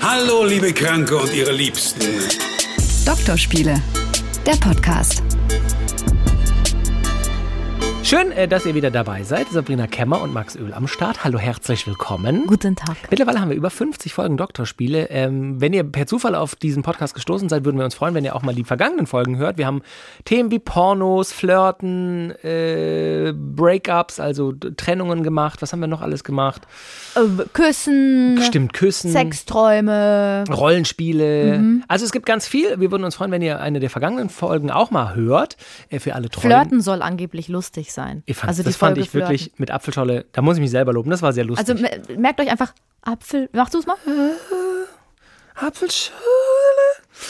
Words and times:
Hallo, 0.00 0.44
liebe 0.44 0.72
Kranke 0.72 1.16
und 1.16 1.32
ihre 1.32 1.52
Liebsten. 1.52 2.00
Doktorspiele, 3.06 3.80
der 4.46 4.56
Podcast. 4.56 5.22
Schön, 8.12 8.30
äh, 8.32 8.46
dass 8.46 8.66
ihr 8.66 8.74
wieder 8.74 8.90
dabei 8.90 9.22
seid. 9.22 9.48
Sabrina 9.48 9.86
Kemmer 9.86 10.20
und 10.20 10.34
Max 10.34 10.54
Öl 10.54 10.74
am 10.74 10.86
Start. 10.86 11.24
Hallo, 11.24 11.38
herzlich 11.38 11.86
willkommen. 11.86 12.46
Guten 12.46 12.76
Tag. 12.76 12.94
Mittlerweile 13.08 13.40
haben 13.40 13.48
wir 13.48 13.56
über 13.56 13.70
50 13.70 14.12
Folgen 14.12 14.36
Doktorspiele. 14.36 15.08
Ähm, 15.08 15.62
wenn 15.62 15.72
ihr 15.72 15.82
per 15.82 16.06
Zufall 16.06 16.34
auf 16.34 16.54
diesen 16.54 16.82
Podcast 16.82 17.14
gestoßen 17.14 17.48
seid, 17.48 17.64
würden 17.64 17.78
wir 17.78 17.86
uns 17.86 17.94
freuen, 17.94 18.12
wenn 18.12 18.22
ihr 18.22 18.36
auch 18.36 18.42
mal 18.42 18.54
die 18.54 18.64
vergangenen 18.64 19.06
Folgen 19.06 19.38
hört. 19.38 19.56
Wir 19.56 19.64
haben 19.64 19.80
Themen 20.26 20.50
wie 20.50 20.58
Pornos, 20.58 21.32
Flirten, 21.32 22.32
äh, 22.42 23.32
Breakups, 23.34 24.20
also 24.20 24.52
Trennungen 24.52 25.22
gemacht. 25.22 25.62
Was 25.62 25.72
haben 25.72 25.80
wir 25.80 25.86
noch 25.86 26.02
alles 26.02 26.22
gemacht? 26.22 26.66
Äh, 27.14 27.44
Küssen. 27.54 28.38
Stimmt, 28.42 28.74
Küssen. 28.74 29.10
Sexträume. 29.10 30.44
Rollenspiele. 30.50 31.60
Mhm. 31.60 31.84
Also 31.88 32.04
es 32.04 32.12
gibt 32.12 32.26
ganz 32.26 32.46
viel. 32.46 32.78
Wir 32.78 32.90
würden 32.90 33.04
uns 33.04 33.14
freuen, 33.14 33.30
wenn 33.30 33.40
ihr 33.40 33.60
eine 33.60 33.80
der 33.80 33.88
vergangenen 33.88 34.28
Folgen 34.28 34.70
auch 34.70 34.90
mal 34.90 35.14
hört. 35.14 35.56
Äh, 35.88 35.98
für 35.98 36.14
alle 36.14 36.28
Treuen. 36.28 36.52
Flirten 36.52 36.82
soll 36.82 37.00
angeblich 37.00 37.48
lustig 37.48 37.90
sein. 37.90 38.01
Ich 38.26 38.36
fand, 38.36 38.48
also 38.48 38.62
das 38.62 38.76
fand 38.76 38.98
ich 38.98 39.10
Flirten. 39.10 39.30
wirklich 39.30 39.52
mit 39.58 39.70
Apfelscholle, 39.70 40.26
da 40.32 40.42
muss 40.42 40.56
ich 40.56 40.60
mich 40.60 40.70
selber 40.70 40.92
loben, 40.92 41.10
das 41.10 41.22
war 41.22 41.32
sehr 41.32 41.44
lustig. 41.44 41.68
Also 41.68 42.16
merkt 42.18 42.40
euch 42.40 42.50
einfach, 42.50 42.72
Apfel, 43.02 43.48
machst 43.52 43.74
du 43.74 43.78
es 43.78 43.86
mal? 43.86 43.96
Apfelscholle. 45.54 46.18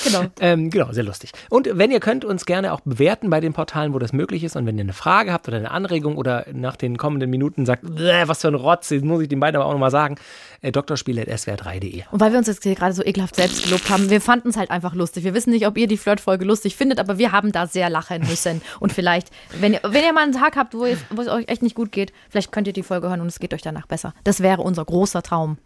Genau. 0.04 0.24
Ähm, 0.40 0.70
genau, 0.70 0.92
sehr 0.92 1.04
lustig. 1.04 1.32
Und 1.48 1.68
wenn 1.72 1.90
ihr 1.90 2.00
könnt 2.00 2.24
uns 2.24 2.46
gerne 2.46 2.72
auch 2.72 2.80
bewerten 2.80 3.30
bei 3.30 3.40
den 3.40 3.52
Portalen, 3.52 3.92
wo 3.94 3.98
das 3.98 4.12
möglich 4.12 4.44
ist. 4.44 4.56
Und 4.56 4.66
wenn 4.66 4.78
ihr 4.78 4.84
eine 4.84 4.92
Frage 4.92 5.32
habt 5.32 5.48
oder 5.48 5.56
eine 5.56 5.70
Anregung 5.70 6.16
oder 6.16 6.46
nach 6.52 6.76
den 6.76 6.96
kommenden 6.98 7.30
Minuten 7.30 7.66
sagt, 7.66 7.84
was 7.84 8.40
für 8.40 8.48
ein 8.48 8.54
Rotz, 8.54 8.88
das 8.88 9.02
muss 9.02 9.22
ich 9.22 9.28
den 9.28 9.40
beiden 9.40 9.60
aber 9.60 9.66
auch 9.66 9.72
nochmal 9.72 9.90
sagen, 9.90 10.16
äh, 10.60 10.72
drspiele.swr3.de. 10.72 12.04
Und 12.10 12.20
weil 12.20 12.32
wir 12.32 12.38
uns 12.38 12.46
jetzt 12.46 12.62
hier 12.62 12.74
gerade 12.74 12.94
so 12.94 13.04
ekelhaft 13.04 13.36
selbst 13.36 13.64
gelobt 13.64 13.90
haben, 13.90 14.10
wir 14.10 14.20
fanden 14.20 14.48
es 14.48 14.56
halt 14.56 14.70
einfach 14.70 14.94
lustig. 14.94 15.24
Wir 15.24 15.34
wissen 15.34 15.50
nicht, 15.50 15.66
ob 15.66 15.76
ihr 15.76 15.86
die 15.86 15.96
Flirtfolge 15.96 16.44
lustig 16.44 16.76
findet, 16.76 16.98
aber 16.98 17.18
wir 17.18 17.32
haben 17.32 17.52
da 17.52 17.66
sehr 17.66 17.90
lachen 17.90 18.22
müssen. 18.28 18.62
Und 18.80 18.92
vielleicht, 18.92 19.28
wenn 19.60 19.74
ihr, 19.74 19.80
wenn 19.82 20.04
ihr 20.04 20.12
mal 20.12 20.22
einen 20.22 20.32
Tag 20.32 20.56
habt, 20.56 20.74
wo, 20.74 20.86
ihr, 20.86 20.96
wo 21.10 21.22
es 21.22 21.28
euch 21.28 21.48
echt 21.48 21.62
nicht 21.62 21.74
gut 21.74 21.92
geht, 21.92 22.12
vielleicht 22.30 22.52
könnt 22.52 22.66
ihr 22.66 22.72
die 22.72 22.82
Folge 22.82 23.08
hören 23.08 23.20
und 23.20 23.26
es 23.26 23.38
geht 23.38 23.54
euch 23.54 23.62
danach 23.62 23.86
besser. 23.86 24.14
Das 24.24 24.40
wäre 24.40 24.62
unser 24.62 24.84
großer 24.84 25.22
Traum. 25.22 25.58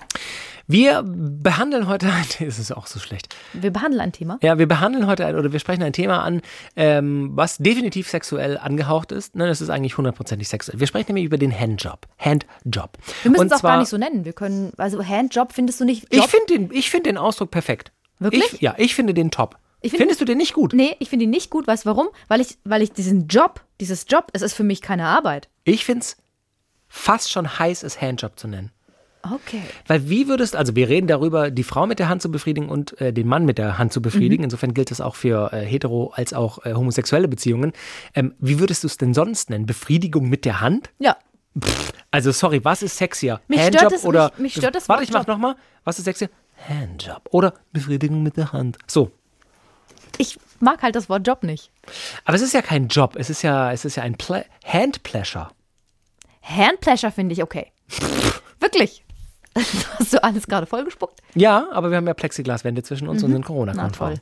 Wir 0.66 1.04
behandeln 1.06 1.86
heute 1.86 2.12
ein, 2.12 2.24
ist 2.46 2.58
es 2.58 2.72
auch 2.72 2.86
so 2.86 2.98
schlecht. 2.98 3.34
Wir 3.52 3.70
behandeln 3.70 4.00
ein 4.00 4.12
Thema. 4.12 4.38
Ja, 4.42 4.58
wir 4.58 4.66
behandeln 4.66 5.06
heute 5.06 5.24
ein, 5.24 5.36
oder 5.36 5.52
wir 5.52 5.60
sprechen 5.60 5.82
ein 5.82 5.92
Thema 5.92 6.22
an, 6.22 6.42
ähm, 6.74 7.30
was 7.34 7.58
definitiv 7.58 8.08
sexuell 8.08 8.58
angehaucht 8.58 9.12
ist. 9.12 9.36
Nein, 9.36 9.48
es 9.48 9.60
ist 9.60 9.70
eigentlich 9.70 9.96
hundertprozentig 9.96 10.48
sexuell. 10.48 10.80
Wir 10.80 10.86
sprechen 10.86 11.06
nämlich 11.08 11.24
über 11.24 11.38
den 11.38 11.56
Handjob. 11.56 12.06
Handjob. 12.18 12.98
Wir 13.22 13.30
müssen 13.30 13.46
es 13.46 13.52
auch 13.52 13.62
gar 13.62 13.78
nicht 13.78 13.88
so 13.88 13.96
nennen. 13.96 14.24
Wir 14.24 14.32
können, 14.32 14.72
also 14.76 15.04
Handjob 15.04 15.52
findest 15.52 15.80
du 15.80 15.84
nicht. 15.84 16.12
Job? 16.12 16.24
Ich 16.24 16.30
finde 16.30 16.46
den, 16.46 16.70
ich 16.72 16.90
find 16.90 17.06
den 17.06 17.16
Ausdruck 17.16 17.50
perfekt. 17.50 17.92
Wirklich? 18.18 18.54
Ich, 18.54 18.60
ja, 18.60 18.74
ich 18.78 18.94
finde 18.94 19.14
den 19.14 19.30
top. 19.30 19.56
Find, 19.82 19.98
Findest 19.98 20.20
du 20.20 20.24
den 20.24 20.38
nicht 20.38 20.52
gut? 20.52 20.72
Nee, 20.72 20.96
ich 20.98 21.10
finde 21.10 21.24
ihn 21.24 21.30
nicht 21.30 21.50
gut. 21.50 21.66
Weißt 21.68 21.84
du 21.84 21.90
warum? 21.90 22.08
Weil 22.26 22.40
ich, 22.40 22.58
weil 22.64 22.82
ich 22.82 22.92
diesen 22.92 23.28
Job, 23.28 23.60
dieses 23.78 24.06
Job, 24.08 24.30
es 24.32 24.42
ist 24.42 24.54
für 24.54 24.64
mich 24.64 24.82
keine 24.82 25.06
Arbeit. 25.06 25.48
Ich 25.62 25.84
finde 25.84 26.00
es 26.00 26.16
fast 26.88 27.30
schon 27.30 27.58
heiß, 27.58 27.84
es 27.84 28.00
Handjob 28.00 28.38
zu 28.38 28.48
nennen. 28.48 28.72
Okay. 29.22 29.62
Weil 29.88 30.08
wie 30.08 30.28
würdest, 30.28 30.54
also 30.54 30.76
wir 30.76 30.88
reden 30.88 31.08
darüber, 31.08 31.50
die 31.50 31.64
Frau 31.64 31.86
mit 31.86 31.98
der 31.98 32.08
Hand 32.08 32.22
zu 32.22 32.30
befriedigen 32.30 32.68
und 32.68 33.00
äh, 33.00 33.12
den 33.12 33.26
Mann 33.26 33.44
mit 33.44 33.58
der 33.58 33.76
Hand 33.76 33.92
zu 33.92 34.00
befriedigen. 34.00 34.42
Mhm. 34.42 34.44
Insofern 34.44 34.72
gilt 34.72 34.90
das 34.90 35.00
auch 35.00 35.16
für 35.16 35.52
äh, 35.52 35.66
hetero- 35.66 36.12
als 36.12 36.32
auch 36.32 36.64
äh, 36.64 36.74
homosexuelle 36.74 37.26
Beziehungen. 37.26 37.72
Ähm, 38.14 38.34
wie 38.38 38.60
würdest 38.60 38.84
du 38.84 38.86
es 38.86 38.98
denn 38.98 39.14
sonst 39.14 39.50
nennen? 39.50 39.66
Befriedigung 39.66 40.28
mit 40.28 40.44
der 40.44 40.60
Hand? 40.60 40.90
Ja. 40.98 41.16
Pff, 41.58 41.92
also 42.12 42.30
sorry, 42.30 42.64
was 42.64 42.82
ist 42.82 42.96
sexier? 42.98 43.40
Mich 43.48 43.58
Handjob 43.58 43.80
stört 43.80 43.92
es, 43.94 44.04
oder 44.04 44.30
mich, 44.36 44.40
mich 44.40 44.54
stört 44.54 44.74
das 44.74 44.88
Warte, 44.88 45.04
ich 45.04 45.12
mach 45.12 45.26
nochmal. 45.26 45.56
Was 45.84 45.98
ist 45.98 46.04
sexier? 46.04 46.30
Handjob 46.68 47.22
oder 47.30 47.54
Befriedigung 47.72 48.22
mit 48.22 48.36
der 48.36 48.52
Hand. 48.52 48.78
So. 48.86 49.10
Ich 50.18 50.38
mag 50.60 50.82
halt 50.82 50.94
das 50.94 51.08
Wort 51.08 51.26
Job 51.26 51.42
nicht. 51.42 51.70
Aber 52.24 52.36
es 52.36 52.42
ist 52.42 52.54
ja 52.54 52.62
kein 52.62 52.88
Job, 52.88 53.16
es 53.16 53.28
ist 53.28 53.42
ja, 53.42 53.72
es 53.72 53.84
ist 53.84 53.96
ja 53.96 54.02
ein 54.02 54.16
Handpleasure. 54.64 55.48
Handpleasure 56.42 57.12
finde 57.12 57.32
ich 57.32 57.42
okay. 57.42 57.72
Wirklich. 58.60 59.02
Hast 59.98 60.12
du 60.12 60.22
alles 60.22 60.46
gerade 60.46 60.66
vollgespuckt? 60.66 61.20
Ja, 61.34 61.68
aber 61.72 61.90
wir 61.90 61.96
haben 61.96 62.06
ja 62.06 62.14
Plexiglaswände 62.14 62.82
zwischen 62.82 63.08
uns 63.08 63.22
mhm. 63.22 63.26
und 63.26 63.32
sind 63.32 63.44
Corona-konform. 63.44 64.14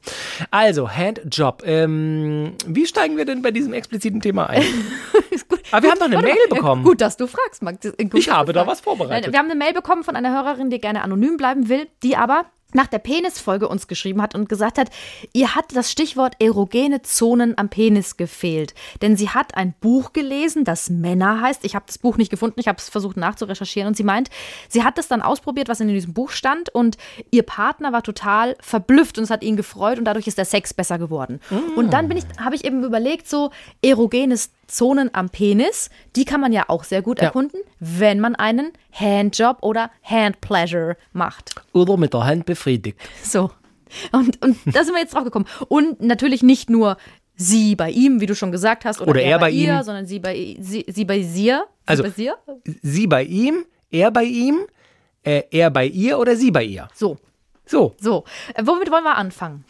Also, 0.51 0.89
Handjob. 0.89 1.63
Ähm, 1.67 2.55
wie 2.67 2.87
steigen 2.87 3.17
wir 3.17 3.25
denn 3.25 3.43
bei 3.43 3.51
diesem 3.51 3.73
expliziten 3.73 4.21
Thema 4.21 4.49
ein? 4.49 4.63
aber 5.73 5.83
wir 5.83 5.91
haben 5.91 5.99
doch 5.99 6.07
eine 6.07 6.19
Mail 6.19 6.35
mal. 6.49 6.57
bekommen. 6.57 6.85
Gut, 6.85 7.01
dass 7.01 7.17
du 7.17 7.27
fragst, 7.27 7.63
Max. 7.63 7.79
Gut, 7.83 8.15
ich 8.15 8.31
habe 8.31 8.53
da 8.53 8.67
was 8.67 8.81
vorbereitet. 8.81 9.33
Wir 9.33 9.39
haben 9.39 9.51
eine 9.51 9.59
Mail 9.59 9.73
bekommen 9.73 10.05
von 10.05 10.17
einer 10.17 10.33
Hörerin, 10.33 10.71
die 10.71 10.79
gerne 10.79 11.03
anonym 11.03 11.37
bleiben 11.37 11.69
will, 11.69 11.89
die 12.03 12.17
aber 12.17 12.45
nach 12.75 12.87
der 12.87 12.99
Penisfolge 12.99 13.69
uns 13.69 13.89
geschrieben 13.89 14.21
hat 14.21 14.35
und 14.35 14.49
gesagt 14.49 14.79
hat, 14.79 14.91
ihr 15.33 15.55
hat 15.55 15.75
das 15.75 15.91
Stichwort 15.91 16.35
erogene 16.41 17.03
Zonen 17.03 17.57
am 17.57 17.69
Penis 17.69 18.17
gefehlt. 18.17 18.75
Denn 19.01 19.17
sie 19.17 19.31
hat 19.31 19.57
ein 19.57 19.75
Buch 19.81 20.13
gelesen, 20.13 20.65
das 20.65 20.91
Männer 20.91 21.41
heißt. 21.41 21.65
Ich 21.65 21.75
habe 21.75 21.85
das 21.87 21.99
Buch 21.99 22.17
nicht 22.17 22.31
gefunden, 22.31 22.61
ich 22.61 22.69
habe 22.69 22.79
es 22.79 22.89
versucht 22.89 23.17
nachzurecherchieren 23.17 23.89
und 23.89 23.97
sie 23.97 24.05
meint, 24.05 24.29
sie 24.69 24.83
hat 24.83 24.99
es 24.99 25.09
dann 25.09 25.23
ausprobiert, 25.23 25.69
was 25.69 25.81
in 25.81 25.89
diesem 25.89 26.13
Buch 26.13 26.31
stand 26.31 26.69
und 26.69 26.99
ihr 27.31 27.45
Partner 27.45 27.93
war 27.93 28.03
total 28.03 28.57
verblüfft 28.61 29.19
und 29.19 29.25
es 29.25 29.31
hat 29.31 29.43
ihn 29.43 29.57
gefreut 29.57 29.99
und 29.99 30.05
dadurch 30.05 30.27
ist 30.27 30.39
der 30.39 30.45
Sex 30.45 30.75
besser 30.75 30.99
geworden. 30.99 31.41
Mm. 31.51 31.79
Und 31.79 31.93
dann 31.93 32.09
bin 32.09 32.19
ich, 32.19 32.25
habe 32.39 32.57
ich 32.57 32.65
eben 32.65 32.83
überlegt, 32.83 33.29
so 33.29 33.51
erogenes 33.83 34.51
Zonen 34.67 35.11
am 35.15 35.31
Penis, 35.31 35.91
die 36.17 36.25
kann 36.25 36.41
man 36.41 36.53
ja 36.53 36.65
auch 36.69 36.85
sehr 36.85 37.03
gut 37.03 37.19
ja. 37.21 37.27
erkunden, 37.27 37.61
wenn 37.81 38.21
man 38.21 38.35
einen 38.35 38.73
Handjob 38.93 39.59
oder 39.63 39.91
Handpleasure 40.03 40.97
macht. 41.13 41.55
Oder 41.73 41.97
mit 41.97 42.15
der 42.15 42.25
Hand 42.25 42.47
befriedigt. 42.47 42.99
So. 43.23 43.51
Und, 44.13 44.43
und 44.43 44.57
da 44.65 44.85
sind 44.85 44.95
wir 44.95 45.01
jetzt 45.01 45.15
drauf 45.15 45.25
gekommen. 45.25 45.47
Und 45.69 46.01
natürlich 46.01 46.43
nicht 46.43 46.71
nur 46.71 46.97
sie 47.37 47.77
bei 47.77 47.91
ihm, 47.91 48.21
wie 48.21 48.27
du 48.27 48.35
schon 48.35 48.53
gesagt 48.53 48.85
hast, 48.85 49.01
oder, 49.01 49.11
oder 49.11 49.23
er, 49.23 49.33
er, 49.33 49.39
bei, 49.39 49.51
ihr, 49.51 49.79
ihm. 49.79 49.83
sondern 49.83 50.07
sie 50.07 50.19
bei, 50.19 50.57
sie, 50.61 50.85
sie 50.89 51.05
bei 51.05 51.19
ihr. 51.19 51.67
Also, 51.87 52.03
bei 52.03 52.11
sie? 52.11 52.31
sie 52.83 53.07
bei 53.07 53.25
ihm, 53.25 53.65
er 53.91 54.11
bei 54.11 54.25
ihm, 54.25 54.61
äh, 55.23 55.43
er 55.51 55.71
bei 55.71 55.87
ihr 55.87 56.19
oder 56.19 56.37
sie 56.37 56.51
bei 56.51 56.65
ihr. 56.65 56.89
So. 56.95 57.17
So. 57.67 57.95
So. 58.01 58.25
Äh, 58.55 58.63
womit 58.65 58.91
wollen 58.91 59.05
wir 59.05 59.17
anfangen? 59.17 59.65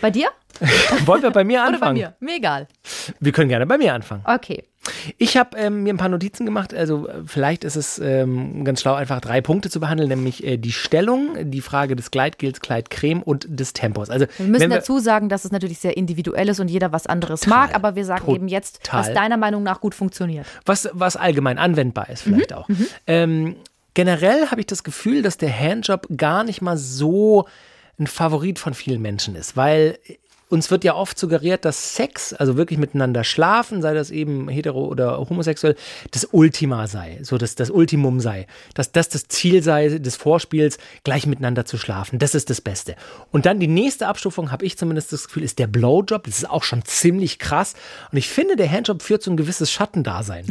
Bei 0.00 0.10
dir? 0.10 0.28
Wollen 1.04 1.22
wir 1.22 1.30
bei 1.30 1.44
mir 1.44 1.62
anfangen? 1.62 1.98
Oder 1.98 2.14
bei 2.14 2.26
mir? 2.26 2.32
Mir 2.32 2.36
egal. 2.36 2.68
Wir 3.20 3.32
können 3.32 3.48
gerne 3.48 3.66
bei 3.66 3.76
mir 3.76 3.92
anfangen. 3.92 4.22
Okay. 4.24 4.64
Ich 5.18 5.36
habe 5.36 5.56
ähm, 5.58 5.82
mir 5.82 5.92
ein 5.92 5.96
paar 5.96 6.08
Notizen 6.08 6.46
gemacht. 6.46 6.72
Also 6.72 7.08
äh, 7.08 7.22
vielleicht 7.26 7.64
ist 7.64 7.76
es 7.76 7.98
ähm, 7.98 8.64
ganz 8.64 8.80
schlau, 8.80 8.94
einfach 8.94 9.20
drei 9.20 9.40
Punkte 9.40 9.68
zu 9.68 9.80
behandeln, 9.80 10.08
nämlich 10.08 10.44
äh, 10.44 10.56
die 10.56 10.72
Stellung, 10.72 11.50
die 11.50 11.60
Frage 11.60 11.96
des 11.96 12.10
Gleitgels, 12.10 12.60
Gleitcreme 12.60 13.22
und 13.22 13.46
des 13.48 13.72
Tempos. 13.72 14.10
Also 14.10 14.26
wir 14.38 14.46
müssen 14.46 14.70
wir, 14.70 14.78
dazu 14.78 14.98
sagen, 14.98 15.28
dass 15.28 15.44
es 15.44 15.52
natürlich 15.52 15.78
sehr 15.78 15.96
individuell 15.96 16.48
ist 16.48 16.60
und 16.60 16.68
jeder 16.68 16.92
was 16.92 17.06
anderes 17.06 17.40
total, 17.40 17.66
mag, 17.66 17.74
aber 17.74 17.96
wir 17.96 18.04
sagen 18.04 18.32
eben 18.32 18.48
jetzt, 18.48 18.80
was 18.92 19.12
deiner 19.12 19.36
Meinung 19.36 19.62
nach 19.62 19.80
gut 19.80 19.94
funktioniert. 19.94 20.46
Was, 20.64 20.88
was 20.92 21.16
allgemein 21.16 21.58
anwendbar 21.58 22.08
ist 22.08 22.22
vielleicht 22.22 22.50
mhm, 22.50 22.56
auch. 22.56 22.68
Mhm. 22.68 22.86
Ähm, 23.06 23.56
generell 23.96 24.50
habe 24.50 24.60
ich 24.60 24.66
das 24.66 24.84
Gefühl, 24.84 25.22
dass 25.22 25.38
der 25.38 25.58
Handjob 25.58 26.06
gar 26.16 26.44
nicht 26.44 26.60
mal 26.60 26.76
so 26.76 27.48
ein 27.98 28.06
Favorit 28.06 28.58
von 28.58 28.74
vielen 28.74 29.00
Menschen 29.00 29.34
ist, 29.34 29.56
weil 29.56 29.98
uns 30.48 30.70
wird 30.70 30.84
ja 30.84 30.94
oft 30.94 31.18
suggeriert, 31.18 31.64
dass 31.64 31.96
Sex, 31.96 32.34
also 32.34 32.58
wirklich 32.58 32.78
miteinander 32.78 33.24
schlafen, 33.24 33.80
sei 33.80 33.94
das 33.94 34.10
eben 34.10 34.48
hetero 34.48 34.84
oder 34.84 35.18
homosexuell, 35.18 35.76
das 36.10 36.28
Ultima 36.30 36.86
sei, 36.86 37.18
so 37.22 37.38
dass 37.38 37.54
das 37.54 37.70
Ultimum 37.70 38.20
sei, 38.20 38.46
dass 38.74 38.92
das 38.92 39.08
das 39.08 39.28
Ziel 39.28 39.62
sei 39.62 39.88
des 39.88 40.16
Vorspiels, 40.16 40.76
gleich 41.02 41.26
miteinander 41.26 41.64
zu 41.64 41.78
schlafen. 41.78 42.18
Das 42.18 42.34
ist 42.34 42.50
das 42.50 42.60
Beste. 42.60 42.96
Und 43.32 43.46
dann 43.46 43.58
die 43.58 43.66
nächste 43.66 44.08
Abstufung, 44.08 44.52
habe 44.52 44.66
ich 44.66 44.76
zumindest 44.76 45.10
das 45.10 45.26
Gefühl, 45.26 45.42
ist 45.42 45.58
der 45.58 45.68
Blowjob. 45.68 46.24
Das 46.24 46.36
ist 46.36 46.50
auch 46.50 46.64
schon 46.64 46.84
ziemlich 46.84 47.38
krass. 47.38 47.74
Und 48.12 48.18
ich 48.18 48.28
finde, 48.28 48.56
der 48.56 48.70
Handjob 48.70 49.02
führt 49.02 49.22
so 49.22 49.30
ein 49.30 49.38
gewisses 49.38 49.72
Schattendasein. 49.72 50.44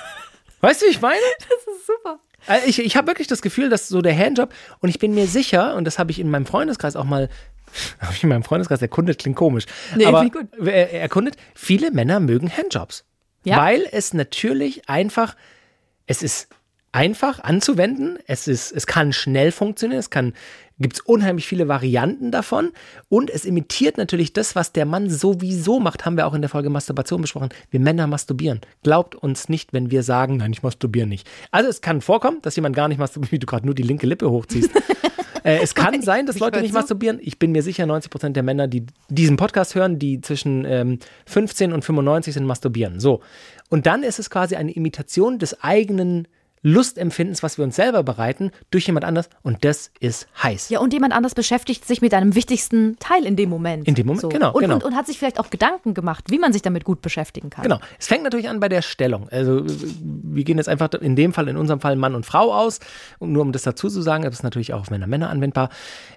weißt 0.60 0.82
du, 0.82 0.86
wie 0.86 0.90
ich 0.90 1.00
meine? 1.00 1.20
Das 1.38 1.76
ist 1.76 1.86
super. 1.86 2.18
Also 2.46 2.66
ich, 2.66 2.78
ich 2.78 2.96
habe 2.96 3.06
wirklich 3.08 3.28
das 3.28 3.42
Gefühl, 3.42 3.68
dass 3.68 3.88
so 3.88 4.02
der 4.02 4.16
Handjob, 4.16 4.52
und 4.80 4.88
ich 4.88 4.98
bin 4.98 5.14
mir 5.14 5.26
sicher, 5.26 5.76
und 5.76 5.84
das 5.84 5.98
habe 5.98 6.10
ich 6.10 6.18
in 6.18 6.30
meinem 6.30 6.46
Freundeskreis 6.46 6.96
auch 6.96 7.04
mal 7.04 7.28
habe 8.00 8.12
ich 8.14 8.22
in 8.22 8.28
meinem 8.28 8.42
Freundeskreis 8.42 8.82
erkundet, 8.82 9.18
klingt 9.18 9.36
komisch. 9.36 9.66
Nee, 9.96 10.06
aber 10.06 10.28
gut. 10.28 10.48
Er, 10.66 10.92
erkundet, 10.92 11.36
viele 11.54 11.90
Männer 11.90 12.20
mögen 12.20 12.50
Handjobs. 12.50 13.04
Ja? 13.44 13.58
Weil 13.58 13.86
es 13.90 14.12
natürlich 14.12 14.88
einfach, 14.88 15.36
es 16.06 16.22
ist 16.22 16.48
einfach 16.92 17.40
anzuwenden, 17.40 18.18
es, 18.26 18.48
ist, 18.48 18.72
es 18.72 18.86
kann 18.86 19.12
schnell 19.12 19.52
funktionieren, 19.52 20.00
es 20.00 20.10
kann, 20.10 20.34
gibt 20.78 20.96
es 20.96 21.00
unheimlich 21.00 21.46
viele 21.46 21.68
Varianten 21.68 22.32
davon 22.32 22.72
und 23.08 23.30
es 23.30 23.44
imitiert 23.44 23.96
natürlich 23.96 24.32
das, 24.32 24.56
was 24.56 24.72
der 24.72 24.86
Mann 24.86 25.08
sowieso 25.08 25.78
macht, 25.78 26.04
haben 26.04 26.16
wir 26.16 26.26
auch 26.26 26.34
in 26.34 26.42
der 26.42 26.48
Folge 26.48 26.70
Masturbation 26.70 27.20
besprochen. 27.20 27.50
Wir 27.70 27.80
Männer 27.80 28.06
masturbieren. 28.06 28.60
Glaubt 28.82 29.14
uns 29.14 29.48
nicht, 29.48 29.72
wenn 29.72 29.90
wir 29.90 30.02
sagen, 30.02 30.38
nein, 30.38 30.52
ich 30.52 30.62
masturbiere 30.62 31.06
nicht. 31.06 31.28
Also 31.50 31.68
es 31.68 31.80
kann 31.80 32.00
vorkommen, 32.00 32.38
dass 32.42 32.56
jemand 32.56 32.74
gar 32.74 32.88
nicht 32.88 32.98
masturbiert, 32.98 33.32
wie 33.32 33.38
du 33.38 33.46
gerade 33.46 33.66
nur 33.66 33.74
die 33.74 33.82
linke 33.82 34.06
Lippe 34.06 34.30
hochziehst. 34.30 34.70
Äh, 35.42 35.60
es 35.62 35.74
kann 35.74 36.02
sein, 36.02 36.26
dass 36.26 36.38
Leute 36.38 36.60
nicht 36.60 36.74
masturbieren. 36.74 37.18
Ich 37.22 37.38
bin 37.38 37.52
mir 37.52 37.62
sicher, 37.62 37.86
90 37.86 38.10
Prozent 38.10 38.36
der 38.36 38.42
Männer, 38.42 38.68
die 38.68 38.84
diesen 39.08 39.38
Podcast 39.38 39.74
hören, 39.74 39.98
die 39.98 40.20
zwischen 40.20 40.66
ähm, 40.66 40.98
15 41.24 41.72
und 41.72 41.82
95 41.82 42.34
sind, 42.34 42.44
masturbieren. 42.44 43.00
So. 43.00 43.20
Und 43.70 43.86
dann 43.86 44.02
ist 44.02 44.18
es 44.18 44.28
quasi 44.28 44.56
eine 44.56 44.72
Imitation 44.72 45.38
des 45.38 45.62
eigenen 45.62 46.28
Lustempfindens, 46.62 47.42
was 47.42 47.58
wir 47.58 47.64
uns 47.64 47.76
selber 47.76 48.02
bereiten, 48.02 48.50
durch 48.70 48.86
jemand 48.86 49.04
anders 49.04 49.30
und 49.42 49.64
das 49.64 49.90
ist 50.00 50.28
heiß. 50.42 50.68
Ja, 50.68 50.80
und 50.80 50.92
jemand 50.92 51.14
anders 51.14 51.34
beschäftigt 51.34 51.86
sich 51.86 52.02
mit 52.02 52.12
einem 52.12 52.34
wichtigsten 52.34 52.96
Teil 52.98 53.24
in 53.24 53.36
dem 53.36 53.48
Moment. 53.48 53.88
In 53.88 53.94
dem 53.94 54.06
Moment, 54.06 54.30
genau, 54.30 54.52
Und, 54.52 54.60
genau. 54.60 54.74
Und, 54.74 54.84
und 54.84 54.96
hat 54.96 55.06
sich 55.06 55.18
vielleicht 55.18 55.38
auch 55.40 55.50
Gedanken 55.50 55.94
gemacht, 55.94 56.24
wie 56.28 56.38
man 56.38 56.52
sich 56.52 56.62
damit 56.62 56.84
gut 56.84 57.00
beschäftigen 57.02 57.50
kann. 57.50 57.62
Genau. 57.62 57.80
Es 57.98 58.06
fängt 58.06 58.24
natürlich 58.24 58.48
an 58.48 58.60
bei 58.60 58.68
der 58.68 58.82
Stellung. 58.82 59.28
Also 59.30 59.64
wir 59.66 60.44
gehen 60.44 60.58
jetzt 60.58 60.68
einfach 60.68 60.92
in 60.94 61.16
dem 61.16 61.32
Fall, 61.32 61.48
in 61.48 61.56
unserem 61.56 61.80
Fall 61.80 61.96
Mann 61.96 62.14
und 62.14 62.26
Frau 62.26 62.52
aus. 62.52 62.80
Und 63.18 63.32
nur 63.32 63.42
um 63.42 63.52
das 63.52 63.62
dazu 63.62 63.88
zu 63.88 64.02
sagen, 64.02 64.24
das 64.24 64.34
ist 64.34 64.42
natürlich 64.42 64.72
auch 64.74 64.80
auf 64.80 64.90
Männer 64.90 65.06
Männer 65.06 65.30
anwendbar. 65.30 65.70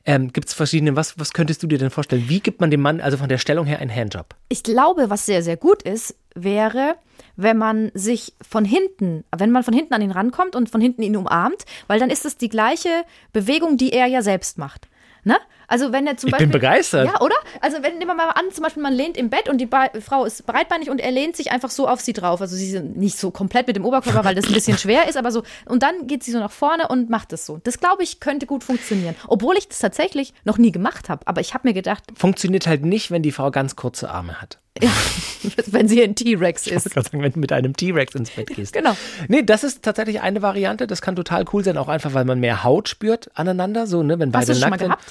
Ähm, 0.05 0.33
gibt 0.33 0.49
es 0.49 0.53
verschiedene, 0.53 0.95
was, 0.95 1.17
was 1.17 1.33
könntest 1.33 1.63
du 1.63 1.67
dir 1.67 1.77
denn 1.77 1.89
vorstellen? 1.89 2.25
Wie 2.27 2.39
gibt 2.39 2.59
man 2.61 2.69
dem 2.71 2.81
Mann, 2.81 3.01
also 3.01 3.17
von 3.17 3.29
der 3.29 3.37
Stellung 3.37 3.65
her, 3.65 3.79
einen 3.79 3.93
Handjob? 3.93 4.35
Ich 4.49 4.63
glaube, 4.63 5.09
was 5.09 5.25
sehr, 5.25 5.41
sehr 5.41 5.57
gut 5.57 5.83
ist, 5.83 6.15
wäre, 6.35 6.95
wenn 7.35 7.57
man 7.57 7.91
sich 7.93 8.33
von 8.47 8.65
hinten, 8.65 9.23
wenn 9.35 9.51
man 9.51 9.63
von 9.63 9.73
hinten 9.73 9.93
an 9.93 10.01
ihn 10.01 10.11
rankommt 10.11 10.55
und 10.55 10.69
von 10.69 10.81
hinten 10.81 11.01
ihn 11.01 11.15
umarmt, 11.15 11.63
weil 11.87 11.99
dann 11.99 12.09
ist 12.09 12.25
es 12.25 12.37
die 12.37 12.49
gleiche 12.49 12.89
Bewegung, 13.31 13.77
die 13.77 13.91
er 13.93 14.07
ja 14.07 14.21
selbst 14.21 14.57
macht. 14.57 14.87
Ne? 15.25 15.37
Also 15.69 15.93
wenn 15.93 16.05
er 16.05 16.17
zum 16.17 16.27
Ich 16.27 16.31
Beispiel. 16.33 16.47
bin 16.47 16.51
begeistert. 16.51 17.07
Ja, 17.07 17.21
oder? 17.21 17.35
Also 17.61 17.77
wenn 17.81 17.93
nehmen 17.97 18.07
wir 18.11 18.15
mal 18.15 18.29
an, 18.31 18.51
zum 18.51 18.61
Beispiel 18.63 18.83
man 18.83 18.91
lehnt 18.93 19.15
im 19.15 19.29
Bett 19.29 19.47
und 19.47 19.59
die 19.59 19.65
Ba- 19.65 19.89
Frau 20.01 20.25
ist 20.25 20.45
breitbeinig 20.45 20.89
und 20.89 20.99
er 20.99 21.11
lehnt 21.11 21.37
sich 21.37 21.49
einfach 21.53 21.69
so 21.69 21.87
auf 21.87 22.01
sie 22.01 22.11
drauf. 22.11 22.41
Also 22.41 22.57
sie 22.57 22.69
sind 22.69 22.97
nicht 22.97 23.17
so 23.17 23.31
komplett 23.31 23.67
mit 23.67 23.77
dem 23.77 23.85
Oberkörper, 23.85 24.25
weil 24.25 24.35
das 24.35 24.47
ein 24.47 24.53
bisschen 24.53 24.77
schwer 24.77 25.07
ist, 25.07 25.15
aber 25.15 25.31
so. 25.31 25.43
Und 25.65 25.81
dann 25.81 26.07
geht 26.07 26.23
sie 26.23 26.31
so 26.31 26.39
nach 26.39 26.51
vorne 26.51 26.89
und 26.89 27.09
macht 27.09 27.31
das 27.31 27.45
so. 27.45 27.59
Das 27.63 27.79
glaube 27.79 28.03
ich 28.03 28.19
könnte 28.19 28.45
gut 28.45 28.65
funktionieren. 28.65 29.15
Obwohl 29.29 29.55
ich 29.57 29.69
das 29.69 29.79
tatsächlich 29.79 30.33
noch 30.43 30.57
nie 30.57 30.73
gemacht 30.73 31.07
habe. 31.07 31.25
Aber 31.25 31.39
ich 31.39 31.53
habe 31.53 31.69
mir 31.69 31.73
gedacht, 31.73 32.03
Funktioniert 32.15 32.67
halt 32.67 32.83
nicht, 32.83 33.09
wenn 33.09 33.23
die 33.23 33.31
Frau 33.31 33.49
ganz 33.49 33.77
kurze 33.77 34.09
Arme 34.09 34.41
hat. 34.41 34.59
wenn 35.67 35.87
sie 35.87 36.01
ein 36.03 36.15
T-Rex 36.15 36.67
Ich 36.67 36.73
ist. 36.73 36.89
gerade 36.89 37.07
sagen, 37.07 37.23
wenn 37.23 37.31
du 37.31 37.39
mit 37.39 37.51
einem 37.51 37.75
T-Rex 37.75 38.15
ins 38.15 38.31
Bett 38.31 38.47
gehst. 38.55 38.73
Genau. 38.73 38.95
Nee, 39.27 39.43
das 39.43 39.63
ist 39.63 39.83
tatsächlich 39.83 40.21
eine 40.21 40.41
Variante. 40.41 40.87
Das 40.87 41.01
kann 41.01 41.15
total 41.15 41.45
cool 41.53 41.63
sein, 41.63 41.77
auch 41.77 41.87
einfach, 41.87 42.13
weil 42.13 42.25
man 42.25 42.39
mehr 42.39 42.63
Haut 42.63 42.89
spürt 42.89 43.29
aneinander. 43.35 43.87
So, 43.87 44.03
ne, 44.03 44.19
wenn 44.19 44.29
Hast 44.29 44.33
beide 44.33 44.45
du 44.47 44.51
das 44.53 44.59
schon 44.59 44.69
mal 44.69 44.77
nackt 44.77 44.85
gehabt? 44.85 45.03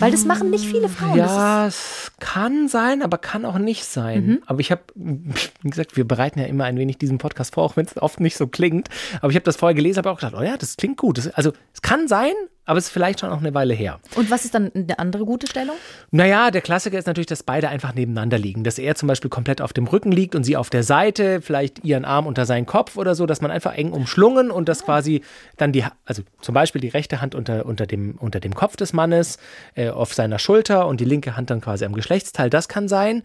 Weil 0.00 0.12
das 0.12 0.24
machen 0.24 0.50
nicht 0.50 0.64
viele 0.64 0.88
Frauen. 0.88 1.18
Ja, 1.18 1.66
es 1.66 2.12
kann 2.20 2.68
sein, 2.68 3.02
aber 3.02 3.18
kann 3.18 3.44
auch 3.44 3.58
nicht 3.58 3.84
sein. 3.84 4.26
Mhm. 4.26 4.42
Aber 4.46 4.60
ich 4.60 4.70
habe, 4.70 4.82
wie 4.94 5.70
gesagt, 5.70 5.96
wir 5.96 6.06
bereiten 6.06 6.38
ja 6.38 6.46
immer 6.46 6.64
ein 6.64 6.78
wenig 6.78 6.98
diesen 6.98 7.18
Podcast 7.18 7.54
vor, 7.54 7.64
auch 7.64 7.76
wenn 7.76 7.86
es 7.86 8.00
oft 8.00 8.20
nicht 8.20 8.36
so 8.36 8.46
klingt. 8.46 8.88
Aber 9.20 9.30
ich 9.30 9.36
habe 9.36 9.44
das 9.44 9.56
vorher 9.56 9.74
gelesen, 9.74 9.98
habe 9.98 10.10
auch 10.10 10.20
gedacht, 10.20 10.34
oh 10.38 10.42
ja, 10.42 10.56
das 10.56 10.76
klingt 10.76 10.98
gut. 10.98 11.18
Das, 11.18 11.28
also 11.28 11.52
es 11.74 11.82
kann 11.82 12.06
sein, 12.06 12.32
aber 12.68 12.76
es 12.76 12.84
ist 12.84 12.90
vielleicht 12.90 13.20
schon 13.20 13.30
auch 13.30 13.38
eine 13.38 13.54
Weile 13.54 13.72
her. 13.72 13.98
und 14.14 14.30
was 14.30 14.44
ist 14.44 14.54
dann 14.54 14.70
eine 14.74 14.98
andere 14.98 15.24
gute 15.24 15.46
Stellung? 15.46 15.76
Naja, 16.10 16.50
der 16.50 16.60
Klassiker 16.60 16.98
ist 16.98 17.06
natürlich, 17.06 17.26
dass 17.26 17.42
beide 17.42 17.70
einfach 17.70 17.94
nebeneinander 17.94 18.36
liegen. 18.36 18.62
Dass 18.62 18.78
er 18.78 18.94
zum 18.94 19.08
Beispiel 19.08 19.30
komplett 19.30 19.62
auf 19.62 19.72
dem 19.72 19.86
Rücken 19.86 20.12
liegt 20.12 20.34
und 20.34 20.44
sie 20.44 20.54
auf 20.54 20.68
der 20.68 20.82
Seite, 20.82 21.40
vielleicht 21.40 21.82
ihren 21.82 22.04
Arm 22.04 22.26
unter 22.26 22.44
seinen 22.44 22.66
Kopf 22.66 22.98
oder 22.98 23.14
so, 23.14 23.24
dass 23.24 23.40
man 23.40 23.50
einfach 23.50 23.74
eng 23.74 23.92
umschlungen 23.92 24.50
und 24.50 24.68
das 24.68 24.84
quasi 24.84 25.22
dann 25.56 25.72
die, 25.72 25.82
also 26.04 26.22
zum 26.42 26.54
Beispiel 26.54 26.82
die 26.82 26.88
rechte 26.88 27.22
Hand 27.22 27.34
unter, 27.34 27.64
unter, 27.64 27.86
dem, 27.86 28.16
unter 28.18 28.38
dem 28.38 28.54
Kopf 28.54 28.76
des 28.76 28.92
Mannes, 28.92 29.38
äh, 29.74 29.88
auf 29.88 30.12
seiner 30.12 30.38
Schulter 30.38 30.86
und 30.88 31.00
die 31.00 31.06
linke 31.06 31.38
Hand 31.38 31.48
dann 31.48 31.62
quasi 31.62 31.86
am 31.86 31.94
Geschlechtsteil. 31.94 32.50
Das 32.50 32.68
kann 32.68 32.86
sein. 32.88 33.22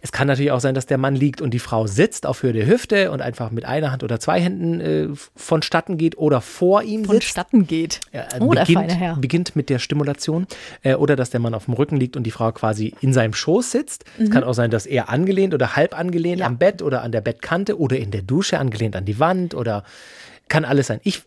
Es 0.00 0.12
kann 0.12 0.28
natürlich 0.28 0.52
auch 0.52 0.60
sein, 0.60 0.74
dass 0.74 0.86
der 0.86 0.96
Mann 0.96 1.14
liegt 1.14 1.42
und 1.42 1.52
die 1.52 1.58
Frau 1.58 1.86
sitzt 1.86 2.24
auf 2.24 2.42
Höhe 2.42 2.54
der 2.54 2.66
Hüfte 2.66 3.10
und 3.10 3.20
einfach 3.20 3.50
mit 3.50 3.66
einer 3.66 3.92
Hand 3.92 4.02
oder 4.02 4.18
zwei 4.18 4.40
Händen 4.40 4.80
äh, 4.80 5.08
vonstatten 5.36 5.98
geht 5.98 6.16
oder 6.16 6.40
vor 6.40 6.82
ihm 6.82 7.00
sitzt. 7.00 7.10
Vonstatten 7.10 7.66
geht. 7.66 8.00
Ja, 8.12 8.22
äh, 8.22 8.40
oh, 8.40 8.52
feine 8.52 8.77
beginnt, 8.86 9.20
beginnt 9.20 9.56
mit 9.56 9.68
der 9.70 9.78
Stimulation 9.78 10.46
äh, 10.82 10.94
oder 10.94 11.16
dass 11.16 11.30
der 11.30 11.40
Mann 11.40 11.54
auf 11.54 11.64
dem 11.66 11.74
Rücken 11.74 11.96
liegt 11.96 12.16
und 12.16 12.22
die 12.24 12.30
Frau 12.30 12.52
quasi 12.52 12.94
in 13.00 13.12
seinem 13.12 13.32
Schoß 13.34 13.70
sitzt. 13.70 14.04
Es 14.18 14.30
kann 14.30 14.44
auch 14.44 14.52
sein, 14.54 14.70
dass 14.70 14.86
er 14.86 15.08
angelehnt 15.08 15.54
oder 15.54 15.76
halb 15.76 15.98
angelehnt 15.98 16.36
Mhm. 16.36 16.40
Ja. 16.40 16.46
am 16.46 16.58
Bett 16.58 16.82
oder 16.82 17.02
an 17.02 17.12
der 17.12 17.20
Bettkante 17.20 17.78
oder 17.78 17.98
in 17.98 18.10
der 18.10 18.22
Dusche 18.22 18.58
angelehnt 18.58 18.96
an 18.96 19.04
die 19.04 19.18
Wand 19.18 19.54
oder 19.54 19.84
kann 20.48 20.64
alles 20.64 20.86
sein. 20.88 21.00
Ich, 21.04 21.22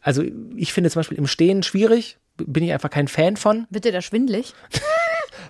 also 0.00 0.22
ich 0.56 0.72
finde 0.72 0.90
zum 0.90 1.00
Beispiel 1.00 1.18
im 1.18 1.26
Stehen 1.26 1.62
schwierig, 1.62 2.18
bin 2.36 2.62
ich 2.64 2.72
einfach 2.72 2.90
kein 2.90 3.08
Fan 3.08 3.36
von. 3.36 3.66
Wird 3.70 3.84
dir 3.84 3.92
da 3.92 4.00
schwindelig? 4.02 4.52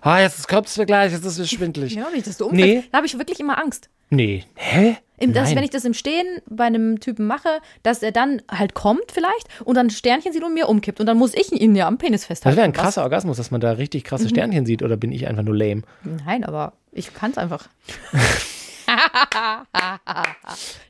Ah, 0.02 0.20
jetzt 0.20 0.46
kommt 0.46 0.66
es 0.68 0.76
mir 0.76 0.86
gleich, 0.86 1.10
jetzt 1.12 1.24
ist 1.24 1.38
es 1.38 1.50
schwindelig. 1.50 1.94
Ja, 1.94 2.08
nicht, 2.10 2.26
dass 2.26 2.36
du 2.36 2.50
Nee. 2.52 2.62
umfällst. 2.76 2.88
Da 2.92 2.96
habe 2.98 3.06
ich 3.06 3.18
wirklich 3.18 3.40
immer 3.40 3.58
Angst. 3.60 3.88
Nee. 4.10 4.44
Hä? 4.54 4.96
Im, 5.18 5.32
dass, 5.32 5.54
wenn 5.56 5.64
ich 5.64 5.70
das 5.70 5.86
im 5.86 5.94
Stehen 5.94 6.26
bei 6.46 6.64
einem 6.64 7.00
Typen 7.00 7.26
mache, 7.26 7.48
dass 7.82 8.02
er 8.02 8.12
dann 8.12 8.42
halt 8.50 8.74
kommt 8.74 9.10
vielleicht 9.10 9.48
und 9.64 9.74
dann 9.76 9.88
Sternchen 9.88 10.30
sieht 10.34 10.44
und 10.44 10.52
mir 10.52 10.68
umkippt. 10.68 11.00
Und 11.00 11.06
dann 11.06 11.16
muss 11.16 11.32
ich 11.34 11.50
ihn 11.52 11.74
ja 11.74 11.86
am 11.88 11.96
Penis 11.96 12.20
das 12.22 12.26
festhalten. 12.26 12.56
wäre 12.58 12.66
ein 12.66 12.76
Was? 12.76 12.82
krasser 12.82 13.02
Orgasmus, 13.02 13.38
dass 13.38 13.50
man 13.50 13.62
da 13.62 13.72
richtig 13.72 14.04
Mhm. 14.04 14.08
krasse 14.08 14.28
Sternchen 14.28 14.66
sieht 14.66 14.82
oder 14.82 14.98
bin 14.98 15.12
ich 15.12 15.26
einfach 15.26 15.42
nur 15.42 15.56
lame? 15.56 15.82
Nein, 16.26 16.44
aber 16.44 16.74
ich 16.92 17.14
kann 17.14 17.30
es 17.30 17.38
einfach. 17.38 17.66
danke, 18.86 20.02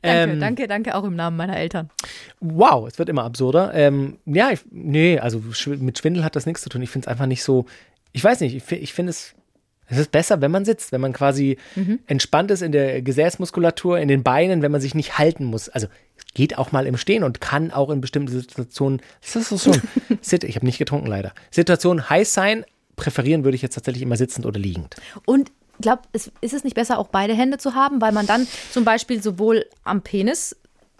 Ähm. 0.03 0.39
danke, 0.39 0.67
danke 0.67 0.95
auch 0.95 1.03
im 1.03 1.15
Namen 1.15 1.37
meiner 1.37 1.57
Eltern. 1.57 1.89
Wow, 2.39 2.87
es 2.87 2.99
wird 2.99 3.09
immer 3.09 3.23
absurder. 3.23 3.73
Ähm, 3.73 4.17
ja, 4.25 4.51
ich, 4.51 4.59
nee, 4.71 5.19
also 5.19 5.41
mit 5.67 5.97
Schwindel 5.97 6.23
hat 6.23 6.35
das 6.35 6.45
nichts 6.45 6.61
zu 6.61 6.69
tun. 6.69 6.81
Ich 6.81 6.89
finde 6.89 7.05
es 7.05 7.11
einfach 7.11 7.25
nicht 7.25 7.43
so. 7.43 7.65
Ich 8.13 8.23
weiß 8.23 8.41
nicht, 8.41 8.55
ich, 8.55 8.71
ich 8.71 8.93
finde 8.93 9.11
es. 9.11 9.33
Es 9.87 9.97
ist 9.97 10.11
besser, 10.11 10.41
wenn 10.41 10.51
man 10.51 10.65
sitzt, 10.65 10.91
wenn 10.91 11.01
man 11.01 11.13
quasi 11.13 11.57
entspannt 12.07 12.51
ist 12.51 12.61
in 12.61 12.71
der 12.71 13.01
Gesäßmuskulatur, 13.01 13.99
in 13.99 14.07
den 14.07 14.23
Beinen, 14.23 14.61
wenn 14.61 14.71
man 14.71 14.81
sich 14.81 14.95
nicht 14.95 15.17
halten 15.17 15.45
muss. 15.45 15.69
Also 15.69 15.87
geht 16.33 16.57
auch 16.57 16.71
mal 16.71 16.85
im 16.85 16.97
Stehen 16.97 17.23
und 17.23 17.41
kann 17.41 17.71
auch 17.71 17.89
in 17.89 18.01
bestimmten 18.01 18.31
Situationen. 18.31 19.01
Situation, 19.21 19.81
Sit, 20.21 20.43
ich 20.43 20.55
habe 20.55 20.65
nicht 20.65 20.77
getrunken 20.77 21.07
leider. 21.07 21.33
Situationen 21.51 22.09
heiß 22.09 22.33
sein. 22.33 22.65
Präferieren 22.95 23.43
würde 23.43 23.55
ich 23.55 23.61
jetzt 23.61 23.75
tatsächlich 23.75 24.03
immer 24.03 24.17
sitzend 24.17 24.45
oder 24.45 24.59
liegend. 24.59 24.95
Und 25.25 25.51
glaub, 25.79 26.07
es, 26.11 26.31
ist 26.41 26.53
es 26.53 26.63
nicht 26.63 26.75
besser, 26.75 26.97
auch 26.97 27.07
beide 27.07 27.33
Hände 27.33 27.57
zu 27.57 27.75
haben, 27.75 28.01
weil 28.01 28.11
man 28.11 28.27
dann 28.27 28.47
zum 28.71 28.83
Beispiel 28.83 29.21
sowohl 29.21 29.65
am 29.83 30.01
Penis 30.01 30.55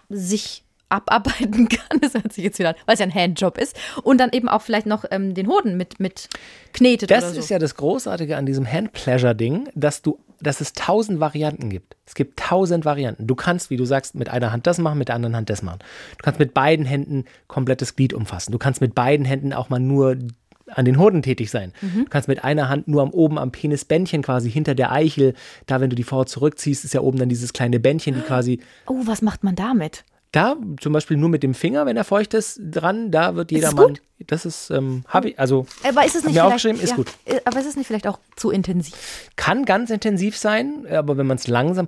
sich 0.10 0.64
abarbeiten 0.90 1.68
kann, 1.70 2.00
das 2.02 2.14
hört 2.14 2.34
sich 2.34 2.44
jetzt 2.44 2.60
wieder 2.60 2.70
an, 2.70 2.76
weil 2.86 2.94
es 2.94 3.00
ja 3.00 3.06
ein 3.06 3.14
Handjob 3.14 3.58
ist, 3.58 3.76
und 4.04 4.20
dann 4.20 4.32
eben 4.32 4.50
auch 4.50 4.62
vielleicht 4.62 4.86
noch 4.86 5.06
ähm, 5.12 5.34
den 5.34 5.48
Hoden 5.48 5.78
mit, 5.78 6.00
mit 6.00 6.30
knetet 6.74 7.12
Das 7.12 7.24
oder 7.26 7.34
so. 7.34 7.40
ist 7.40 7.50
ja 7.50 7.60
das 7.60 7.76
Großartige 7.76 8.38
an 8.38 8.46
diesem 8.46 8.72
Hand-Pleasure-Ding, 8.72 9.70
dass 9.76 10.02
du, 10.02 10.20
dass 10.40 10.62
es 10.62 10.74
tausend 10.74 11.20
Varianten 11.20 11.70
gibt. 11.70 11.96
Es 12.06 12.16
gibt 12.16 12.40
tausend 12.40 12.86
Varianten. 12.86 13.28
Du 13.28 13.36
kannst, 13.36 13.70
wie 13.70 13.78
du 13.78 13.86
sagst, 13.86 14.16
mit 14.16 14.30
einer 14.30 14.52
Hand 14.52 14.68
das 14.68 14.78
machen, 14.78 14.98
mit 14.98 15.10
der 15.10 15.16
anderen 15.16 15.36
Hand 15.36 15.50
das 15.50 15.62
machen. 15.62 15.80
Du 16.18 16.24
kannst 16.24 16.40
mit 16.40 16.54
beiden 16.54 16.86
Händen 16.86 17.26
komplettes 17.48 17.96
Glied 17.96 18.14
umfassen. 18.14 18.52
Du 18.52 18.58
kannst 18.58 18.82
mit 18.82 18.96
beiden 18.96 19.26
Händen 19.26 19.54
auch 19.54 19.70
mal 19.70 19.80
nur 19.80 20.18
an 20.70 20.86
den 20.86 21.00
Hoden 21.00 21.22
tätig 21.22 21.50
sein. 21.50 21.74
Mhm. 21.82 22.04
Du 22.04 22.10
kannst 22.10 22.28
mit 22.28 22.44
einer 22.44 22.70
Hand 22.70 22.88
nur 22.88 23.02
am 23.02 23.12
oben 23.12 23.38
am 23.38 23.52
Penisbändchen 23.52 24.22
quasi 24.22 24.52
hinter 24.52 24.76
der 24.76 24.92
Eichel, 24.92 25.34
da 25.66 25.80
wenn 25.82 25.90
du 25.90 25.96
die 25.96 26.04
Frau 26.04 26.24
zurückziehst, 26.26 26.84
ist 26.86 26.94
ja 26.94 27.02
oben 27.02 27.18
dann 27.18 27.30
dieses 27.30 27.54
kleine 27.54 27.80
Bändchen, 27.80 28.16
die 28.16 28.22
quasi 28.22 28.60
oh, 28.86 29.02
was 29.06 29.22
macht 29.22 29.44
man 29.44 29.56
damit? 29.56 30.04
Da 30.32 30.56
zum 30.82 30.94
Beispiel 30.94 31.18
nur 31.18 31.30
mit 31.30 31.44
dem 31.44 31.54
Finger, 31.54 31.86
wenn 31.86 31.98
er 31.98 32.04
feucht 32.04 32.34
ist, 32.34 32.60
dran, 32.62 33.12
da 33.12 33.36
wird 33.36 33.52
es 33.52 33.56
jedermann. 33.58 33.88
gut? 33.88 34.02
Das 34.28 34.46
ist, 34.46 34.70
ähm, 34.72 35.04
habe 35.08 35.30
ich, 35.30 35.40
also 35.40 35.66
Aber 35.88 36.06
ist 36.06 36.16
es 36.16 36.24
nicht 36.26 36.34
vielleicht, 36.40 36.66
ist 36.66 36.90
ja, 36.90 36.96
gut. 36.96 37.08
äh, 37.26 37.40
Aber 37.46 37.60
ist 37.60 37.68
es 37.68 37.76
nicht 37.76 37.88
vielleicht 37.88 38.08
auch 38.08 38.20
zu 38.36 38.50
intensiv? 38.52 38.96
kann 39.36 39.66
ganz 39.66 39.90
intensiv 39.90 40.38
sein, 40.38 40.86
aber 40.90 41.18
wenn 41.18 41.28
man 41.28 41.38
es 41.38 41.48
langsam. 41.48 41.88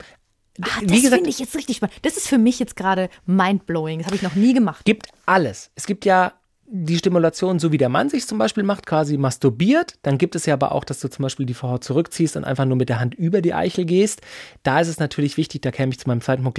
Wie 0.81 1.01
das 1.01 1.13
finde 1.13 1.29
ich 1.29 1.39
jetzt 1.39 1.55
richtig 1.55 1.77
spannend. 1.77 1.95
Das 2.01 2.17
ist 2.17 2.27
für 2.27 2.37
mich 2.37 2.59
jetzt 2.59 2.75
gerade 2.75 3.09
mindblowing. 3.25 3.99
Das 3.99 4.07
habe 4.07 4.15
ich 4.17 4.21
noch 4.21 4.35
nie 4.35 4.53
gemacht. 4.53 4.83
gibt 4.85 5.07
alles. 5.25 5.71
Es 5.75 5.85
gibt 5.85 6.03
ja 6.05 6.33
die 6.71 6.97
Stimulation, 6.97 7.57
so 7.59 7.71
wie 7.71 7.77
der 7.79 7.89
Mann 7.89 8.09
sich 8.09 8.27
zum 8.27 8.37
Beispiel 8.37 8.63
macht, 8.63 8.85
quasi 8.85 9.17
masturbiert. 9.17 9.95
Dann 10.03 10.17
gibt 10.17 10.35
es 10.35 10.45
ja 10.45 10.53
aber 10.53 10.71
auch, 10.73 10.83
dass 10.83 10.99
du 10.99 11.07
zum 11.07 11.23
Beispiel 11.23 11.45
die 11.45 11.53
Frau 11.55 11.77
zurückziehst 11.79 12.35
und 12.35 12.43
einfach 12.43 12.65
nur 12.65 12.77
mit 12.77 12.89
der 12.89 12.99
Hand 12.99 13.15
über 13.15 13.41
die 13.41 13.53
Eichel 13.53 13.85
gehst. 13.85 14.21
Da 14.61 14.79
ist 14.79 14.87
es 14.87 14.99
natürlich 14.99 15.37
wichtig, 15.37 15.61
da 15.61 15.71
käme 15.71 15.91
ich 15.91 15.99
zu 15.99 16.07
meinem 16.07 16.21
zweiten 16.21 16.43
Punkt, 16.43 16.55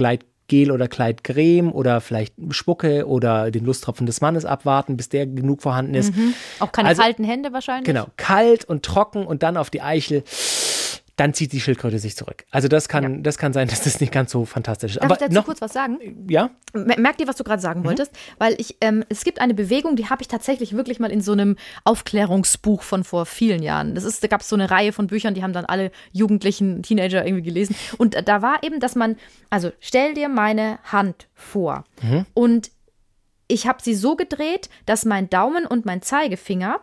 Gleitgel 0.51 0.71
oder 0.71 0.87
Gleitcreme 0.87 1.71
oder 1.71 2.01
vielleicht 2.01 2.33
Spucke 2.49 3.07
oder 3.07 3.51
den 3.51 3.63
Lusttropfen 3.65 4.05
des 4.05 4.19
Mannes 4.21 4.43
abwarten, 4.45 4.97
bis 4.97 5.07
der 5.09 5.25
genug 5.25 5.61
vorhanden 5.61 5.93
ist. 5.95 6.13
Auch 6.59 6.71
keine 6.71 6.89
Also- 6.89 7.01
kalten 7.01 7.23
Hände 7.23 7.53
wahrscheinlich. 7.53 7.85
Genau, 7.85 8.07
kalt 8.17 8.65
und 8.65 8.83
trocken 8.83 9.25
und 9.25 9.43
dann 9.43 9.55
auf 9.57 9.69
die 9.69 9.81
Eichel. 9.81 10.23
Dann 11.21 11.35
zieht 11.35 11.51
die 11.53 11.59
Schildkröte 11.61 11.99
sich 11.99 12.15
zurück. 12.15 12.45
Also 12.49 12.67
das 12.67 12.89
kann, 12.89 13.21
das 13.21 13.37
kann 13.37 13.53
sein, 13.53 13.67
dass 13.67 13.81
das 13.83 13.99
nicht 14.01 14.11
ganz 14.11 14.31
so 14.31 14.43
fantastisch 14.45 14.93
ist. 14.93 15.03
Darf 15.03 15.05
aber 15.05 15.13
ich 15.13 15.19
dazu 15.19 15.33
noch, 15.33 15.45
kurz 15.45 15.61
was 15.61 15.71
sagen? 15.71 15.99
ja, 16.27 16.49
Mer- 16.73 16.99
Merk 16.99 17.17
dir, 17.17 17.27
was 17.27 17.35
du 17.35 17.43
gerade 17.43 17.61
sagen 17.61 17.83
wolltest, 17.83 18.11
weil 18.39 18.55
ich, 18.57 18.77
ähm, 18.81 19.03
es 19.09 19.23
gibt 19.23 19.39
eine 19.39 19.53
Bewegung, 19.53 19.95
die 19.95 20.07
habe 20.09 20.23
ich 20.23 20.27
tatsächlich 20.27 20.73
wirklich 20.75 20.99
mal 20.99 21.11
in 21.11 21.21
so 21.21 21.33
einem 21.33 21.57
Aufklärungsbuch 21.83 22.81
von 22.81 23.03
vor 23.03 23.25
vielen 23.27 23.61
Jahren. 23.61 23.93
Das 23.93 24.03
ist, 24.03 24.23
da 24.23 24.27
gab 24.27 24.41
es 24.41 24.49
so 24.49 24.55
eine 24.55 24.71
Reihe 24.71 24.91
von 24.93 25.05
Büchern, 25.07 25.35
die 25.35 25.43
haben 25.43 25.53
dann 25.53 25.65
alle 25.65 25.91
jugendlichen 26.11 26.81
Teenager 26.81 27.23
irgendwie 27.23 27.43
gelesen. 27.43 27.75
Und 27.99 28.15
da 28.27 28.41
war 28.41 28.63
eben, 28.63 28.79
dass 28.79 28.95
man, 28.95 29.15
also 29.51 29.71
stell 29.79 30.13
dir 30.15 30.27
meine 30.29 30.79
Hand 30.91 31.27
vor 31.35 31.83
und 32.33 32.71
ich 33.47 33.67
habe 33.67 33.83
sie 33.83 33.95
so 33.95 34.15
gedreht, 34.15 34.69
dass 34.85 35.03
mein 35.05 35.29
Daumen 35.29 35.65
und 35.65 35.85
mein 35.85 36.01
Zeigefinger 36.01 36.79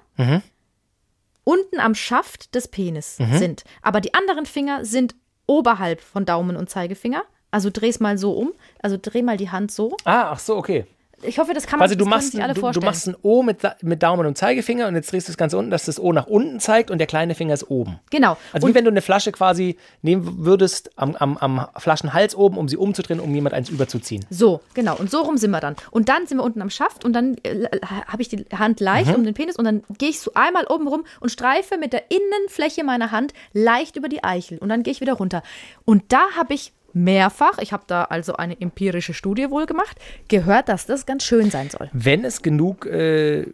unten 1.49 1.81
am 1.81 1.95
Schaft 1.95 2.55
des 2.55 2.69
Penis 2.69 3.17
sind. 3.39 3.65
Aber 3.81 4.03
die 4.03 4.13
anderen 4.13 4.45
Finger 4.45 4.85
sind 4.85 5.15
oberhalb 5.47 6.03
von 6.03 6.27
Daumen 6.27 6.57
und 6.57 6.69
Zeigefinger. 6.69 7.23
Also 7.51 7.71
dreh's 7.73 8.01
mal 8.01 8.19
so 8.19 8.33
um. 8.33 8.53
Also 8.83 8.99
dreh 9.01 9.23
mal 9.23 9.39
die 9.39 9.49
Hand 9.51 9.73
so. 9.73 9.97
Ah, 10.05 10.33
ach 10.33 10.39
so, 10.39 10.57
okay. 10.59 10.85
Ich 11.23 11.39
hoffe, 11.39 11.53
das 11.55 11.67
kann 11.67 11.79
man 11.79 11.87
Quasi 11.87 11.97
du 11.97 12.05
das 12.05 12.11
machst, 12.11 12.33
sich 12.33 12.43
alle 12.43 12.55
du, 12.55 12.61
du 12.61 12.61
vorstellen. 12.61 12.85
machst 12.87 13.09
ein 13.09 13.17
O 13.23 13.43
mit, 13.43 13.59
mit 13.83 14.03
Daumen 14.03 14.27
und 14.27 14.39
Zeigefinger 14.39 14.87
und 14.89 14.95
jetzt 14.95 15.11
drehst 15.13 15.29
du 15.29 15.33
es 15.33 15.37
ganz 15.37 15.53
unten, 15.53 15.71
dass 15.71 15.85
das 15.87 15.99
O 15.99 16.13
nach 16.13 16.27
unten 16.27 16.61
zeigt 16.61 16.91
und 16.91 16.99
der 16.99 17.07
kleine 17.07 17.35
Finger 17.35 17.55
ist 17.55 17.71
oben. 17.71 17.99
Genau. 18.11 18.37
Also 18.53 18.67
und 18.67 18.71
wie 18.73 18.75
wenn 18.77 18.85
du 18.85 18.91
eine 18.91 19.03
Flasche 19.03 19.33
quasi 19.33 19.77
nehmen 20.03 20.45
würdest 20.45 20.91
am, 20.97 21.17
am, 21.17 21.37
am 21.39 21.67
Flaschenhals 21.77 22.35
oben, 22.37 22.57
um 22.57 22.69
sie 22.69 22.77
umzudrehen, 22.77 23.19
um 23.21 23.35
jemand 23.35 23.55
eins 23.55 23.69
überzuziehen. 23.69 24.25
So, 24.31 24.61
genau. 24.75 24.97
Und 24.97 25.11
so 25.11 25.21
rum 25.23 25.37
sind 25.39 25.51
wir 25.51 25.61
dann. 25.61 25.75
Und 25.91 26.09
dann 26.09 26.27
sind 26.27 26.39
wir 26.39 26.45
unten 26.45 26.63
am 26.63 26.71
Schaft 26.71 27.05
und 27.05 27.13
dann 27.15 27.37
äh, 27.43 27.67
habe 28.07 28.23
ich 28.23 28.29
die 28.29 28.45
Hand 28.57 28.81
leicht 28.81 29.09
Mhm. 29.11 29.15
um 29.17 29.25
den 29.25 29.35
Penis 29.35 29.57
und 29.57 29.65
dann 29.65 29.83
gehe 29.99 30.11
ich 30.11 30.21
so 30.21 30.33
einmal 30.35 30.67
oben 30.69 30.87
rum 30.87 31.05
und 31.21 31.31
streife 31.31 31.79
mit 31.79 31.93
der 31.93 32.05
Innenfläche 32.11 32.85
meiner 32.85 33.11
Hand 33.11 33.33
leicht 33.53 33.97
über 33.97 34.09
die 34.09 34.23
Eichel 34.23 34.59
und 34.59 34.69
dann 34.69 34.83
gehe 34.83 34.93
ich 34.93 35.01
wieder 35.01 35.15
runter. 35.15 35.43
Und 35.85 36.05
da 36.13 36.21
habe 36.37 36.55
ich 36.55 36.73
mehrfach, 36.93 37.59
ich 37.59 37.73
habe 37.73 37.85
da 37.87 38.05
also 38.05 38.35
eine 38.37 38.61
empirische 38.61 39.15
Studie 39.15 39.51
wohl 39.51 39.67
gemacht, 39.67 39.99
gehört, 40.29 40.69
dass 40.69 40.87
das 40.87 41.07
ganz 41.07 41.25
schön 41.25 41.51
sein 41.51 41.71
soll. 41.71 41.89
Wenn 41.93 42.25
es 42.25 42.43
genug 42.43 42.87
äh, 42.87 43.47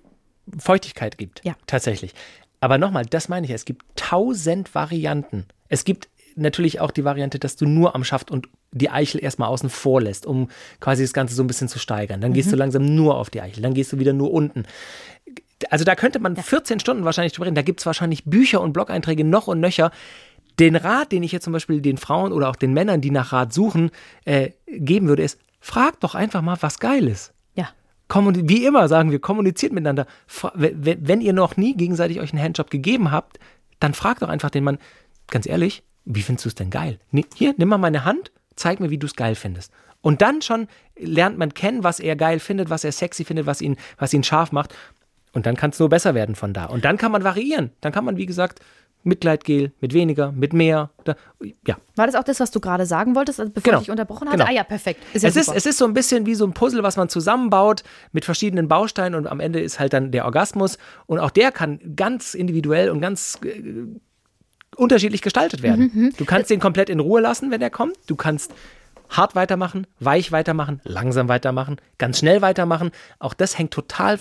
Feuchtigkeit 0.59 1.19
gibt. 1.19 1.41
Ja. 1.45 1.55
Tatsächlich. 1.67 2.15
Aber 2.61 2.79
nochmal, 2.79 3.05
das 3.07 3.29
meine 3.29 3.45
ich, 3.45 3.51
ja, 3.51 3.57
es 3.57 3.65
gibt 3.65 3.85
tausend 3.97 4.75
Varianten. 4.75 5.47
Es 5.69 5.85
gibt 5.85 6.09
natürlich 6.37 6.81
auch 6.81 6.91
die 6.91 7.05
Variante, 7.05 7.39
dass 7.39 7.57
du 7.57 7.67
nur 7.67 7.95
am 7.95 8.05
Schaft 8.05 8.31
und 8.31 8.49
die 8.73 8.91
Eichel 8.91 9.23
erstmal 9.23 9.49
außen 9.51 9.71
vor 9.71 10.01
lässt, 10.01 10.27
um 10.27 10.49
quasi 10.81 11.03
das 11.05 11.13
Ganze 11.13 11.35
so 11.35 11.43
ein 11.45 11.47
bisschen 11.47 11.69
zu 11.69 11.79
steigern. 11.79 12.21
Dann 12.21 12.31
Mhm. 12.31 12.35
gehst 12.35 12.51
du 12.53 12.57
langsam 12.57 12.95
nur 12.95 13.17
auf 13.19 13.31
die 13.31 13.41
Eichel, 13.41 13.63
dann 13.63 13.75
gehst 13.75 13.93
du 13.93 13.99
wieder 13.99 14.13
nur 14.13 14.33
unten. 14.33 14.65
Also 15.71 15.85
da 15.85 15.95
könnte 15.95 16.19
man 16.19 16.37
14 16.37 16.81
Stunden 16.81 17.05
wahrscheinlich 17.05 17.33
drüber 17.33 17.47
reden. 17.47 17.55
Da 17.55 17.63
gibt 17.63 17.81
es 17.81 17.87
wahrscheinlich 17.87 18.25
Bücher 18.25 18.61
und 18.61 18.73
Blog-Einträge 18.73 19.25
noch 19.25 19.47
und 19.47 19.61
nöcher. 19.61 19.93
Den 20.59 20.77
Rat, 20.77 21.11
den 21.13 21.23
ich 21.23 21.33
jetzt 21.33 21.45
zum 21.45 21.53
Beispiel 21.53 21.81
den 21.81 21.97
Frauen 21.99 22.33
oder 22.33 22.49
auch 22.49 22.57
den 22.57 22.73
Männern, 22.73 23.01
die 23.01 23.11
nach 23.11 23.33
Rat 23.33 23.53
suchen, 23.53 23.91
äh, 24.25 24.51
geben 24.67 25.09
würde, 25.09 25.23
ist, 25.23 25.39
fragt 25.61 26.05
doch 26.05 26.15
einfach 26.15 26.43
mal, 26.43 26.57
was 26.61 26.79
geil 26.79 27.09
ist. 27.09 27.33
Ja. 27.55 27.69
Kommuni 28.09 28.43
wie 28.49 28.65
immer 28.65 28.87
sagen 28.89 29.11
wir, 29.11 29.19
kommuniziert 29.19 29.73
miteinander. 29.73 30.07
Fra 30.27 30.53
wenn, 30.55 31.21
ihr 31.21 31.33
noch 31.33 31.57
nie 31.57 31.77
gegenseitig 31.77 32.21
euch 32.21 32.33
einen 32.33 32.43
Handjob 32.43 32.71
gegeben 32.71 33.11
habt, 33.11 33.39
dann 33.81 33.95
fragt 33.95 34.23
doch 34.23 34.29
einfach 34.29 34.51
den 34.51 34.65
Mann, 34.65 34.79
ganz 35.29 35.47
ehrlich, 35.47 35.83
wie 36.05 36.23
findest 36.23 36.45
du 36.45 36.49
es 36.51 36.55
denn 36.55 36.71
geil? 36.71 36.99
Ni- 37.11 37.27
Hier, 37.35 37.55
nimm 37.57 37.69
mal 37.69 37.79
meine 37.79 38.05
Hand, 38.05 38.31
zeig 38.57 38.79
mir, 38.79 38.91
wie 38.91 38.99
du 38.99 39.07
es 39.07 39.17
geil 39.17 39.35
findest. 39.35 39.73
Und 40.03 40.21
dann 40.21 40.43
schon 40.43 40.69
lernt 40.99 41.39
man 41.39 41.55
kennen, 41.55 41.83
was 41.83 41.99
er 41.99 42.15
geil 42.15 42.39
findet, 42.39 42.69
was 42.69 42.85
er 42.85 42.93
sexy 42.93 43.25
findet, 43.25 43.47
was 43.47 43.63
ihn, 43.63 43.77
was 43.97 44.13
ihn 44.13 44.23
scharf 44.23 44.53
macht. 44.53 44.75
Und 45.33 45.47
dann 45.47 45.57
kann 45.57 45.71
es 45.71 45.79
nur 45.79 45.89
besser 45.89 46.15
werden 46.15 46.35
von 46.35 46.53
da. 46.53 46.67
Und 46.67 46.85
dann 46.85 46.99
kann 46.99 47.11
man 47.11 47.25
variieren. 47.25 47.71
Dann 47.81 47.91
kann 47.91 48.05
man, 48.05 48.19
wie 48.19 48.27
gesagt, 48.27 48.61
mit 49.05 49.21
Gleitgel, 49.21 49.73
mit 49.81 49.93
weniger, 49.95 50.33
mit 50.33 50.53
mehr. 50.53 50.91
Da, 51.05 51.15
ja, 51.67 51.77
War 51.95 52.07
das 52.07 52.15
auch 52.15 52.25
das, 52.25 52.41
was 52.41 52.51
du 52.51 52.59
gerade 52.59 52.87
sagen 52.87 53.15
wolltest, 53.15 53.39
also 53.39 53.53
bevor 53.53 53.65
Genau. 53.65 53.79
ich 53.79 53.85
dich 53.85 53.91
unterbrochen 53.91 54.29
hatte? 54.29 54.39
Genau. 54.39 54.49
Ah 54.51 54.53
ja, 54.53 54.65
perfekt. 54.65 55.01
Ist 55.13 55.23
ja 55.23 55.29
es, 55.29 55.37
ist, 55.37 55.49
es 55.55 55.67
ist 55.67 55.79
so 55.79 55.85
ein 55.85 55.93
bisschen 55.95 56.27
wie 56.27 56.35
so 56.35 56.45
ein 56.47 56.53
Puzzle, 56.55 56.83
was 56.83 56.97
man 56.97 57.09
zusammenbaut 57.09 57.85
mit 58.13 58.25
verschiedenen 58.25 58.67
Bausteinen 58.67 59.15
und 59.15 59.27
am 59.27 59.41
Ende 59.41 59.61
ist 59.61 59.79
halt 59.79 59.93
dann 59.93 60.11
der 60.11 60.25
Orgasmus. 60.25 60.79
Und 61.07 61.19
auch 61.21 61.31
der 61.31 61.53
kann 61.53 61.79
ganz 61.97 62.35
individuell 62.35 62.91
und 62.91 63.01
ganz 63.01 63.39
äh, 63.45 63.63
unterschiedlich 64.77 65.23
gestaltet 65.23 65.63
werden. 65.63 65.91
Mhm, 65.95 66.13
Du 66.17 66.25
kannst 66.25 66.51
den 66.51 66.61
komplett 66.61 66.89
in 66.91 67.01
Ruhe 67.01 67.21
lassen, 67.21 67.51
wenn 67.51 67.63
er 67.63 67.71
kommt. 67.71 67.97
Du 68.07 68.17
kannst 68.17 68.53
hart 69.11 69.35
weitermachen, 69.37 69.87
weich 70.01 70.33
weitermachen, 70.33 70.81
langsam 70.85 71.29
weitermachen, 71.29 71.77
ganz 71.99 72.19
schnell 72.19 72.43
weitermachen. 72.43 72.91
Auch 73.19 73.35
das 73.35 73.57
hängt 73.59 73.71
total 73.71 74.19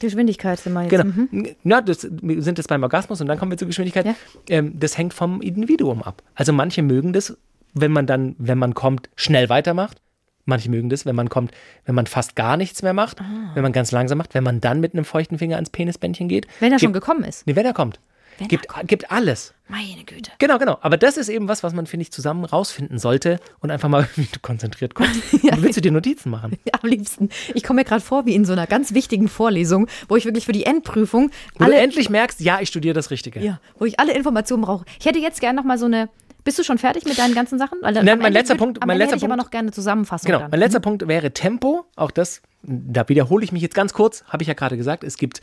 Geschwindigkeit 0.00 0.58
sind 0.58 0.72
wir 0.72 0.82
jetzt. 0.82 0.90
Genau. 0.90 1.04
Mhm. 1.04 1.48
Ja, 1.64 1.80
das, 1.80 2.08
wir 2.10 2.42
sind 2.42 2.58
jetzt 2.58 2.68
beim 2.68 2.82
Orgasmus 2.82 3.20
und 3.20 3.26
dann 3.26 3.38
kommen 3.38 3.50
wir 3.50 3.58
zur 3.58 3.68
Geschwindigkeit. 3.68 4.06
Ja. 4.06 4.14
Ähm, 4.48 4.78
das 4.78 4.96
hängt 4.98 5.14
vom 5.14 5.40
Individuum 5.40 6.02
ab. 6.02 6.22
Also 6.34 6.52
manche 6.52 6.82
mögen 6.82 7.12
das, 7.12 7.36
wenn 7.74 7.92
man 7.92 8.06
dann, 8.06 8.34
wenn 8.38 8.58
man 8.58 8.74
kommt, 8.74 9.08
schnell 9.16 9.48
weitermacht. 9.48 10.00
Manche 10.46 10.68
mögen 10.70 10.90
das, 10.90 11.06
wenn 11.06 11.16
man 11.16 11.30
kommt, 11.30 11.52
wenn 11.86 11.94
man 11.94 12.06
fast 12.06 12.36
gar 12.36 12.56
nichts 12.58 12.82
mehr 12.82 12.92
macht, 12.92 13.20
Ah. 13.20 13.52
wenn 13.54 13.62
man 13.62 13.72
ganz 13.72 13.92
langsam 13.92 14.18
macht, 14.18 14.34
wenn 14.34 14.44
man 14.44 14.60
dann 14.60 14.78
mit 14.80 14.92
einem 14.92 15.04
feuchten 15.06 15.38
Finger 15.38 15.56
ans 15.56 15.70
Penisbändchen 15.70 16.28
geht. 16.28 16.46
Wenn 16.60 16.70
er 16.72 16.78
schon 16.78 16.92
Gibt- 16.92 17.02
gekommen 17.04 17.24
ist. 17.24 17.46
Nee, 17.46 17.56
wenn 17.56 17.64
er 17.64 17.72
kommt. 17.72 17.98
Wenn 18.38 18.48
gibt, 18.48 18.66
gibt 18.86 19.10
alles. 19.10 19.54
Meine 19.66 20.04
Güte. 20.04 20.30
Genau, 20.38 20.58
genau. 20.58 20.78
Aber 20.82 20.98
das 20.98 21.16
ist 21.16 21.28
eben 21.30 21.48
was, 21.48 21.62
was 21.62 21.72
man, 21.72 21.86
finde 21.86 22.02
ich, 22.02 22.12
zusammen 22.12 22.44
rausfinden 22.44 22.98
sollte 22.98 23.40
und 23.60 23.70
einfach 23.70 23.88
mal, 23.88 24.06
wie 24.16 24.28
du 24.30 24.38
konzentriert 24.40 24.94
kommst. 24.94 25.20
Willst 25.56 25.76
du 25.76 25.80
dir 25.80 25.92
Notizen 25.92 26.30
machen? 26.30 26.58
Ja, 26.66 26.78
am 26.82 26.88
liebsten. 26.88 27.28
Ich 27.54 27.62
komme 27.62 27.80
mir 27.80 27.84
gerade 27.84 28.00
vor 28.02 28.26
wie 28.26 28.34
in 28.34 28.44
so 28.44 28.52
einer 28.52 28.66
ganz 28.66 28.94
wichtigen 28.94 29.28
Vorlesung, 29.28 29.86
wo 30.08 30.16
ich 30.16 30.24
wirklich 30.24 30.44
für 30.46 30.52
die 30.52 30.64
Endprüfung 30.64 31.30
Wo 31.58 31.64
alle, 31.64 31.74
du 31.74 31.80
endlich 31.80 32.10
merkst, 32.10 32.40
ja, 32.40 32.60
ich 32.60 32.68
studiere 32.68 32.94
das 32.94 33.10
Richtige. 33.10 33.40
ja, 33.40 33.60
wo 33.78 33.84
ich 33.84 33.98
alle 34.00 34.14
Informationen 34.14 34.62
brauche. 34.62 34.84
Ich 34.98 35.06
hätte 35.06 35.18
jetzt 35.18 35.40
gerne 35.40 35.56
noch 35.56 35.64
mal 35.64 35.78
so 35.78 35.86
eine. 35.86 36.08
Bist 36.44 36.58
du 36.58 36.62
schon 36.62 36.76
fertig 36.78 37.04
mit 37.06 37.18
deinen 37.18 37.34
ganzen 37.34 37.58
Sachen? 37.58 37.78
Weil 37.80 37.94
Nein, 37.94 38.18
mein 38.18 38.32
letzter 38.32 38.54
Punkt- 38.54 38.78
mein 38.86 38.98
letzter 38.98 39.16
ich 39.16 39.24
aber 39.24 39.30
Punkt- 39.32 39.44
noch 39.44 39.50
gerne 39.50 39.66
eine 39.66 39.72
Zusammenfassung. 39.72 40.26
Genau, 40.26 40.40
dann. 40.40 40.50
mein 40.50 40.60
letzter 40.60 40.80
Punkt 40.80 41.08
wäre 41.08 41.32
Tempo. 41.32 41.86
Auch 41.96 42.10
das, 42.10 42.42
da 42.62 43.08
wiederhole 43.08 43.42
ich 43.44 43.50
mich 43.52 43.62
jetzt 43.62 43.74
ganz 43.74 43.94
kurz, 43.94 44.24
habe 44.28 44.42
ich 44.42 44.48
ja 44.48 44.54
gerade 44.54 44.76
gesagt. 44.76 45.04
Es 45.04 45.16
gibt 45.16 45.40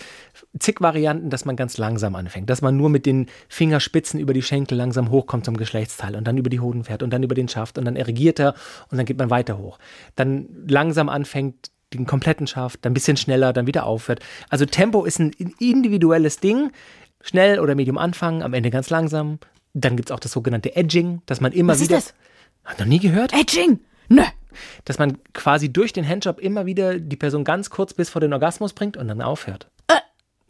zig 0.59 0.79
Varianten, 0.79 1.29
dass 1.31 1.43
man 1.43 1.55
ganz 1.55 1.77
langsam 1.79 2.15
anfängt. 2.15 2.49
Dass 2.51 2.61
man 2.61 2.77
nur 2.77 2.89
mit 2.89 3.05
den 3.07 3.25
Fingerspitzen 3.49 4.19
über 4.19 4.33
die 4.33 4.43
Schenkel 4.43 4.77
langsam 4.77 5.09
hochkommt 5.09 5.45
zum 5.45 5.57
Geschlechtsteil 5.57 6.15
und 6.15 6.25
dann 6.25 6.37
über 6.37 6.49
die 6.51 6.59
Hoden 6.59 6.83
fährt 6.83 7.01
und 7.01 7.09
dann 7.11 7.23
über 7.23 7.33
den 7.35 7.47
Schaft 7.47 7.79
und 7.79 7.85
dann 7.85 7.95
erregiert 7.95 8.39
er 8.39 8.53
und 8.91 8.97
dann 8.97 9.05
geht 9.07 9.17
man 9.17 9.29
weiter 9.31 9.57
hoch. 9.57 9.79
Dann 10.15 10.47
langsam 10.67 11.09
anfängt, 11.09 11.71
den 11.93 12.05
kompletten 12.05 12.45
Schaft, 12.47 12.85
dann 12.85 12.91
ein 12.91 12.93
bisschen 12.93 13.17
schneller, 13.17 13.53
dann 13.53 13.67
wieder 13.67 13.85
aufhört. 13.85 14.19
Also 14.49 14.65
Tempo 14.65 15.03
ist 15.03 15.19
ein 15.19 15.31
individuelles 15.59 16.39
Ding. 16.39 16.71
Schnell 17.23 17.59
oder 17.59 17.75
medium 17.75 17.97
anfangen, 17.97 18.43
am 18.43 18.53
Ende 18.53 18.69
ganz 18.69 18.89
langsam. 18.89 19.39
Dann 19.73 19.95
gibt 19.95 20.09
es 20.09 20.15
auch 20.15 20.19
das 20.19 20.31
sogenannte 20.31 20.75
Edging, 20.75 21.21
dass 21.25 21.41
man 21.41 21.51
immer 21.51 21.73
Was 21.73 21.81
ist 21.81 21.89
wieder. 21.89 21.97
das? 21.97 22.13
Hat 22.65 22.79
noch 22.79 22.85
nie 22.87 22.99
gehört? 22.99 23.33
Edging! 23.33 23.79
Nö. 24.09 24.23
dass 24.83 24.99
man 24.99 25.17
quasi 25.33 25.71
durch 25.71 25.93
den 25.93 26.05
Handjob 26.05 26.39
immer 26.39 26.65
wieder 26.65 26.99
die 26.99 27.15
Person 27.15 27.45
ganz 27.45 27.69
kurz 27.69 27.93
bis 27.93 28.09
vor 28.09 28.19
den 28.19 28.33
Orgasmus 28.33 28.73
bringt 28.73 28.97
und 28.97 29.07
dann 29.07 29.21
aufhört. 29.21 29.67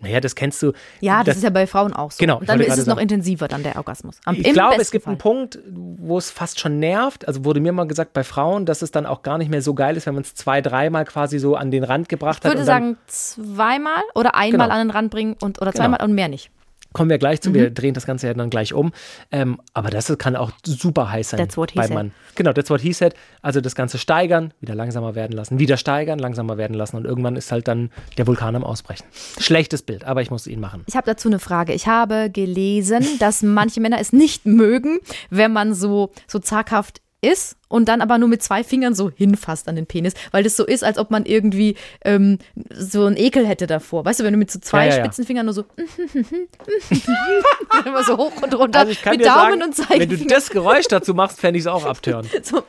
Naja, 0.04 0.20
das 0.20 0.34
kennst 0.34 0.63
du. 0.63 0.72
Äh. 0.72 0.74
Ja, 1.01 1.18
das, 1.20 1.25
das 1.28 1.38
ist 1.38 1.44
ja 1.44 1.51
bei 1.51 1.68
Frauen 1.68 1.94
auch 1.94 2.10
so. 2.10 2.18
Genau, 2.18 2.38
Und 2.38 2.42
ich 2.42 2.48
dann 2.48 2.60
ist 2.60 2.70
es 2.75 2.88
noch 2.88 2.96
sagen. 2.96 3.01
intensiver, 3.01 3.48
dann 3.48 3.62
der 3.62 3.75
Orgasmus. 3.75 4.18
Am, 4.25 4.34
ich 4.34 4.51
glaube, 4.51 4.78
es 4.82 4.90
gibt 4.90 5.04
Fall. 5.04 5.12
einen 5.12 5.20
Punkt, 5.20 5.60
wo 5.68 6.18
es 6.18 6.32
fast 6.32 6.60
schon 6.60 6.80
nervt. 6.80 7.28
Also 7.28 7.46
wurde 7.46 7.60
mir 7.60 7.72
mal 7.72 7.86
gesagt 7.86 8.12
bei 8.13 8.24
Frauen, 8.24 8.66
dass 8.66 8.82
es 8.82 8.90
dann 8.90 9.06
auch 9.06 9.22
gar 9.22 9.38
nicht 9.38 9.51
mehr 9.51 9.62
so 9.62 9.75
geil 9.75 9.96
ist, 9.96 10.08
wenn 10.08 10.16
man 10.16 10.24
es 10.24 10.34
zwei, 10.34 10.60
dreimal 10.62 11.06
quasi 11.06 11.38
so 11.38 11.56
an 11.56 11.70
den 11.70 11.84
Rand 11.84 12.10
gebracht 12.10 12.40
Ich 12.40 12.46
hat. 12.46 12.54
würde 12.58 12.62
und 12.62 12.68
dann 12.68 12.96
sagen, 12.96 12.98
zweimal 13.06 14.01
oder 14.16 14.34
einmal 14.34 14.70
Genau. 14.70 14.74
an 14.80 14.88
den 14.88 14.90
Rand 14.92 15.12
bringen 15.12 15.36
und, 15.40 15.62
oder 15.62 15.72
Genau. 15.72 15.84
zweimal 15.84 16.01
und 16.04 16.13
mehr 16.16 16.30
nicht. 16.30 16.50
Kommen 16.93 17.10
wir 17.10 17.17
gleich 17.17 17.41
zu. 17.41 17.53
Wir 17.53 17.69
Mhm. 17.69 17.74
drehen 17.74 17.93
das 17.93 18.05
Ganze 18.05 18.27
ja 18.27 18.33
dann 18.33 18.50
gleich 18.50 18.74
um. 18.74 18.91
Ähm, 19.31 19.60
aber 19.74 19.89
das 19.89 20.15
kann 20.17 20.36
auch 20.36 20.51
super 20.65 21.12
heiß 21.12 21.29
sein. 21.31 21.39
That's 21.39 21.57
what 21.57 21.71
he 21.71 21.79
said. 21.81 21.91
Mann. 21.91 22.12
Genau, 22.36 22.53
that's 22.53 22.69
what 22.69 22.81
he 22.81 22.93
said. 22.93 23.13
Also 23.41 23.62
das 23.62 23.75
Ganze 23.75 23.98
steigern, 23.98 24.53
wieder 24.60 24.75
langsamer 24.75 25.15
werden 25.15 25.33
lassen, 25.33 25.60
wieder 25.60 25.77
steigern, 25.77 26.19
langsamer 26.19 26.57
werden 26.57 26.74
lassen 26.74 26.98
und 26.98 27.05
irgendwann 27.05 27.36
ist 27.36 27.51
halt 27.51 27.67
dann 27.67 27.91
der 28.17 28.27
Vulkan 28.27 28.55
am 28.55 28.63
Ausbrechen. 28.63 29.05
Schlechtes 29.39 29.81
Bild, 29.81 30.03
aber 30.03 30.21
ich 30.21 30.31
muss 30.31 30.48
ihn 30.48 30.60
machen. 30.60 30.83
Ich 30.88 30.95
habe 30.95 31.05
dazu 31.05 31.27
eine 31.29 31.39
Frage. 31.39 31.74
Ich 31.74 31.88
habe 31.88 32.29
gelesen, 32.31 33.05
dass 33.19 33.41
manche 33.43 33.81
Männer 33.81 34.00
es 34.00 34.13
nicht 34.13 34.45
mögen, 34.45 35.00
wenn 35.29 35.51
man 35.53 35.74
so, 35.74 36.12
so 36.27 36.39
zaghaft 36.39 37.01
ist 37.22 37.56
und 37.68 37.86
dann 37.86 38.01
aber 38.01 38.18
nur 38.18 38.28
mit 38.28 38.44
zwei 38.44 38.63
Fingern 38.63 38.96
so 38.96 39.10
hinfasst 39.10 39.70
an 39.70 39.75
den 39.75 39.86
Penis, 39.86 40.13
weil 40.32 40.44
das 40.44 40.58
so 40.58 40.66
ist, 40.66 40.84
als 40.84 40.98
ob 40.98 41.12
man 41.12 41.25
irgendwie 41.25 41.75
ähm, 42.04 42.40
so 42.74 43.06
einen 43.06 43.16
Ekel 43.16 43.48
hätte 43.48 43.68
davor. 43.68 44.04
Weißt 44.06 44.20
du, 44.20 44.24
wenn 44.24 44.34
du 44.34 44.40
mit 44.40 44.51
so 44.51 44.60
zwei 44.60 44.88
Ja, 44.88 44.98
ja, 44.98 45.04
spitzen 45.04 45.25
Fingern 45.25 45.46
nur 45.46 45.54
so 45.54 45.66
immer 47.86 48.04
so 48.04 48.18
hoch 48.18 48.42
und 48.42 48.54
runter 48.56 48.80
Also 48.80 48.92
mit 49.10 49.25
Daumen 49.25 49.25
sagen, 49.25 49.54
und 49.54 49.62
wenn 49.62 49.72
du 49.72 49.84
Zeigefinger. 49.84 50.28
das 50.30 50.50
Geräusch 50.50 50.88
dazu 50.88 51.13
machst, 51.13 51.40
fände 51.40 51.58
ich 51.58 51.63
es 51.63 51.68
auch 51.68 51.86
abtören. 51.86 52.28
So, 52.44 52.63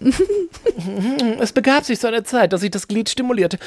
Es 1.40 1.52
begab 1.52 1.84
sich 1.84 1.98
so 1.98 2.08
eine 2.08 2.22
Zeit, 2.22 2.52
dass 2.52 2.62
ich 2.62 2.70
das 2.70 2.88
Glied 2.88 3.10
stimulierte. 3.10 3.58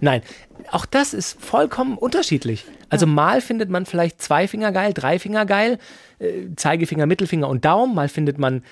Nein, 0.00 0.22
auch 0.70 0.86
das 0.86 1.14
ist 1.14 1.40
vollkommen 1.42 1.98
unterschiedlich. 1.98 2.64
Also 2.88 3.06
mal 3.06 3.40
findet 3.40 3.70
man 3.70 3.86
vielleicht 3.86 4.22
zwei 4.22 4.48
Finger 4.48 4.72
geil, 4.72 4.92
drei 4.94 5.18
Finger 5.18 5.46
geil, 5.46 5.78
äh, 6.18 6.54
Zeigefinger, 6.56 7.06
Mittelfinger 7.06 7.48
und 7.48 7.64
Daumen. 7.64 7.94
Mal 7.94 8.08
findet 8.08 8.38
man 8.38 8.62